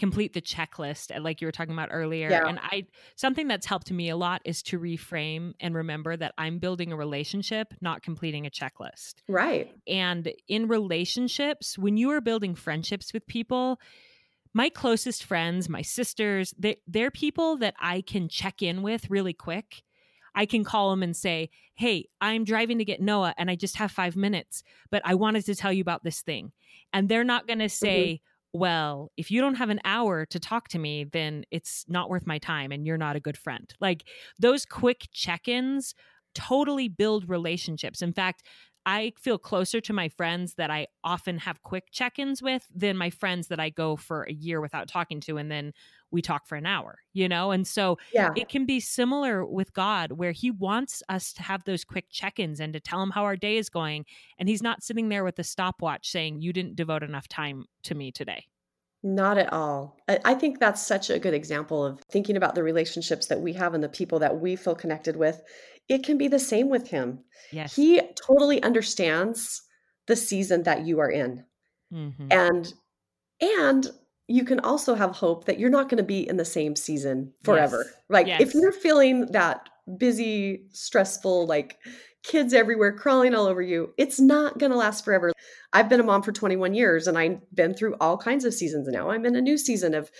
complete 0.00 0.32
the 0.32 0.40
checklist 0.40 1.14
uh, 1.14 1.20
like 1.20 1.40
you 1.40 1.46
were 1.46 1.52
talking 1.52 1.74
about 1.74 1.90
earlier 1.92 2.30
yeah. 2.30 2.48
and 2.48 2.58
i 2.62 2.84
something 3.14 3.46
that's 3.46 3.66
helped 3.66 3.92
me 3.92 4.08
a 4.08 4.16
lot 4.16 4.40
is 4.44 4.62
to 4.62 4.80
reframe 4.80 5.52
and 5.60 5.74
remember 5.74 6.16
that 6.16 6.34
i'm 6.38 6.58
building 6.58 6.90
a 6.90 6.96
relationship 6.96 7.72
not 7.80 8.02
completing 8.02 8.46
a 8.46 8.50
checklist 8.50 9.14
right 9.28 9.70
and 9.86 10.32
in 10.48 10.66
relationships 10.66 11.78
when 11.78 11.96
you 11.96 12.10
are 12.10 12.20
building 12.20 12.54
friendships 12.54 13.12
with 13.12 13.24
people 13.26 13.78
my 14.52 14.68
closest 14.68 15.24
friends, 15.24 15.68
my 15.68 15.82
sisters, 15.82 16.54
they, 16.58 16.76
they're 16.86 17.10
people 17.10 17.56
that 17.58 17.74
I 17.78 18.00
can 18.00 18.28
check 18.28 18.62
in 18.62 18.82
with 18.82 19.08
really 19.08 19.32
quick. 19.32 19.82
I 20.34 20.46
can 20.46 20.64
call 20.64 20.90
them 20.90 21.02
and 21.02 21.16
say, 21.16 21.50
Hey, 21.74 22.08
I'm 22.20 22.44
driving 22.44 22.78
to 22.78 22.84
get 22.84 23.00
Noah 23.00 23.34
and 23.38 23.50
I 23.50 23.56
just 23.56 23.76
have 23.76 23.90
five 23.90 24.16
minutes, 24.16 24.62
but 24.90 25.02
I 25.04 25.14
wanted 25.14 25.44
to 25.46 25.54
tell 25.54 25.72
you 25.72 25.82
about 25.82 26.04
this 26.04 26.20
thing. 26.20 26.52
And 26.92 27.08
they're 27.08 27.24
not 27.24 27.46
going 27.46 27.60
to 27.60 27.66
mm-hmm. 27.66 27.86
say. 27.86 28.20
Well, 28.52 29.12
if 29.16 29.30
you 29.30 29.40
don't 29.40 29.54
have 29.54 29.70
an 29.70 29.80
hour 29.84 30.26
to 30.26 30.40
talk 30.40 30.68
to 30.68 30.78
me, 30.78 31.04
then 31.04 31.44
it's 31.52 31.84
not 31.88 32.10
worth 32.10 32.26
my 32.26 32.38
time 32.38 32.72
and 32.72 32.84
you're 32.84 32.98
not 32.98 33.14
a 33.16 33.20
good 33.20 33.38
friend. 33.38 33.72
Like 33.80 34.04
those 34.40 34.66
quick 34.66 35.08
check 35.12 35.46
ins 35.46 35.94
totally 36.34 36.88
build 36.88 37.28
relationships. 37.28 38.02
In 38.02 38.12
fact, 38.12 38.42
I 38.86 39.12
feel 39.18 39.38
closer 39.38 39.80
to 39.82 39.92
my 39.92 40.08
friends 40.08 40.54
that 40.54 40.70
I 40.70 40.86
often 41.04 41.38
have 41.38 41.62
quick 41.62 41.88
check 41.90 42.18
ins 42.18 42.42
with 42.42 42.66
than 42.74 42.96
my 42.96 43.10
friends 43.10 43.48
that 43.48 43.60
I 43.60 43.70
go 43.70 43.96
for 43.96 44.22
a 44.24 44.32
year 44.32 44.60
without 44.60 44.88
talking 44.88 45.20
to 45.22 45.36
and 45.36 45.50
then 45.50 45.72
we 46.10 46.22
talk 46.22 46.46
for 46.46 46.56
an 46.56 46.66
hour, 46.66 46.98
you 47.12 47.28
know? 47.28 47.50
And 47.50 47.66
so 47.66 47.98
yeah. 48.12 48.30
it 48.36 48.48
can 48.48 48.66
be 48.66 48.80
similar 48.80 49.44
with 49.44 49.72
God 49.72 50.12
where 50.12 50.32
He 50.32 50.50
wants 50.50 51.02
us 51.08 51.32
to 51.34 51.42
have 51.42 51.64
those 51.64 51.84
quick 51.84 52.06
check 52.10 52.38
ins 52.38 52.60
and 52.60 52.72
to 52.72 52.80
tell 52.80 53.02
Him 53.02 53.10
how 53.10 53.24
our 53.24 53.36
day 53.36 53.56
is 53.56 53.68
going. 53.68 54.06
And 54.38 54.48
He's 54.48 54.62
not 54.62 54.82
sitting 54.82 55.08
there 55.08 55.24
with 55.24 55.38
a 55.38 55.44
stopwatch 55.44 56.10
saying, 56.10 56.40
You 56.40 56.52
didn't 56.52 56.76
devote 56.76 57.02
enough 57.02 57.28
time 57.28 57.66
to 57.84 57.94
me 57.94 58.10
today. 58.10 58.46
Not 59.02 59.38
at 59.38 59.50
all. 59.50 59.96
I 60.08 60.34
think 60.34 60.60
that's 60.60 60.86
such 60.86 61.08
a 61.08 61.18
good 61.18 61.32
example 61.32 61.86
of 61.86 62.00
thinking 62.10 62.36
about 62.36 62.54
the 62.54 62.62
relationships 62.62 63.28
that 63.28 63.40
we 63.40 63.54
have 63.54 63.72
and 63.72 63.82
the 63.82 63.88
people 63.88 64.18
that 64.18 64.40
we 64.40 64.56
feel 64.56 64.74
connected 64.74 65.16
with 65.16 65.42
it 65.90 66.04
can 66.04 66.16
be 66.16 66.28
the 66.28 66.38
same 66.38 66.70
with 66.70 66.88
him. 66.88 67.18
Yes. 67.50 67.74
He 67.74 68.00
totally 68.14 68.62
understands 68.62 69.62
the 70.06 70.16
season 70.16 70.62
that 70.62 70.86
you 70.86 71.00
are 71.00 71.10
in. 71.10 71.44
Mm-hmm. 71.92 72.28
And 72.30 72.72
and 73.40 73.90
you 74.28 74.44
can 74.44 74.60
also 74.60 74.94
have 74.94 75.10
hope 75.10 75.46
that 75.46 75.58
you're 75.58 75.68
not 75.68 75.88
going 75.88 75.98
to 75.98 76.04
be 76.04 76.26
in 76.26 76.36
the 76.36 76.44
same 76.44 76.76
season 76.76 77.32
forever. 77.42 77.84
Yes. 77.84 77.94
Like 78.08 78.26
yes. 78.28 78.40
if 78.40 78.54
you're 78.54 78.72
feeling 78.72 79.26
that 79.32 79.68
busy, 79.98 80.66
stressful, 80.70 81.46
like 81.48 81.78
kids 82.22 82.54
everywhere 82.54 82.92
crawling 82.92 83.34
all 83.34 83.46
over 83.46 83.60
you, 83.60 83.92
it's 83.98 84.20
not 84.20 84.58
going 84.58 84.70
to 84.70 84.78
last 84.78 85.04
forever. 85.04 85.32
I've 85.72 85.88
been 85.88 85.98
a 85.98 86.04
mom 86.04 86.22
for 86.22 86.30
21 86.30 86.74
years 86.74 87.08
and 87.08 87.18
I've 87.18 87.40
been 87.52 87.74
through 87.74 87.96
all 88.00 88.16
kinds 88.16 88.44
of 88.44 88.54
seasons 88.54 88.86
now. 88.88 89.10
I'm 89.10 89.26
in 89.26 89.34
a 89.34 89.40
new 89.40 89.58
season 89.58 89.94
of 89.94 90.12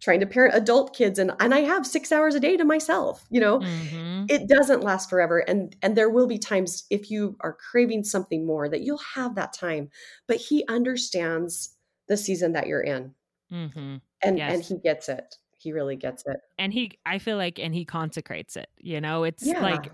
trying 0.00 0.20
to 0.20 0.26
parent 0.26 0.54
adult 0.54 0.94
kids 0.94 1.18
and 1.18 1.32
and 1.40 1.52
I 1.54 1.60
have 1.60 1.86
6 1.86 2.12
hours 2.12 2.34
a 2.34 2.40
day 2.40 2.56
to 2.56 2.64
myself, 2.64 3.24
you 3.30 3.40
know. 3.40 3.58
Mm-hmm. 3.60 4.26
It 4.28 4.48
doesn't 4.48 4.82
last 4.82 5.10
forever 5.10 5.38
and 5.38 5.74
and 5.82 5.96
there 5.96 6.10
will 6.10 6.26
be 6.26 6.38
times 6.38 6.84
if 6.90 7.10
you 7.10 7.36
are 7.40 7.52
craving 7.54 8.04
something 8.04 8.46
more 8.46 8.68
that 8.68 8.82
you'll 8.82 9.00
have 9.14 9.34
that 9.34 9.52
time. 9.52 9.90
But 10.26 10.36
he 10.36 10.64
understands 10.68 11.74
the 12.08 12.16
season 12.16 12.52
that 12.52 12.66
you're 12.66 12.80
in. 12.80 13.14
Mm-hmm. 13.52 13.96
And 14.22 14.38
Yes. 14.38 14.54
and 14.54 14.64
he 14.64 14.78
gets 14.82 15.08
it. 15.08 15.36
He 15.58 15.72
really 15.72 15.96
gets 15.96 16.22
it. 16.26 16.36
And 16.58 16.72
he, 16.72 16.98
I 17.04 17.18
feel 17.18 17.36
like, 17.36 17.58
and 17.58 17.74
he 17.74 17.84
consecrates 17.84 18.56
it. 18.56 18.68
You 18.78 19.00
know, 19.00 19.24
it's 19.24 19.44
Yeah. 19.44 19.60
like 19.60 19.90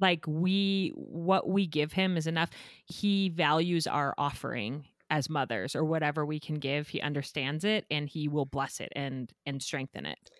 like 0.00 0.24
we 0.26 0.92
what 0.96 1.48
we 1.48 1.66
give 1.66 1.92
him 1.92 2.16
is 2.16 2.26
enough 2.26 2.50
he 2.86 3.28
values 3.28 3.86
our 3.86 4.12
offering 4.18 4.84
as 5.14 5.30
mothers 5.30 5.74
or 5.76 5.84
whatever 5.84 6.24
we 6.26 6.40
can 6.40 6.56
give 6.56 6.88
he 6.88 7.00
understands 7.00 7.64
it 7.64 7.84
and 7.90 8.08
he 8.08 8.28
will 8.28 8.46
bless 8.46 8.80
it 8.80 8.92
and 8.96 9.32
and 9.46 9.62
strengthen 9.62 10.06
it 10.06 10.30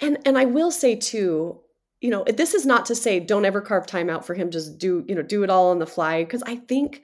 And 0.00 0.18
and 0.26 0.36
I 0.38 0.44
will 0.44 0.70
say 0.70 0.96
too, 0.96 1.60
you 2.00 2.10
know, 2.10 2.24
this 2.24 2.54
is 2.54 2.66
not 2.66 2.86
to 2.86 2.94
say 2.94 3.20
don't 3.20 3.44
ever 3.44 3.60
carve 3.60 3.86
time 3.86 4.10
out 4.10 4.26
for 4.26 4.34
him. 4.34 4.50
Just 4.50 4.78
do 4.78 5.04
you 5.08 5.14
know 5.14 5.22
do 5.22 5.42
it 5.42 5.50
all 5.50 5.70
on 5.70 5.78
the 5.78 5.86
fly 5.86 6.24
because 6.24 6.42
I 6.44 6.56
think 6.56 7.02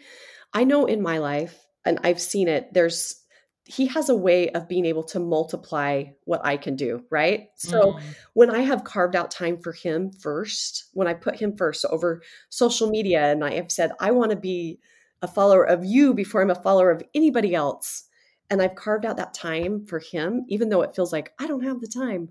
I 0.52 0.64
know 0.64 0.86
in 0.86 1.02
my 1.02 1.18
life 1.18 1.66
and 1.84 1.98
I've 2.04 2.20
seen 2.20 2.48
it. 2.48 2.72
There's 2.74 3.18
he 3.64 3.86
has 3.86 4.08
a 4.08 4.16
way 4.16 4.50
of 4.50 4.68
being 4.68 4.84
able 4.86 5.04
to 5.04 5.20
multiply 5.20 6.04
what 6.24 6.44
I 6.44 6.56
can 6.56 6.76
do, 6.76 7.04
right? 7.10 7.48
So 7.56 7.94
Mm. 7.98 8.16
when 8.34 8.50
I 8.50 8.60
have 8.62 8.84
carved 8.84 9.16
out 9.16 9.30
time 9.30 9.58
for 9.62 9.72
him 9.72 10.12
first, 10.12 10.86
when 10.94 11.08
I 11.08 11.14
put 11.14 11.38
him 11.40 11.56
first 11.56 11.84
over 11.90 12.22
social 12.50 12.90
media 12.90 13.30
and 13.30 13.44
I 13.44 13.54
have 13.54 13.70
said, 13.72 13.92
I 14.00 14.10
want 14.12 14.30
to 14.32 14.36
be 14.36 14.80
a 15.22 15.28
follower 15.28 15.64
of 15.64 15.84
you 15.84 16.12
before 16.12 16.42
I'm 16.42 16.50
a 16.50 16.54
follower 16.54 16.90
of 16.90 17.02
anybody 17.14 17.54
else. 17.54 18.04
And 18.50 18.60
I've 18.60 18.74
carved 18.74 19.06
out 19.06 19.16
that 19.16 19.32
time 19.32 19.86
for 19.86 19.98
him, 19.98 20.44
even 20.48 20.68
though 20.68 20.82
it 20.82 20.94
feels 20.94 21.12
like 21.12 21.32
I 21.38 21.46
don't 21.46 21.64
have 21.64 21.80
the 21.80 21.88
time. 21.88 22.28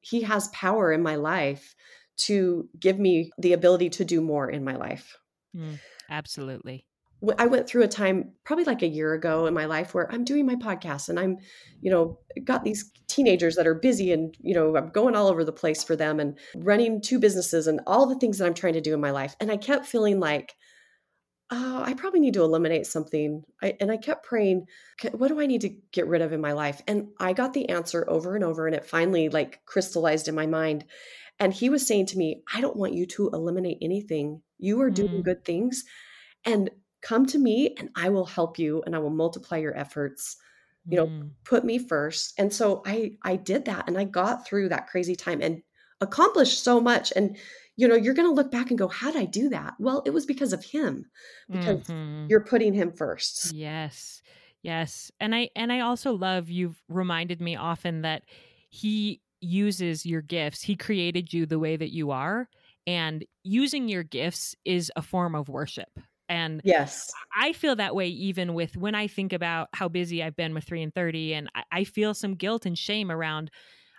He 0.00 0.22
has 0.22 0.48
power 0.48 0.92
in 0.92 1.02
my 1.02 1.16
life 1.16 1.74
to 2.18 2.68
give 2.78 2.98
me 2.98 3.30
the 3.38 3.52
ability 3.52 3.90
to 3.90 4.04
do 4.04 4.20
more 4.20 4.48
in 4.48 4.64
my 4.64 4.76
life. 4.76 5.16
Mm. 5.56 5.78
absolutely 6.10 6.84
I 7.36 7.46
went 7.46 7.66
through 7.66 7.82
a 7.82 7.88
time 7.88 8.32
probably 8.44 8.64
like 8.64 8.82
a 8.82 8.88
year 8.88 9.12
ago 9.12 9.46
in 9.46 9.54
my 9.54 9.64
life 9.64 9.92
where 9.92 10.10
I'm 10.12 10.24
doing 10.24 10.46
my 10.46 10.54
podcast 10.54 11.08
and 11.08 11.18
I'm, 11.18 11.38
you 11.80 11.90
know, 11.90 12.20
got 12.44 12.62
these 12.62 12.92
teenagers 13.08 13.56
that 13.56 13.66
are 13.66 13.74
busy 13.74 14.12
and, 14.12 14.36
you 14.40 14.54
know, 14.54 14.76
I'm 14.76 14.90
going 14.90 15.16
all 15.16 15.26
over 15.26 15.42
the 15.42 15.52
place 15.52 15.82
for 15.82 15.96
them 15.96 16.20
and 16.20 16.38
running 16.54 17.00
two 17.00 17.18
businesses 17.18 17.66
and 17.66 17.80
all 17.88 18.06
the 18.06 18.18
things 18.18 18.38
that 18.38 18.46
I'm 18.46 18.54
trying 18.54 18.74
to 18.74 18.80
do 18.80 18.94
in 18.94 19.00
my 19.00 19.10
life. 19.10 19.34
And 19.40 19.50
I 19.50 19.56
kept 19.56 19.86
feeling 19.86 20.20
like, 20.20 20.54
oh, 21.50 21.82
I 21.82 21.94
probably 21.94 22.20
need 22.20 22.34
to 22.34 22.42
eliminate 22.42 22.86
something. 22.86 23.42
I, 23.62 23.76
and 23.80 23.90
I 23.90 23.96
kept 23.96 24.26
praying, 24.26 24.66
what 25.12 25.28
do 25.28 25.40
I 25.40 25.46
need 25.46 25.62
to 25.62 25.76
get 25.92 26.06
rid 26.06 26.20
of 26.20 26.32
in 26.32 26.40
my 26.40 26.52
life? 26.52 26.82
And 26.86 27.08
I 27.18 27.32
got 27.32 27.54
the 27.54 27.70
answer 27.70 28.04
over 28.08 28.34
and 28.34 28.44
over 28.44 28.66
and 28.66 28.76
it 28.76 28.84
finally 28.84 29.28
like 29.30 29.64
crystallized 29.64 30.28
in 30.28 30.34
my 30.34 30.46
mind. 30.46 30.84
And 31.40 31.52
he 31.54 31.70
was 31.70 31.86
saying 31.86 32.06
to 32.06 32.18
me, 32.18 32.42
I 32.52 32.60
don't 32.60 32.76
want 32.76 32.92
you 32.94 33.06
to 33.06 33.30
eliminate 33.30 33.78
anything. 33.80 34.42
You 34.58 34.80
are 34.82 34.90
doing 34.90 35.08
Mm. 35.08 35.24
good 35.24 35.44
things. 35.44 35.84
And 36.44 36.70
come 37.00 37.26
to 37.26 37.38
me 37.38 37.74
and 37.78 37.90
I 37.96 38.08
will 38.10 38.26
help 38.26 38.58
you 38.58 38.82
and 38.84 38.94
I 38.94 38.98
will 38.98 39.10
multiply 39.10 39.58
your 39.58 39.76
efforts. 39.76 40.36
You 40.86 40.96
know, 40.98 41.06
Mm. 41.06 41.30
Put 41.44 41.64
me 41.64 41.78
first. 41.78 42.34
And 42.38 42.52
so 42.52 42.82
I 42.84 43.16
I 43.22 43.36
did 43.36 43.64
that 43.66 43.88
and 43.88 43.96
I 43.96 44.04
got 44.04 44.46
through 44.46 44.68
that 44.70 44.88
crazy 44.88 45.16
time 45.16 45.40
and 45.40 45.62
accomplished 46.00 46.62
so 46.62 46.80
much. 46.80 47.12
And 47.16 47.36
you 47.78 47.88
know, 47.88 47.96
you're 47.96 48.14
going 48.14 48.28
to 48.28 48.34
look 48.34 48.52
back 48.52 48.70
and 48.70 48.78
go, 48.78 48.88
"How 48.88 49.12
did 49.12 49.22
I 49.22 49.26
do 49.26 49.48
that?" 49.50 49.74
Well, 49.80 50.02
it 50.06 50.10
was 50.12 50.26
because 50.26 50.52
of 50.54 50.64
him. 50.64 51.06
Because 51.52 51.78
Mhm. 51.88 52.28
you're 52.28 52.44
putting 52.44 52.74
him 52.74 52.92
first. 52.92 53.40
yes 53.42 54.20
yes 54.62 55.10
and 55.20 55.34
i 55.34 55.48
and 55.54 55.72
i 55.72 55.80
also 55.80 56.12
love 56.12 56.50
you've 56.50 56.82
reminded 56.88 57.40
me 57.40 57.54
often 57.56 58.02
that 58.02 58.24
he 58.70 59.20
uses 59.40 60.04
your 60.04 60.20
gifts 60.22 60.60
he 60.62 60.74
created 60.76 61.32
you 61.32 61.46
the 61.46 61.58
way 61.58 61.76
that 61.76 61.92
you 61.92 62.10
are 62.10 62.48
and 62.86 63.24
using 63.44 63.88
your 63.88 64.02
gifts 64.02 64.56
is 64.64 64.90
a 64.96 65.02
form 65.02 65.34
of 65.34 65.48
worship 65.48 65.98
and 66.28 66.62
Yes. 66.62 67.10
I 67.36 67.52
feel 67.52 67.76
that 67.76 67.94
way 67.94 68.08
even 68.08 68.54
with 68.54 68.76
when 68.76 68.94
I 68.94 69.06
think 69.06 69.32
about 69.32 69.68
how 69.74 69.88
busy 69.88 70.22
I've 70.22 70.36
been 70.36 70.54
with 70.54 70.64
3 70.64 70.82
in 70.82 70.90
30 70.90 71.34
and 71.34 71.50
I, 71.54 71.64
I 71.72 71.84
feel 71.84 72.14
some 72.14 72.34
guilt 72.34 72.66
and 72.66 72.78
shame 72.78 73.10
around 73.10 73.50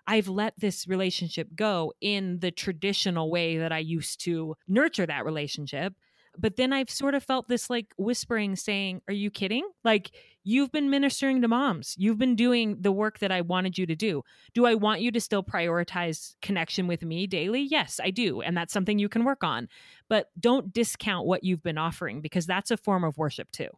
I've 0.08 0.28
let 0.28 0.54
this 0.58 0.88
relationship 0.88 1.50
go 1.56 1.94
in 2.02 2.40
the 2.40 2.52
traditional 2.52 3.30
way 3.30 3.58
that 3.58 3.72
I 3.72 3.80
used 3.80 4.24
to 4.26 4.56
nurture 4.68 5.06
that 5.06 5.26
relationship. 5.26 5.94
But 6.38 6.56
then 6.56 6.72
I've 6.72 6.90
sort 6.90 7.16
of 7.16 7.24
felt 7.24 7.50
this 7.50 7.70
like 7.70 7.88
whispering 7.98 8.56
saying, 8.56 9.02
Are 9.08 9.14
you 9.14 9.30
kidding? 9.30 9.68
Like, 9.84 10.12
you've 10.44 10.72
been 10.72 10.90
ministering 10.90 11.42
to 11.42 11.48
moms. 11.48 11.96
You've 11.98 12.18
been 12.18 12.36
doing 12.36 12.78
the 12.82 12.92
work 12.92 13.20
that 13.20 13.32
I 13.32 13.42
wanted 13.42 13.78
you 13.78 13.86
to 13.88 13.96
do. 13.96 14.24
Do 14.54 14.66
I 14.66 14.76
want 14.76 15.02
you 15.02 15.12
to 15.12 15.20
still 15.20 15.44
prioritize 15.44 16.36
connection 16.42 16.88
with 16.88 17.04
me 17.04 17.28
daily? 17.28 17.62
Yes, 17.62 18.00
I 18.02 18.12
do. 18.12 18.42
And 18.42 18.56
that's 18.56 18.74
something 18.74 19.00
you 19.00 19.10
can 19.10 19.26
work 19.26 19.44
on. 19.44 19.68
But 20.08 20.30
don't 20.40 20.72
discount 20.72 21.26
what 21.26 21.44
you've 21.44 21.64
been 21.64 21.78
offering 21.78 22.22
because 22.22 22.46
that's 22.46 22.72
a 22.72 22.78
form 22.78 23.04
of 23.04 23.18
worship 23.18 23.52
too. 23.52 23.70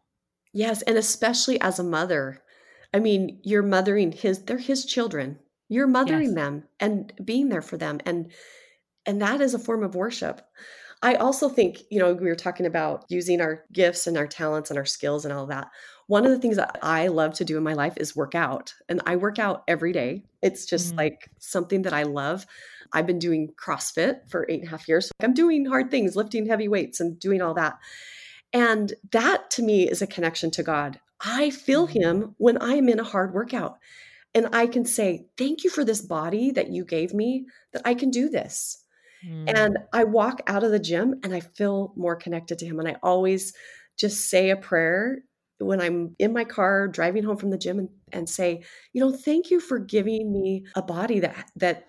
Yes, 0.52 0.82
and 0.82 0.96
especially 0.96 1.60
as 1.60 1.78
a 1.78 1.84
mother. 1.84 2.42
I 2.94 2.98
mean, 3.00 3.40
you're 3.42 3.62
mothering 3.62 4.12
his 4.12 4.44
they're 4.44 4.58
his 4.58 4.84
children. 4.84 5.38
You're 5.72 5.86
mothering 5.86 6.28
Yes. 6.28 6.34
them 6.34 6.64
and 6.80 7.12
being 7.24 7.48
there 7.48 7.62
for 7.62 7.76
them 7.76 8.00
and 8.04 8.30
and 9.06 9.20
that 9.20 9.40
is 9.40 9.54
a 9.54 9.58
form 9.58 9.82
of 9.82 9.96
worship. 9.96 10.40
I 11.02 11.16
also 11.16 11.48
think, 11.48 11.82
you 11.90 11.98
know, 11.98 12.12
we 12.14 12.28
were 12.28 12.36
talking 12.36 12.66
about 12.66 13.04
using 13.08 13.40
our 13.40 13.64
gifts 13.72 14.06
and 14.06 14.16
our 14.16 14.28
talents 14.28 14.70
and 14.70 14.78
our 14.78 14.84
skills 14.84 15.24
and 15.24 15.34
all 15.34 15.46
that. 15.46 15.68
One 16.06 16.24
of 16.24 16.30
the 16.30 16.38
things 16.38 16.54
that 16.56 16.78
I 16.82 17.08
love 17.08 17.34
to 17.34 17.44
do 17.44 17.56
in 17.56 17.64
my 17.64 17.72
life 17.72 17.94
is 17.96 18.14
work 18.14 18.36
out. 18.36 18.72
And 18.88 19.00
I 19.04 19.16
work 19.16 19.40
out 19.40 19.64
every 19.66 19.92
day. 19.92 20.24
It's 20.42 20.66
just 20.66 20.94
Mhm. 20.94 20.98
like 20.98 21.30
something 21.40 21.82
that 21.82 21.92
I 21.92 22.04
love. 22.04 22.46
I've 22.92 23.06
been 23.06 23.18
doing 23.18 23.52
CrossFit 23.56 24.28
for 24.30 24.46
eight 24.48 24.60
and 24.60 24.68
a 24.68 24.70
half 24.70 24.86
years. 24.86 25.10
I'm 25.20 25.34
doing 25.34 25.64
hard 25.64 25.90
things, 25.90 26.14
lifting 26.14 26.46
heavy 26.46 26.68
weights 26.68 27.00
and 27.00 27.18
doing 27.18 27.42
all 27.42 27.54
that. 27.54 27.78
And 28.52 28.94
that 29.10 29.50
to 29.52 29.62
me 29.62 29.88
is 29.90 30.02
a 30.02 30.06
connection 30.06 30.50
to 30.52 30.62
God. 30.62 31.00
I 31.20 31.50
feel 31.50 31.88
Mhm. 31.88 31.92
Him 32.02 32.34
when 32.38 32.60
I'm 32.62 32.88
in 32.88 33.00
a 33.00 33.04
hard 33.04 33.34
workout. 33.34 33.78
And 34.34 34.48
I 34.52 34.66
can 34.66 34.84
say, 34.84 35.26
Thank 35.36 35.64
you 35.64 35.70
for 35.70 35.84
this 35.84 36.00
body 36.00 36.50
that 36.52 36.70
you 36.70 36.84
gave 36.84 37.12
me, 37.12 37.46
that 37.72 37.82
I 37.84 37.94
can 37.94 38.10
do 38.10 38.28
this. 38.28 38.78
Mm. 39.26 39.52
And 39.54 39.78
I 39.92 40.04
walk 40.04 40.40
out 40.46 40.64
of 40.64 40.70
the 40.70 40.78
gym 40.78 41.20
and 41.22 41.34
I 41.34 41.40
feel 41.40 41.92
more 41.96 42.16
connected 42.16 42.58
to 42.58 42.66
Him. 42.66 42.78
And 42.78 42.88
I 42.88 42.96
always 43.02 43.52
just 43.98 44.28
say 44.28 44.50
a 44.50 44.56
prayer 44.56 45.22
when 45.58 45.80
I'm 45.80 46.16
in 46.18 46.32
my 46.32 46.44
car 46.44 46.88
driving 46.88 47.22
home 47.22 47.36
from 47.36 47.50
the 47.50 47.58
gym 47.58 47.78
and, 47.78 47.88
and 48.12 48.28
say, 48.28 48.62
You 48.92 49.00
know, 49.00 49.12
thank 49.12 49.50
you 49.50 49.60
for 49.60 49.78
giving 49.78 50.32
me 50.32 50.66
a 50.74 50.82
body 50.82 51.20
that, 51.20 51.50
that 51.56 51.86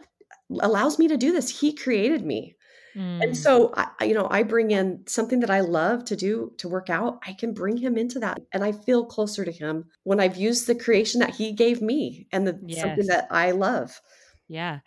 allows 0.61 0.99
me 0.99 1.07
to 1.07 1.17
do 1.17 1.31
this. 1.31 1.59
He 1.59 1.73
created 1.73 2.25
me. 2.25 2.55
And 2.95 3.33
Mm. 3.33 3.35
so, 3.35 3.73
I, 3.75 4.05
you 4.05 4.13
know, 4.13 4.27
I 4.29 4.43
bring 4.43 4.71
in 4.71 5.03
something 5.07 5.39
that 5.39 5.49
I 5.49 5.61
love 5.61 6.03
to 6.05 6.15
do 6.15 6.51
to 6.57 6.67
work 6.67 6.89
out. 6.89 7.19
I 7.25 7.33
can 7.33 7.53
bring 7.53 7.77
him 7.77 7.97
into 7.97 8.19
that, 8.19 8.41
and 8.53 8.63
I 8.63 8.71
feel 8.71 9.05
closer 9.05 9.45
to 9.45 9.51
him 9.51 9.85
when 10.03 10.19
I've 10.19 10.37
used 10.37 10.67
the 10.67 10.75
creation 10.75 11.19
that 11.21 11.31
he 11.31 11.51
gave 11.53 11.81
me 11.81 12.27
and 12.31 12.45
the 12.47 12.59
something 12.79 13.07
that 13.07 13.27
I 13.31 13.51
love. 13.51 13.99
Yeah. 14.47 14.79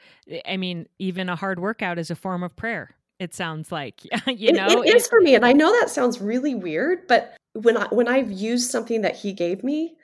I- 0.46 0.56
mean, 0.56 0.86
even 0.98 1.28
a 1.28 1.36
hard 1.36 1.58
workout 1.58 1.98
is 1.98 2.10
a 2.10 2.16
form 2.16 2.42
of 2.42 2.54
prayer. 2.56 2.94
It 3.18 3.32
sounds 3.34 3.72
like, 3.72 4.04
you 4.26 4.48
It, 4.48 4.54
know, 4.54 4.82
it 4.82 4.94
is 4.94 5.06
for 5.08 5.20
me, 5.20 5.34
and 5.34 5.44
I 5.44 5.52
know 5.52 5.72
that 5.80 5.90
sounds 5.90 6.20
really 6.20 6.54
weird, 6.54 7.06
but 7.08 7.36
when 7.54 7.76
I 7.76 7.86
when 7.88 8.06
I've 8.06 8.30
used 8.30 8.70
something 8.70 9.00
that 9.00 9.16
he 9.16 9.32
gave 9.32 9.64
me, 9.64 9.96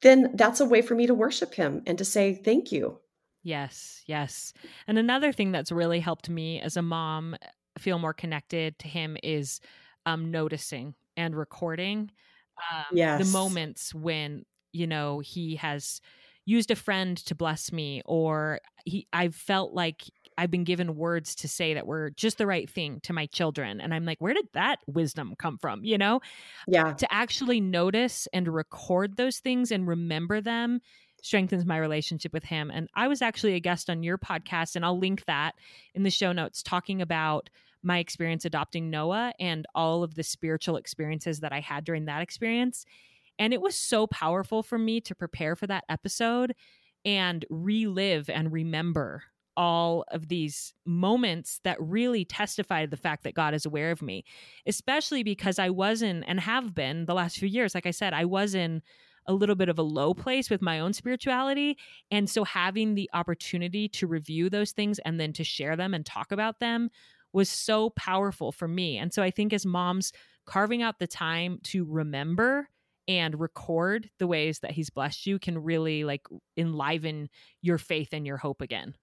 then 0.00 0.30
that's 0.34 0.60
a 0.60 0.64
way 0.64 0.80
for 0.80 0.94
me 0.94 1.06
to 1.06 1.14
worship 1.14 1.54
him 1.54 1.82
and 1.86 1.98
to 1.98 2.04
say 2.04 2.34
thank 2.34 2.72
you. 2.72 2.98
Yes, 3.44 4.02
yes. 4.06 4.54
And 4.86 4.98
another 4.98 5.32
thing 5.32 5.52
that's 5.52 5.70
really 5.72 6.00
helped 6.00 6.30
me 6.30 6.60
as 6.60 6.76
a 6.76 6.82
mom 6.82 7.36
feel 7.78 7.98
more 7.98 8.14
connected 8.14 8.78
to 8.78 8.88
him 8.88 9.16
is 9.22 9.60
um, 10.06 10.30
noticing 10.30 10.94
and 11.16 11.36
recording 11.36 12.10
um, 12.72 13.12
the 13.16 13.24
moments 13.24 13.94
when 13.94 14.44
you 14.72 14.86
know 14.86 15.20
he 15.20 15.56
has 15.56 16.00
used 16.46 16.70
a 16.70 16.76
friend 16.76 17.18
to 17.18 17.34
bless 17.34 17.72
me, 17.72 18.02
or 18.06 18.60
he 18.86 19.08
I've 19.12 19.34
felt 19.34 19.72
like 19.74 20.04
I've 20.38 20.50
been 20.50 20.64
given 20.64 20.96
words 20.96 21.34
to 21.36 21.48
say 21.48 21.74
that 21.74 21.86
were 21.86 22.10
just 22.12 22.38
the 22.38 22.46
right 22.46 22.68
thing 22.70 23.00
to 23.02 23.12
my 23.12 23.26
children, 23.26 23.80
and 23.80 23.94
I'm 23.94 24.04
like, 24.06 24.20
where 24.20 24.34
did 24.34 24.48
that 24.54 24.80
wisdom 24.86 25.34
come 25.38 25.58
from? 25.58 25.84
You 25.84 25.98
know, 25.98 26.20
Yeah, 26.66 26.98
to 26.98 27.12
actually 27.12 27.60
notice 27.60 28.28
and 28.32 28.46
record 28.48 29.16
those 29.16 29.38
things 29.38 29.72
and 29.72 29.86
remember 29.88 30.40
them 30.40 30.80
strengthens 31.24 31.64
my 31.64 31.78
relationship 31.78 32.34
with 32.34 32.44
him. 32.44 32.70
And 32.70 32.88
I 32.94 33.08
was 33.08 33.22
actually 33.22 33.54
a 33.54 33.60
guest 33.60 33.88
on 33.88 34.02
your 34.02 34.18
podcast, 34.18 34.76
and 34.76 34.84
I'll 34.84 34.98
link 34.98 35.24
that 35.24 35.54
in 35.94 36.02
the 36.02 36.10
show 36.10 36.32
notes, 36.32 36.62
talking 36.62 37.00
about 37.00 37.48
my 37.82 37.98
experience 37.98 38.44
adopting 38.44 38.90
Noah 38.90 39.32
and 39.40 39.66
all 39.74 40.02
of 40.02 40.14
the 40.14 40.22
spiritual 40.22 40.76
experiences 40.76 41.40
that 41.40 41.52
I 41.52 41.60
had 41.60 41.84
during 41.84 42.04
that 42.04 42.20
experience. 42.20 42.84
And 43.38 43.54
it 43.54 43.60
was 43.62 43.74
so 43.74 44.06
powerful 44.06 44.62
for 44.62 44.78
me 44.78 45.00
to 45.00 45.14
prepare 45.14 45.56
for 45.56 45.66
that 45.66 45.84
episode 45.88 46.54
and 47.06 47.44
relive 47.48 48.28
and 48.28 48.52
remember 48.52 49.22
all 49.56 50.04
of 50.08 50.28
these 50.28 50.74
moments 50.84 51.60
that 51.64 51.80
really 51.80 52.24
testify 52.24 52.84
to 52.84 52.90
the 52.90 52.96
fact 52.96 53.24
that 53.24 53.34
God 53.34 53.54
is 53.54 53.64
aware 53.64 53.90
of 53.90 54.02
me, 54.02 54.24
especially 54.66 55.22
because 55.22 55.58
I 55.58 55.70
was 55.70 56.02
in 56.02 56.22
and 56.24 56.40
have 56.40 56.74
been 56.74 57.06
the 57.06 57.14
last 57.14 57.38
few 57.38 57.48
years. 57.48 57.74
Like 57.74 57.86
I 57.86 57.92
said, 57.92 58.12
I 58.12 58.24
was 58.26 58.54
in 58.54 58.82
a 59.26 59.32
little 59.32 59.54
bit 59.54 59.68
of 59.68 59.78
a 59.78 59.82
low 59.82 60.14
place 60.14 60.50
with 60.50 60.62
my 60.62 60.80
own 60.80 60.92
spirituality. 60.92 61.78
And 62.10 62.28
so 62.28 62.44
having 62.44 62.94
the 62.94 63.10
opportunity 63.14 63.88
to 63.90 64.06
review 64.06 64.50
those 64.50 64.72
things 64.72 64.98
and 65.00 65.18
then 65.18 65.32
to 65.34 65.44
share 65.44 65.76
them 65.76 65.94
and 65.94 66.04
talk 66.04 66.32
about 66.32 66.60
them 66.60 66.90
was 67.32 67.48
so 67.48 67.90
powerful 67.90 68.52
for 68.52 68.68
me. 68.68 68.96
And 68.98 69.12
so 69.12 69.22
I 69.22 69.30
think 69.30 69.52
as 69.52 69.66
moms, 69.66 70.12
carving 70.46 70.82
out 70.82 70.98
the 70.98 71.06
time 71.06 71.58
to 71.64 71.84
remember 71.84 72.68
and 73.08 73.38
record 73.38 74.08
the 74.18 74.26
ways 74.26 74.60
that 74.60 74.70
he's 74.70 74.90
blessed 74.90 75.26
you 75.26 75.38
can 75.38 75.62
really 75.62 76.04
like 76.04 76.26
enliven 76.56 77.28
your 77.60 77.78
faith 77.78 78.10
and 78.12 78.26
your 78.26 78.36
hope 78.36 78.60
again. 78.60 78.94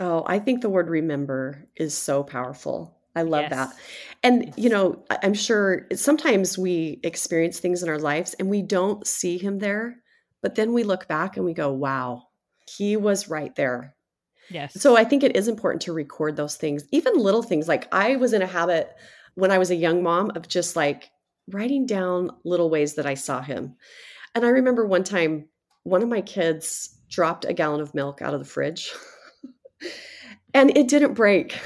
Oh, 0.00 0.24
I 0.26 0.38
think 0.38 0.62
the 0.62 0.70
word 0.70 0.88
remember 0.88 1.68
is 1.76 1.94
so 1.94 2.22
powerful. 2.24 2.96
I 3.14 3.22
love 3.22 3.42
yes. 3.42 3.50
that. 3.50 3.74
And, 4.22 4.46
yes. 4.46 4.54
you 4.56 4.70
know, 4.70 5.04
I'm 5.22 5.34
sure 5.34 5.86
sometimes 5.94 6.56
we 6.56 7.00
experience 7.02 7.58
things 7.58 7.82
in 7.82 7.88
our 7.88 7.98
lives 7.98 8.34
and 8.34 8.48
we 8.48 8.62
don't 8.62 9.06
see 9.06 9.38
him 9.38 9.58
there, 9.58 9.96
but 10.40 10.54
then 10.54 10.72
we 10.72 10.82
look 10.82 11.08
back 11.08 11.36
and 11.36 11.44
we 11.44 11.52
go, 11.52 11.70
wow, 11.72 12.24
he 12.76 12.96
was 12.96 13.28
right 13.28 13.54
there. 13.54 13.94
Yes. 14.50 14.80
So 14.80 14.96
I 14.96 15.04
think 15.04 15.22
it 15.22 15.36
is 15.36 15.48
important 15.48 15.82
to 15.82 15.92
record 15.92 16.36
those 16.36 16.56
things, 16.56 16.84
even 16.90 17.16
little 17.16 17.42
things. 17.42 17.68
Like 17.68 17.92
I 17.92 18.16
was 18.16 18.32
in 18.32 18.42
a 18.42 18.46
habit 18.46 18.94
when 19.34 19.50
I 19.50 19.58
was 19.58 19.70
a 19.70 19.76
young 19.76 20.02
mom 20.02 20.32
of 20.34 20.48
just 20.48 20.76
like 20.76 21.10
writing 21.48 21.86
down 21.86 22.30
little 22.44 22.70
ways 22.70 22.94
that 22.94 23.06
I 23.06 23.14
saw 23.14 23.40
him. 23.40 23.76
And 24.34 24.44
I 24.44 24.48
remember 24.48 24.86
one 24.86 25.04
time 25.04 25.48
one 25.84 26.02
of 26.02 26.08
my 26.08 26.20
kids 26.20 26.98
dropped 27.08 27.44
a 27.44 27.52
gallon 27.52 27.80
of 27.80 27.94
milk 27.94 28.22
out 28.22 28.34
of 28.34 28.40
the 28.40 28.46
fridge 28.46 28.92
and 30.54 30.76
it 30.76 30.88
didn't 30.88 31.14
break. 31.14 31.58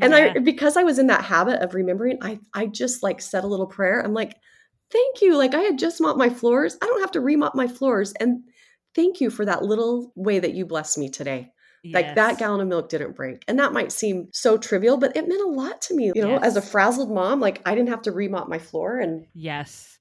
And 0.00 0.12
yeah. 0.12 0.34
I 0.36 0.38
because 0.38 0.76
I 0.76 0.82
was 0.82 0.98
in 0.98 1.08
that 1.08 1.24
habit 1.24 1.62
of 1.62 1.74
remembering, 1.74 2.18
I 2.22 2.38
I 2.52 2.66
just 2.66 3.02
like 3.02 3.20
said 3.20 3.44
a 3.44 3.48
little 3.48 3.66
prayer. 3.66 4.00
I'm 4.00 4.14
like, 4.14 4.36
thank 4.90 5.22
you. 5.22 5.36
Like 5.36 5.54
I 5.54 5.60
had 5.60 5.78
just 5.78 6.00
mopped 6.00 6.18
my 6.18 6.30
floors. 6.30 6.76
I 6.80 6.86
don't 6.86 7.00
have 7.00 7.12
to 7.12 7.20
remop 7.20 7.54
my 7.54 7.66
floors. 7.68 8.12
And 8.18 8.44
thank 8.94 9.20
you 9.20 9.30
for 9.30 9.44
that 9.44 9.62
little 9.62 10.12
way 10.14 10.38
that 10.38 10.54
you 10.54 10.66
blessed 10.66 10.98
me 10.98 11.08
today. 11.08 11.50
Yes. 11.82 11.94
Like 11.94 12.14
that 12.14 12.38
gallon 12.38 12.62
of 12.62 12.68
milk 12.68 12.88
didn't 12.88 13.14
break. 13.14 13.44
And 13.46 13.58
that 13.58 13.74
might 13.74 13.92
seem 13.92 14.28
so 14.32 14.56
trivial, 14.56 14.96
but 14.96 15.16
it 15.16 15.28
meant 15.28 15.42
a 15.42 15.48
lot 15.48 15.82
to 15.82 15.94
me. 15.94 16.12
You 16.14 16.22
know, 16.22 16.30
yes. 16.30 16.42
as 16.42 16.56
a 16.56 16.62
frazzled 16.62 17.10
mom, 17.10 17.40
like 17.40 17.60
I 17.66 17.74
didn't 17.74 17.90
have 17.90 18.02
to 18.02 18.12
remop 18.12 18.48
my 18.48 18.58
floor 18.58 18.98
and 18.98 19.26
Yes. 19.34 19.98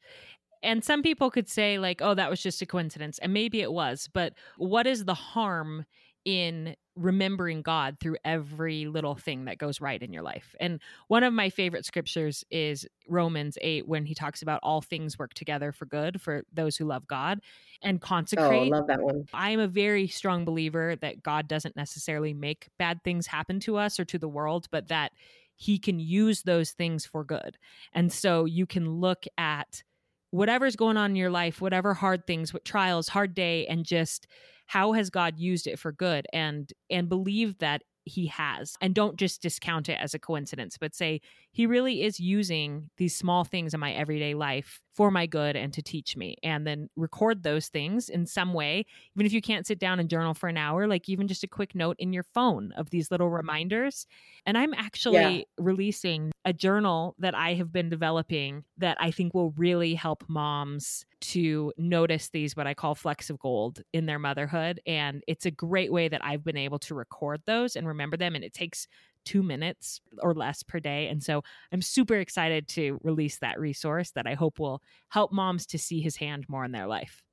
And 0.62 0.82
some 0.82 1.04
people 1.04 1.30
could 1.30 1.50
say, 1.50 1.78
like, 1.78 2.02
oh, 2.02 2.14
that 2.14 2.30
was 2.30 2.42
just 2.42 2.62
a 2.62 2.66
coincidence. 2.66 3.20
And 3.20 3.34
maybe 3.34 3.60
it 3.60 3.74
was. 3.74 4.08
But 4.14 4.34
what 4.56 4.88
is 4.88 5.04
the 5.04 5.14
harm 5.14 5.86
in 6.24 6.78
remembering 6.96 7.62
God 7.62 7.98
through 8.00 8.18
every 8.24 8.86
little 8.86 9.16
thing 9.16 9.46
that 9.46 9.58
goes 9.58 9.82
right 9.82 10.02
in 10.02 10.14
your 10.14 10.22
life. 10.22 10.56
And 10.60 10.80
one 11.08 11.24
of 11.24 11.34
my 11.34 11.50
favorite 11.50 11.86
scriptures 11.86 12.44
is 12.52 12.86
Romans 13.08 13.58
8 13.62 13.88
when 13.88 14.06
he 14.06 14.14
talks 14.14 14.42
about 14.42 14.60
all 14.62 14.82
things 14.82 15.18
work 15.18 15.34
together 15.34 15.72
for 15.72 15.86
good 15.86 16.22
for 16.22 16.44
those 16.54 16.78
who 16.78 16.86
love 16.86 17.08
God 17.08 17.40
and 17.82 18.00
oh, 18.02 18.06
consecrate. 18.06 18.72
Oh, 18.72 18.78
love 18.78 18.88
that 18.88 19.02
one. 19.02 19.26
I 19.34 19.52
am 19.52 19.60
a 19.60 19.68
very 19.68 20.08
strong 20.08 20.46
believer 20.46 20.96
that 20.98 21.24
God 21.24 21.48
doesn't 21.48 21.76
necessarily 21.76 22.34
make 22.34 22.68
bad 22.78 23.04
things 23.04 23.28
happen 23.28 23.60
to 23.62 23.78
us 23.78 24.00
or 24.00 24.06
to 24.06 24.20
the 24.20 24.30
world, 24.30 24.68
but 24.72 24.90
that 24.90 25.12
he 25.56 25.80
can 25.80 26.00
use 26.00 26.44
those 26.44 26.72
things 26.72 27.06
for 27.06 27.24
good. 27.24 27.58
And 27.94 28.12
so 28.12 28.46
you 28.46 28.66
can 28.66 28.90
look 29.00 29.26
at 29.38 29.84
whatever's 30.32 30.76
going 30.76 30.98
on 30.98 31.12
in 31.12 31.16
your 31.16 31.30
life, 31.30 31.62
whatever 31.62 31.94
hard 31.94 32.26
things, 32.26 32.54
what 32.54 32.66
trials, 32.66 33.08
hard 33.08 33.34
day 33.36 33.68
and 33.68 33.86
just 33.86 34.28
how 34.66 34.94
has 34.94 35.10
God 35.10 35.38
used 35.38 35.68
it 35.68 35.80
for 35.80 35.92
good 35.92 36.26
and 36.34 36.72
and 36.90 37.10
believe 37.10 37.58
that 37.60 37.84
he 38.06 38.28
has? 38.28 38.76
And 38.82 38.94
don't 38.94 39.18
just 39.18 39.42
discount 39.42 39.90
it 39.90 39.98
as 40.00 40.14
a 40.14 40.20
coincidence 40.20 40.78
but 40.78 40.96
say 40.96 41.22
he 41.54 41.68
really 41.68 42.02
is 42.04 42.20
using 42.20 42.90
these 42.98 43.16
small 43.16 43.44
things 43.44 43.74
in 43.74 43.80
my 43.80 43.94
everyday 43.94 44.34
life 44.34 44.82
for 44.96 45.12
my 45.12 45.26
good 45.26 45.56
and 45.56 45.72
to 45.74 45.82
teach 45.82 46.18
me 46.18 46.36
and 46.44 46.68
then 46.68 46.90
record 46.96 47.44
those 47.44 47.68
things 47.68 48.10
in 48.10 48.26
some 48.26 48.54
way 48.54 48.86
even 49.16 49.26
if 49.26 49.34
you 49.34 49.42
can't 49.42 49.66
sit 49.66 49.80
down 49.80 50.00
and 50.00 50.10
journal 50.10 50.34
for 50.34 50.50
an 50.50 50.58
hour 50.58 50.88
like 50.88 51.08
even 51.08 51.28
just 51.28 51.44
a 51.44 51.48
quick 51.48 51.74
note 51.76 51.96
in 52.00 52.12
your 52.12 52.24
phone 52.34 52.72
of 52.76 52.90
these 52.90 53.10
little 53.10 53.28
mm-hmm. 53.28 53.38
reminders. 53.38 54.06
And 54.46 54.58
i'm 54.58 54.74
actually 54.74 55.40
yeah. 55.40 55.44
releasing 55.58 56.32
a 56.44 56.54
journal 56.54 57.16
that 57.20 57.36
i 57.36 57.54
have 57.54 57.72
been 57.72 57.90
developing 57.90 58.64
that 58.78 58.98
i 59.00 59.12
think 59.12 59.34
will 59.34 59.52
really 59.52 59.94
help 59.96 60.24
moms 60.28 61.06
to 61.24 61.72
notice 61.78 62.30
these 62.30 62.56
what 62.56 62.68
i 62.68 62.74
call 62.74 62.96
flecks 62.96 63.30
of 63.30 63.40
gold 63.40 63.82
in 63.94 64.06
their 64.06 64.20
motherhood 64.20 64.80
and 64.86 65.24
it's 65.28 65.46
a 65.46 65.52
great 65.52 65.92
way 65.92 66.08
that 66.08 66.24
i've 66.24 66.44
been 66.44 66.58
able 66.58 66.80
to 66.80 66.94
record 66.94 67.42
those 67.46 67.76
and 67.76 67.88
remember 67.88 68.18
them 68.18 68.36
and 68.36 68.44
it 68.44 68.54
takes 68.54 68.88
two 69.26 69.44
minutes 69.44 70.02
or 70.20 70.34
less 70.34 70.64
per 70.64 70.80
day. 70.80 71.08
And 71.08 71.24
so 71.24 71.44
I'm 71.72 71.82
super 71.82 72.16
excited 72.16 72.68
to 72.70 73.00
release 73.04 73.40
that 73.40 73.60
resource 73.60 74.12
that 74.12 74.28
I 74.28 74.34
hope 74.34 74.60
will 74.60 74.82
help 75.10 75.32
moms 75.32 75.66
to 75.68 75.80
see 75.80 76.02
his 76.02 76.18
hand 76.18 76.46
more 76.48 76.66
in 76.66 76.72
their 76.72 76.88
life. 76.88 77.24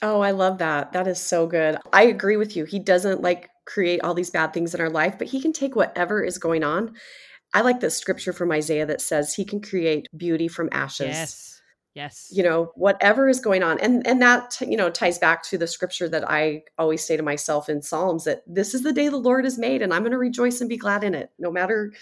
Oh, 0.00 0.20
I 0.20 0.30
love 0.30 0.58
that. 0.58 0.92
That 0.92 1.08
is 1.08 1.20
so 1.20 1.46
good. 1.46 1.76
I 1.92 2.04
agree 2.04 2.36
with 2.36 2.56
you. 2.56 2.64
He 2.64 2.78
doesn't 2.78 3.22
like 3.22 3.50
create 3.66 4.00
all 4.02 4.14
these 4.14 4.30
bad 4.30 4.52
things 4.52 4.74
in 4.74 4.80
our 4.80 4.90
life, 4.90 5.18
but 5.18 5.26
he 5.26 5.40
can 5.40 5.52
take 5.52 5.74
whatever 5.74 6.22
is 6.22 6.38
going 6.38 6.62
on. 6.62 6.94
I 7.54 7.62
like 7.62 7.80
the 7.80 7.90
scripture 7.90 8.32
from 8.32 8.52
Isaiah 8.52 8.86
that 8.86 9.00
says 9.00 9.34
he 9.34 9.44
can 9.44 9.60
create 9.60 10.06
beauty 10.16 10.48
from 10.48 10.68
ashes. 10.72 11.06
Yes 11.08 11.57
yes. 11.98 12.28
you 12.32 12.42
know 12.42 12.70
whatever 12.76 13.28
is 13.28 13.40
going 13.40 13.62
on 13.62 13.78
and 13.80 14.06
and 14.06 14.22
that 14.22 14.56
you 14.60 14.76
know 14.76 14.88
ties 14.88 15.18
back 15.18 15.42
to 15.42 15.58
the 15.58 15.66
scripture 15.66 16.08
that 16.08 16.28
i 16.30 16.62
always 16.78 17.04
say 17.04 17.16
to 17.16 17.22
myself 17.22 17.68
in 17.68 17.82
psalms 17.82 18.24
that 18.24 18.42
this 18.46 18.72
is 18.72 18.82
the 18.82 18.92
day 18.92 19.08
the 19.08 19.16
lord 19.16 19.44
has 19.44 19.58
made 19.58 19.82
and 19.82 19.92
i'm 19.92 20.02
going 20.02 20.12
to 20.12 20.18
rejoice 20.18 20.60
and 20.60 20.68
be 20.70 20.76
glad 20.76 21.02
in 21.02 21.14
it 21.14 21.30
no 21.38 21.50
matter 21.50 21.92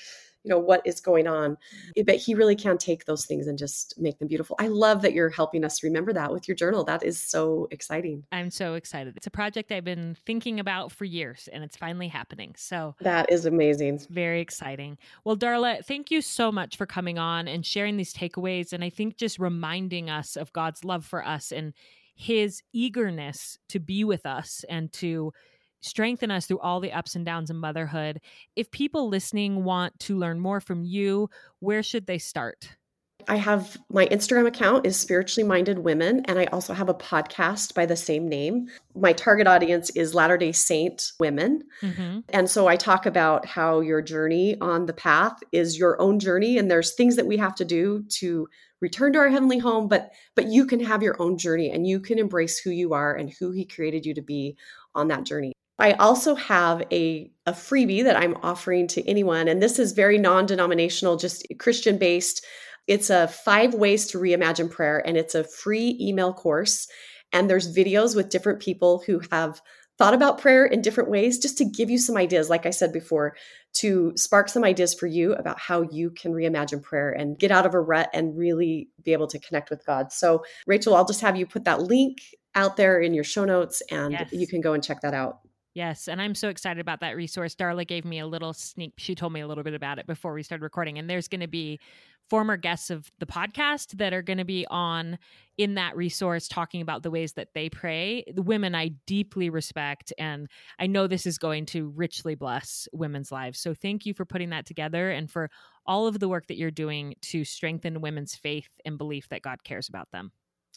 you 0.46 0.50
know 0.50 0.59
what 0.59 0.80
is 0.85 1.00
going 1.00 1.26
on 1.26 1.52
mm-hmm. 1.52 2.02
but 2.06 2.16
he 2.16 2.35
really 2.35 2.54
can 2.54 2.78
take 2.78 3.04
those 3.04 3.26
things 3.26 3.48
and 3.48 3.59
just 3.59 3.98
make 3.98 4.18
them 4.18 4.28
beautiful. 4.28 4.56
I 4.61 4.68
love 4.68 5.02
that 5.02 5.12
you're 5.12 5.28
helping 5.28 5.64
us 5.64 5.82
remember 5.82 6.12
that 6.12 6.32
with 6.32 6.46
your 6.46 6.54
journal. 6.54 6.85
That 6.85 7.02
is 7.02 7.20
so 7.20 7.66
exciting. 7.70 8.22
I'm 8.30 8.50
so 8.50 8.74
excited. 8.74 9.16
It's 9.16 9.26
a 9.26 9.30
project 9.30 9.72
i've 9.72 9.85
been 9.85 10.16
thinking 10.24 10.61
about 10.61 10.92
for 10.92 11.04
years 11.04 11.48
and 11.52 11.64
it's 11.64 11.76
finally 11.76 12.09
happening. 12.09 12.54
So 12.56 12.94
that 13.00 13.30
is 13.30 13.44
amazing. 13.44 14.00
Very 14.09 14.40
exciting. 14.40 14.98
Well 15.24 15.37
darla 15.37 15.85
thank 15.85 16.11
you 16.11 16.22
so 16.22 16.52
much 16.52 16.76
for 16.76 16.87
coming 16.87 17.18
on 17.18 17.48
and 17.48 17.66
sharing 17.66 17.96
these 17.96 18.14
takeaways 18.14 18.72
and 18.72 18.85
i 18.85 18.90
think 18.90 19.16
just 19.16 19.38
reminding 19.38 20.09
us 20.09 20.37
of 20.37 20.52
god's 20.52 20.85
love 20.85 21.04
for 21.04 21.26
us 21.26 21.52
and 21.52 21.72
his 22.14 22.62
eagerness 22.72 23.59
to 23.68 23.78
be 23.78 24.04
with 24.04 24.24
us 24.24 24.64
and 24.68 24.92
to 24.92 25.32
strengthen 25.81 26.31
us 26.31 26.47
through 26.47 26.61
all 26.61 26.81
the 26.81 26.93
ups 26.93 27.15
and 27.15 27.25
downs 27.25 27.51
of 27.51 27.57
motherhood. 27.57 28.21
If 28.55 28.71
people 28.71 29.09
listening 29.09 29.65
want 29.65 29.99
to 30.01 30.19
learn 30.19 30.41
more 30.41 30.61
from 30.61 30.85
you, 30.85 31.31
where 31.61 31.83
should 31.83 32.07
they 32.07 32.19
start? 32.19 32.77
I 33.29 33.37
have 33.37 33.77
my 33.91 34.07
Instagram 34.07 34.47
account 34.47 34.87
is 34.87 34.97
spiritually 34.97 35.47
minded 35.49 35.81
women, 35.81 36.23
and 36.27 36.39
I 36.39 36.45
also 36.47 36.73
have 36.73 36.89
a 36.89 36.95
podcast 36.95 37.75
by 37.75 37.87
the 37.87 37.97
same 37.97 38.29
name. 38.29 38.69
My 38.95 39.12
target 39.12 39.47
audience 39.47 39.91
is 39.91 40.15
Latter 40.15 40.37
day 40.37 40.53
Saint 40.53 41.12
women. 41.19 41.65
Mm-hmm. 41.83 42.21
And 42.29 42.49
so 42.49 42.69
I 42.69 42.77
talk 42.77 43.05
about 43.05 43.45
how 43.45 43.81
your 43.81 44.01
journey 44.01 44.57
on 44.61 44.87
the 44.87 44.93
path 44.93 45.39
is 45.51 45.79
your 45.79 46.01
own 46.01 46.21
journey, 46.21 46.57
and 46.57 46.71
there's 46.71 46.95
things 46.95 47.17
that 47.17 47.27
we 47.27 47.37
have 47.39 47.57
to 47.57 47.65
do 47.65 48.05
to 48.21 48.47
return 48.81 49.12
to 49.12 49.19
our 49.19 49.31
heavenly 49.31 49.59
home 49.59 49.89
but 49.89 50.11
but 50.35 50.49
you 50.49 50.67
can 50.67 50.81
have 50.81 51.03
your 51.03 51.17
own 51.19 51.39
journey 51.39 51.71
and 51.71 51.87
you 51.87 51.99
can 51.99 52.19
embrace 52.19 52.59
who 52.59 52.69
you 52.69 52.93
are 52.93 53.15
and 53.15 53.33
who 53.41 53.51
he 53.51 53.65
created 53.65 54.05
you 54.05 54.12
to 54.12 54.21
be 54.21 54.55
on 54.95 55.09
that 55.09 55.25
journey 55.25 55.55
I 55.79 55.93
also 55.93 56.35
have 56.35 56.83
a, 56.91 57.31
a 57.45 57.53
freebie 57.53 58.05
that 58.05 58.17
I'm 58.17 58.37
offering 58.43 58.87
to 58.89 59.07
anyone, 59.09 59.49
and 59.49 59.62
this 59.62 59.79
is 59.79 59.93
very 59.93 60.19
non 60.19 60.47
denominational, 60.47 61.17
just 61.17 61.47
Christian 61.59 61.99
based. 61.99 62.45
It's 62.87 63.11
a 63.11 63.29
five 63.29 63.75
ways 63.75 64.07
to 64.09 64.19
reimagine 64.19 64.71
prayer, 64.71 65.03
and 65.05 65.17
it's 65.17 65.35
a 65.35 65.45
free 65.45 65.97
email 66.01 66.33
course. 66.33 66.89
And 67.33 67.51
there's 67.51 67.77
videos 67.77 68.15
with 68.15 68.31
different 68.31 68.61
people 68.61 69.03
who 69.07 69.21
have 69.31 69.61
thought 69.99 70.15
about 70.15 70.39
prayer 70.39 70.65
in 70.65 70.83
different 70.83 71.11
ways 71.11 71.39
just 71.39 71.59
to 71.59 71.65
give 71.65 71.91
you 71.91 71.99
some 71.99 72.17
ideas, 72.17 72.51
like 72.51 72.67
I 72.67 72.71
said 72.71 72.93
before, 72.93 73.35
to 73.75 74.12
spark 74.17 74.49
some 74.49 74.65
ideas 74.65 74.95
for 74.95 75.07
you 75.07 75.33
about 75.35 75.59
how 75.59 75.83
you 75.83 76.11
can 76.11 76.33
reimagine 76.33 76.83
prayer 76.83 77.11
and 77.11 77.39
get 77.39 77.51
out 77.51 77.67
of 77.67 77.75
a 77.75 77.81
rut 77.81 78.11
and 78.12 78.37
really 78.37 78.89
be 79.03 79.12
able 79.12 79.27
to 79.29 79.39
connect 79.39 79.71
with 79.71 79.85
God. 79.87 80.12
So, 80.12 80.45
Rachel, 80.67 80.95
I'll 80.95 81.07
just 81.07 81.23
have 81.23 81.37
you 81.37 81.47
put 81.47 81.65
that 81.65 81.83
link 81.83 82.19
out 82.55 82.77
there 82.77 83.01
in 83.01 83.15
your 83.15 83.25
show 83.25 83.45
notes 83.45 83.83
and 83.91 84.12
yes. 84.12 84.29
you 84.33 84.47
can 84.47 84.61
go 84.61 84.73
and 84.73 84.83
check 84.83 85.01
that 85.03 85.15
out. 85.15 85.41
Yes, 85.77 86.09
and 86.09 86.23
I'm 86.23 86.35
so 86.35 86.49
excited 86.49 86.81
about 86.81 87.01
that 87.01 87.17
resource. 87.17 87.55
Darla 87.55 87.87
gave 87.87 88.07
me 88.07 88.19
a 88.19 88.27
little 88.27 88.55
sneak. 88.55 88.95
She 88.97 89.15
told 89.15 89.35
me 89.35 89.41
a 89.41 89.47
little 89.47 89.62
bit 89.62 89.75
about 89.75 89.99
it 89.99 90.07
before 90.07 90.33
we 90.33 90.43
started 90.43 90.62
recording, 90.62 90.99
and 90.99 91.09
there's 91.09 91.29
going 91.29 91.43
to 91.43 91.47
be 91.47 91.81
former 92.31 92.57
guests 92.57 92.89
of 92.89 93.12
the 93.18 93.27
podcast 93.27 93.99
that 93.99 94.14
are 94.14 94.22
going 94.22 94.39
to 94.39 94.45
be 94.47 94.66
on 94.70 95.18
in 95.59 95.74
that 95.74 95.95
resource 95.95 96.49
talking 96.49 96.81
about 96.81 97.03
the 97.03 97.11
ways 97.11 97.35
that 97.35 97.49
they 97.53 97.68
pray. 97.68 98.24
The 98.35 98.41
women 98.41 98.74
I 98.74 98.93
deeply 99.07 99.51
respect, 99.51 100.14
and 100.16 100.49
I 100.79 100.87
know 100.87 101.07
this 101.07 101.27
is 101.27 101.37
going 101.37 101.66
to 101.66 101.91
richly 101.91 102.35
bless 102.35 102.89
women's 102.95 103.31
lives. 103.31 103.61
So 103.61 103.74
thank 103.74 104.07
you 104.07 104.14
for 104.14 104.24
putting 104.24 104.49
that 104.49 104.64
together 104.64 105.11
and 105.11 105.31
for 105.31 105.51
all 105.85 106.07
of 106.07 106.20
the 106.20 106.29
work 106.29 106.47
that 106.47 106.57
you're 106.57 106.70
doing 106.70 107.16
to 107.20 107.45
strengthen 107.45 108.01
women's 108.01 108.35
faith 108.35 108.70
and 108.87 108.97
belief 108.97 109.29
that 109.29 109.43
God 109.43 109.62
cares 109.62 109.91
about 109.91 110.11
them. 110.11 110.33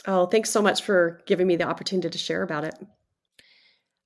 Oh, 0.06 0.26
thanks 0.26 0.50
so 0.50 0.62
much 0.62 0.84
for 0.84 1.22
giving 1.26 1.48
me 1.48 1.56
the 1.56 1.70
opportunity 1.70 2.10
to 2.10 2.18
share 2.18 2.42
about 2.42 2.66
it. 2.66 2.76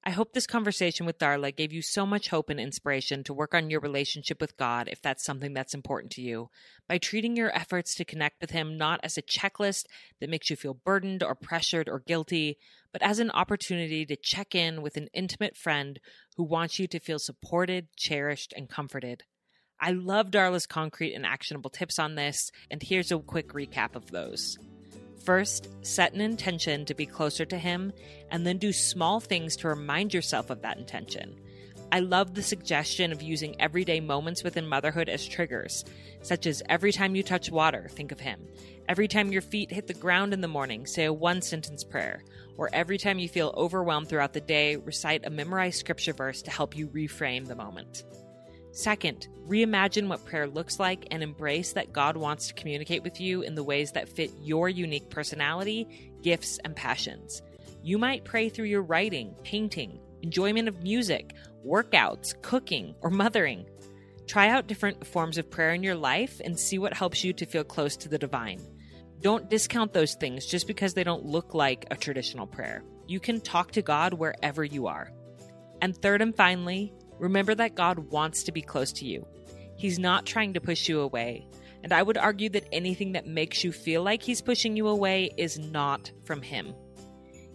I 0.06 0.12
hope 0.12 0.34
this 0.34 0.46
conversation 0.46 1.06
with 1.06 1.18
Darla 1.18 1.56
gave 1.56 1.72
you 1.72 1.82
so 1.82 2.06
much 2.06 2.28
hope 2.28 2.50
and 2.50 2.60
inspiration 2.60 3.24
to 3.24 3.34
work 3.34 3.54
on 3.54 3.70
your 3.70 3.80
relationship 3.80 4.42
with 4.42 4.58
God 4.58 4.90
if 4.90 5.02
that's 5.02 5.24
something 5.24 5.54
that's 5.54 5.74
important 5.74 6.12
to 6.14 6.22
you, 6.22 6.50
by 6.90 6.98
treating 6.98 7.38
your 7.38 7.56
efforts 7.56 7.96
to 7.96 8.04
connect 8.04 8.42
with 8.42 8.52
Him 8.52 8.78
not 8.78 9.00
as 9.02 9.18
a 9.18 9.22
checklist 9.22 9.86
that 10.20 10.30
makes 10.30 10.50
you 10.50 10.58
feel 10.58 10.74
burdened 10.74 11.24
or 11.24 11.36
pressured 11.36 11.88
or 11.88 12.00
guilty, 12.00 12.58
but 12.92 13.02
as 13.02 13.20
an 13.20 13.32
opportunity 13.32 14.06
to 14.06 14.18
check 14.18 14.54
in 14.54 14.82
with 14.82 14.98
an 14.98 15.08
intimate 15.14 15.56
friend 15.56 16.02
who 16.36 16.44
wants 16.44 16.80
you 16.80 16.88
to 16.88 17.00
feel 17.00 17.18
supported, 17.18 17.88
cherished, 17.96 18.54
and 18.58 18.68
comforted. 18.68 19.24
I 19.80 19.92
love 19.92 20.32
Darla's 20.32 20.66
concrete 20.66 21.14
and 21.14 21.26
actionable 21.26 21.70
tips 21.70 21.98
on 21.98 22.16
this, 22.16 22.52
and 22.70 22.84
here's 22.84 23.14
a 23.14 23.20
quick 23.20 23.54
recap 23.54 23.96
of 23.96 24.12
those. 24.12 24.58
First, 25.24 25.70
set 25.86 26.14
an 26.14 26.22
intention 26.22 26.86
to 26.86 26.94
be 26.94 27.06
closer 27.06 27.46
to 27.46 27.58
Him, 27.58 27.94
and 28.30 28.46
then 28.46 28.58
do 28.58 28.74
small 28.74 29.20
things 29.20 29.56
to 29.58 29.70
remind 29.70 30.14
yourself 30.14 30.50
of 30.50 30.62
that 30.62 30.78
intention. 30.78 31.40
I 31.94 32.00
love 32.00 32.34
the 32.34 32.42
suggestion 32.42 33.12
of 33.12 33.22
using 33.22 33.56
everyday 33.62 34.00
moments 34.00 34.44
within 34.44 34.68
motherhood 34.68 35.08
as 35.08 35.26
triggers, 35.26 35.86
such 36.24 36.48
as 36.48 36.64
every 36.68 36.92
time 36.92 37.16
you 37.16 37.24
touch 37.24 37.52
water, 37.52 37.88
think 37.90 38.12
of 38.12 38.20
Him. 38.20 38.48
Every 38.90 39.08
time 39.08 39.32
your 39.32 39.44
feet 39.44 39.72
hit 39.72 39.88
the 39.88 39.94
ground 39.94 40.34
in 40.34 40.42
the 40.42 40.48
morning, 40.48 40.86
say 40.86 41.06
a 41.06 41.14
one 41.14 41.42
sentence 41.42 41.84
prayer. 41.84 42.24
Or 42.58 42.70
every 42.74 42.98
time 42.98 43.20
you 43.20 43.30
feel 43.30 43.54
overwhelmed 43.56 44.10
throughout 44.10 44.34
the 44.34 44.42
day, 44.42 44.76
recite 44.76 45.26
a 45.26 45.30
memorized 45.30 45.80
scripture 45.80 46.14
verse 46.14 46.42
to 46.42 46.52
help 46.52 46.76
you 46.76 46.88
reframe 46.88 47.48
the 47.48 47.56
moment. 47.56 48.04
Second, 48.76 49.28
reimagine 49.48 50.08
what 50.08 50.26
prayer 50.26 50.48
looks 50.48 50.80
like 50.80 51.08
and 51.12 51.22
embrace 51.22 51.74
that 51.74 51.94
God 51.94 52.18
wants 52.18 52.48
to 52.48 52.56
communicate 52.56 53.04
with 53.04 53.22
you 53.22 53.44
in 53.44 53.54
the 53.54 53.64
ways 53.64 53.92
that 53.92 54.10
fit 54.10 54.32
your 54.42 54.68
unique 54.68 55.12
personality, 55.12 56.12
gifts, 56.24 56.58
and 56.66 56.76
passions. 56.76 57.44
You 57.84 58.00
might 58.00 58.26
pray 58.26 58.50
through 58.50 58.66
your 58.66 58.82
writing, 58.82 59.36
painting, 59.44 60.00
enjoyment 60.24 60.68
of 60.68 60.82
music, 60.82 61.36
workouts, 61.64 62.34
cooking, 62.42 62.96
or 63.02 63.12
mothering. 63.12 63.68
Try 64.26 64.50
out 64.50 64.66
different 64.66 65.06
forms 65.06 65.38
of 65.38 65.52
prayer 65.52 65.76
in 65.76 65.84
your 65.84 65.96
life 65.96 66.42
and 66.44 66.60
see 66.60 66.80
what 66.80 66.96
helps 66.96 67.24
you 67.24 67.32
to 67.34 67.46
feel 67.46 67.64
close 67.64 67.96
to 67.98 68.10
the 68.10 68.18
divine. 68.18 68.60
Don't 69.22 69.52
discount 69.52 69.94
those 69.94 70.16
things 70.16 70.48
just 70.48 70.66
because 70.66 70.96
they 70.96 71.04
don't 71.04 71.26
look 71.26 71.54
like 71.54 71.86
a 71.92 71.96
traditional 71.96 72.48
prayer. 72.48 72.84
You 73.06 73.20
can 73.20 73.40
talk 73.40 73.72
to 73.74 73.84
God 73.84 74.16
wherever 74.16 74.64
you 74.64 74.88
are. 74.88 75.12
And 75.80 75.96
third 75.96 76.24
and 76.24 76.36
finally, 76.36 76.92
Remember 77.24 77.56
that 77.56 77.76
God 77.76 78.12
wants 78.12 78.44
to 78.44 78.52
be 78.52 78.62
close 78.62 78.92
to 78.92 79.06
you. 79.06 79.26
He's 79.78 79.98
not 79.98 80.26
trying 80.26 80.56
to 80.56 80.60
push 80.60 80.90
you 80.90 81.00
away. 81.00 81.48
And 81.82 81.94
I 81.94 82.04
would 82.04 82.18
argue 82.18 82.50
that 82.50 82.68
anything 82.74 83.14
that 83.14 83.26
makes 83.26 83.64
you 83.64 83.72
feel 83.72 84.04
like 84.04 84.22
He's 84.22 84.42
pushing 84.42 84.76
you 84.76 84.90
away 84.90 85.32
is 85.38 85.58
not 85.58 86.12
from 86.26 86.42
Him. 86.42 86.76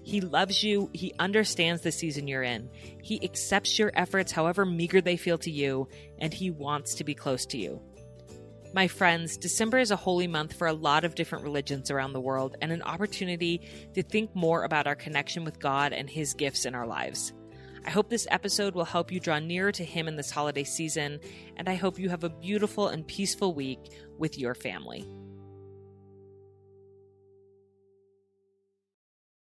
He 0.02 0.22
loves 0.22 0.64
you. 0.64 0.88
He 0.94 1.12
understands 1.18 1.82
the 1.82 1.92
season 1.92 2.26
you're 2.28 2.42
in. 2.42 2.70
He 3.02 3.22
accepts 3.22 3.78
your 3.78 3.92
efforts, 3.94 4.32
however 4.32 4.64
meager 4.64 5.02
they 5.02 5.18
feel 5.18 5.36
to 5.36 5.50
you, 5.50 5.86
and 6.18 6.32
He 6.32 6.50
wants 6.50 6.94
to 6.94 7.04
be 7.04 7.14
close 7.14 7.44
to 7.46 7.58
you. 7.58 7.82
My 8.72 8.88
friends, 8.88 9.36
December 9.36 9.76
is 9.76 9.90
a 9.90 9.96
holy 9.96 10.28
month 10.28 10.54
for 10.54 10.66
a 10.66 10.72
lot 10.72 11.04
of 11.04 11.14
different 11.14 11.44
religions 11.44 11.90
around 11.90 12.14
the 12.14 12.22
world 12.22 12.56
and 12.62 12.72
an 12.72 12.80
opportunity 12.80 13.68
to 13.92 14.02
think 14.02 14.34
more 14.34 14.64
about 14.64 14.86
our 14.86 14.96
connection 14.96 15.44
with 15.44 15.60
God 15.60 15.92
and 15.92 16.08
His 16.08 16.32
gifts 16.32 16.64
in 16.64 16.74
our 16.74 16.86
lives. 16.86 17.34
I 17.84 17.90
hope 17.90 18.08
this 18.08 18.26
episode 18.30 18.74
will 18.74 18.84
help 18.84 19.10
you 19.10 19.20
draw 19.20 19.38
nearer 19.38 19.72
to 19.72 19.84
Him 19.84 20.08
in 20.08 20.16
this 20.16 20.30
holiday 20.30 20.64
season, 20.64 21.20
and 21.56 21.68
I 21.68 21.74
hope 21.74 21.98
you 21.98 22.08
have 22.10 22.24
a 22.24 22.28
beautiful 22.28 22.88
and 22.88 23.06
peaceful 23.06 23.54
week 23.54 23.78
with 24.18 24.38
your 24.38 24.54
family. 24.54 25.06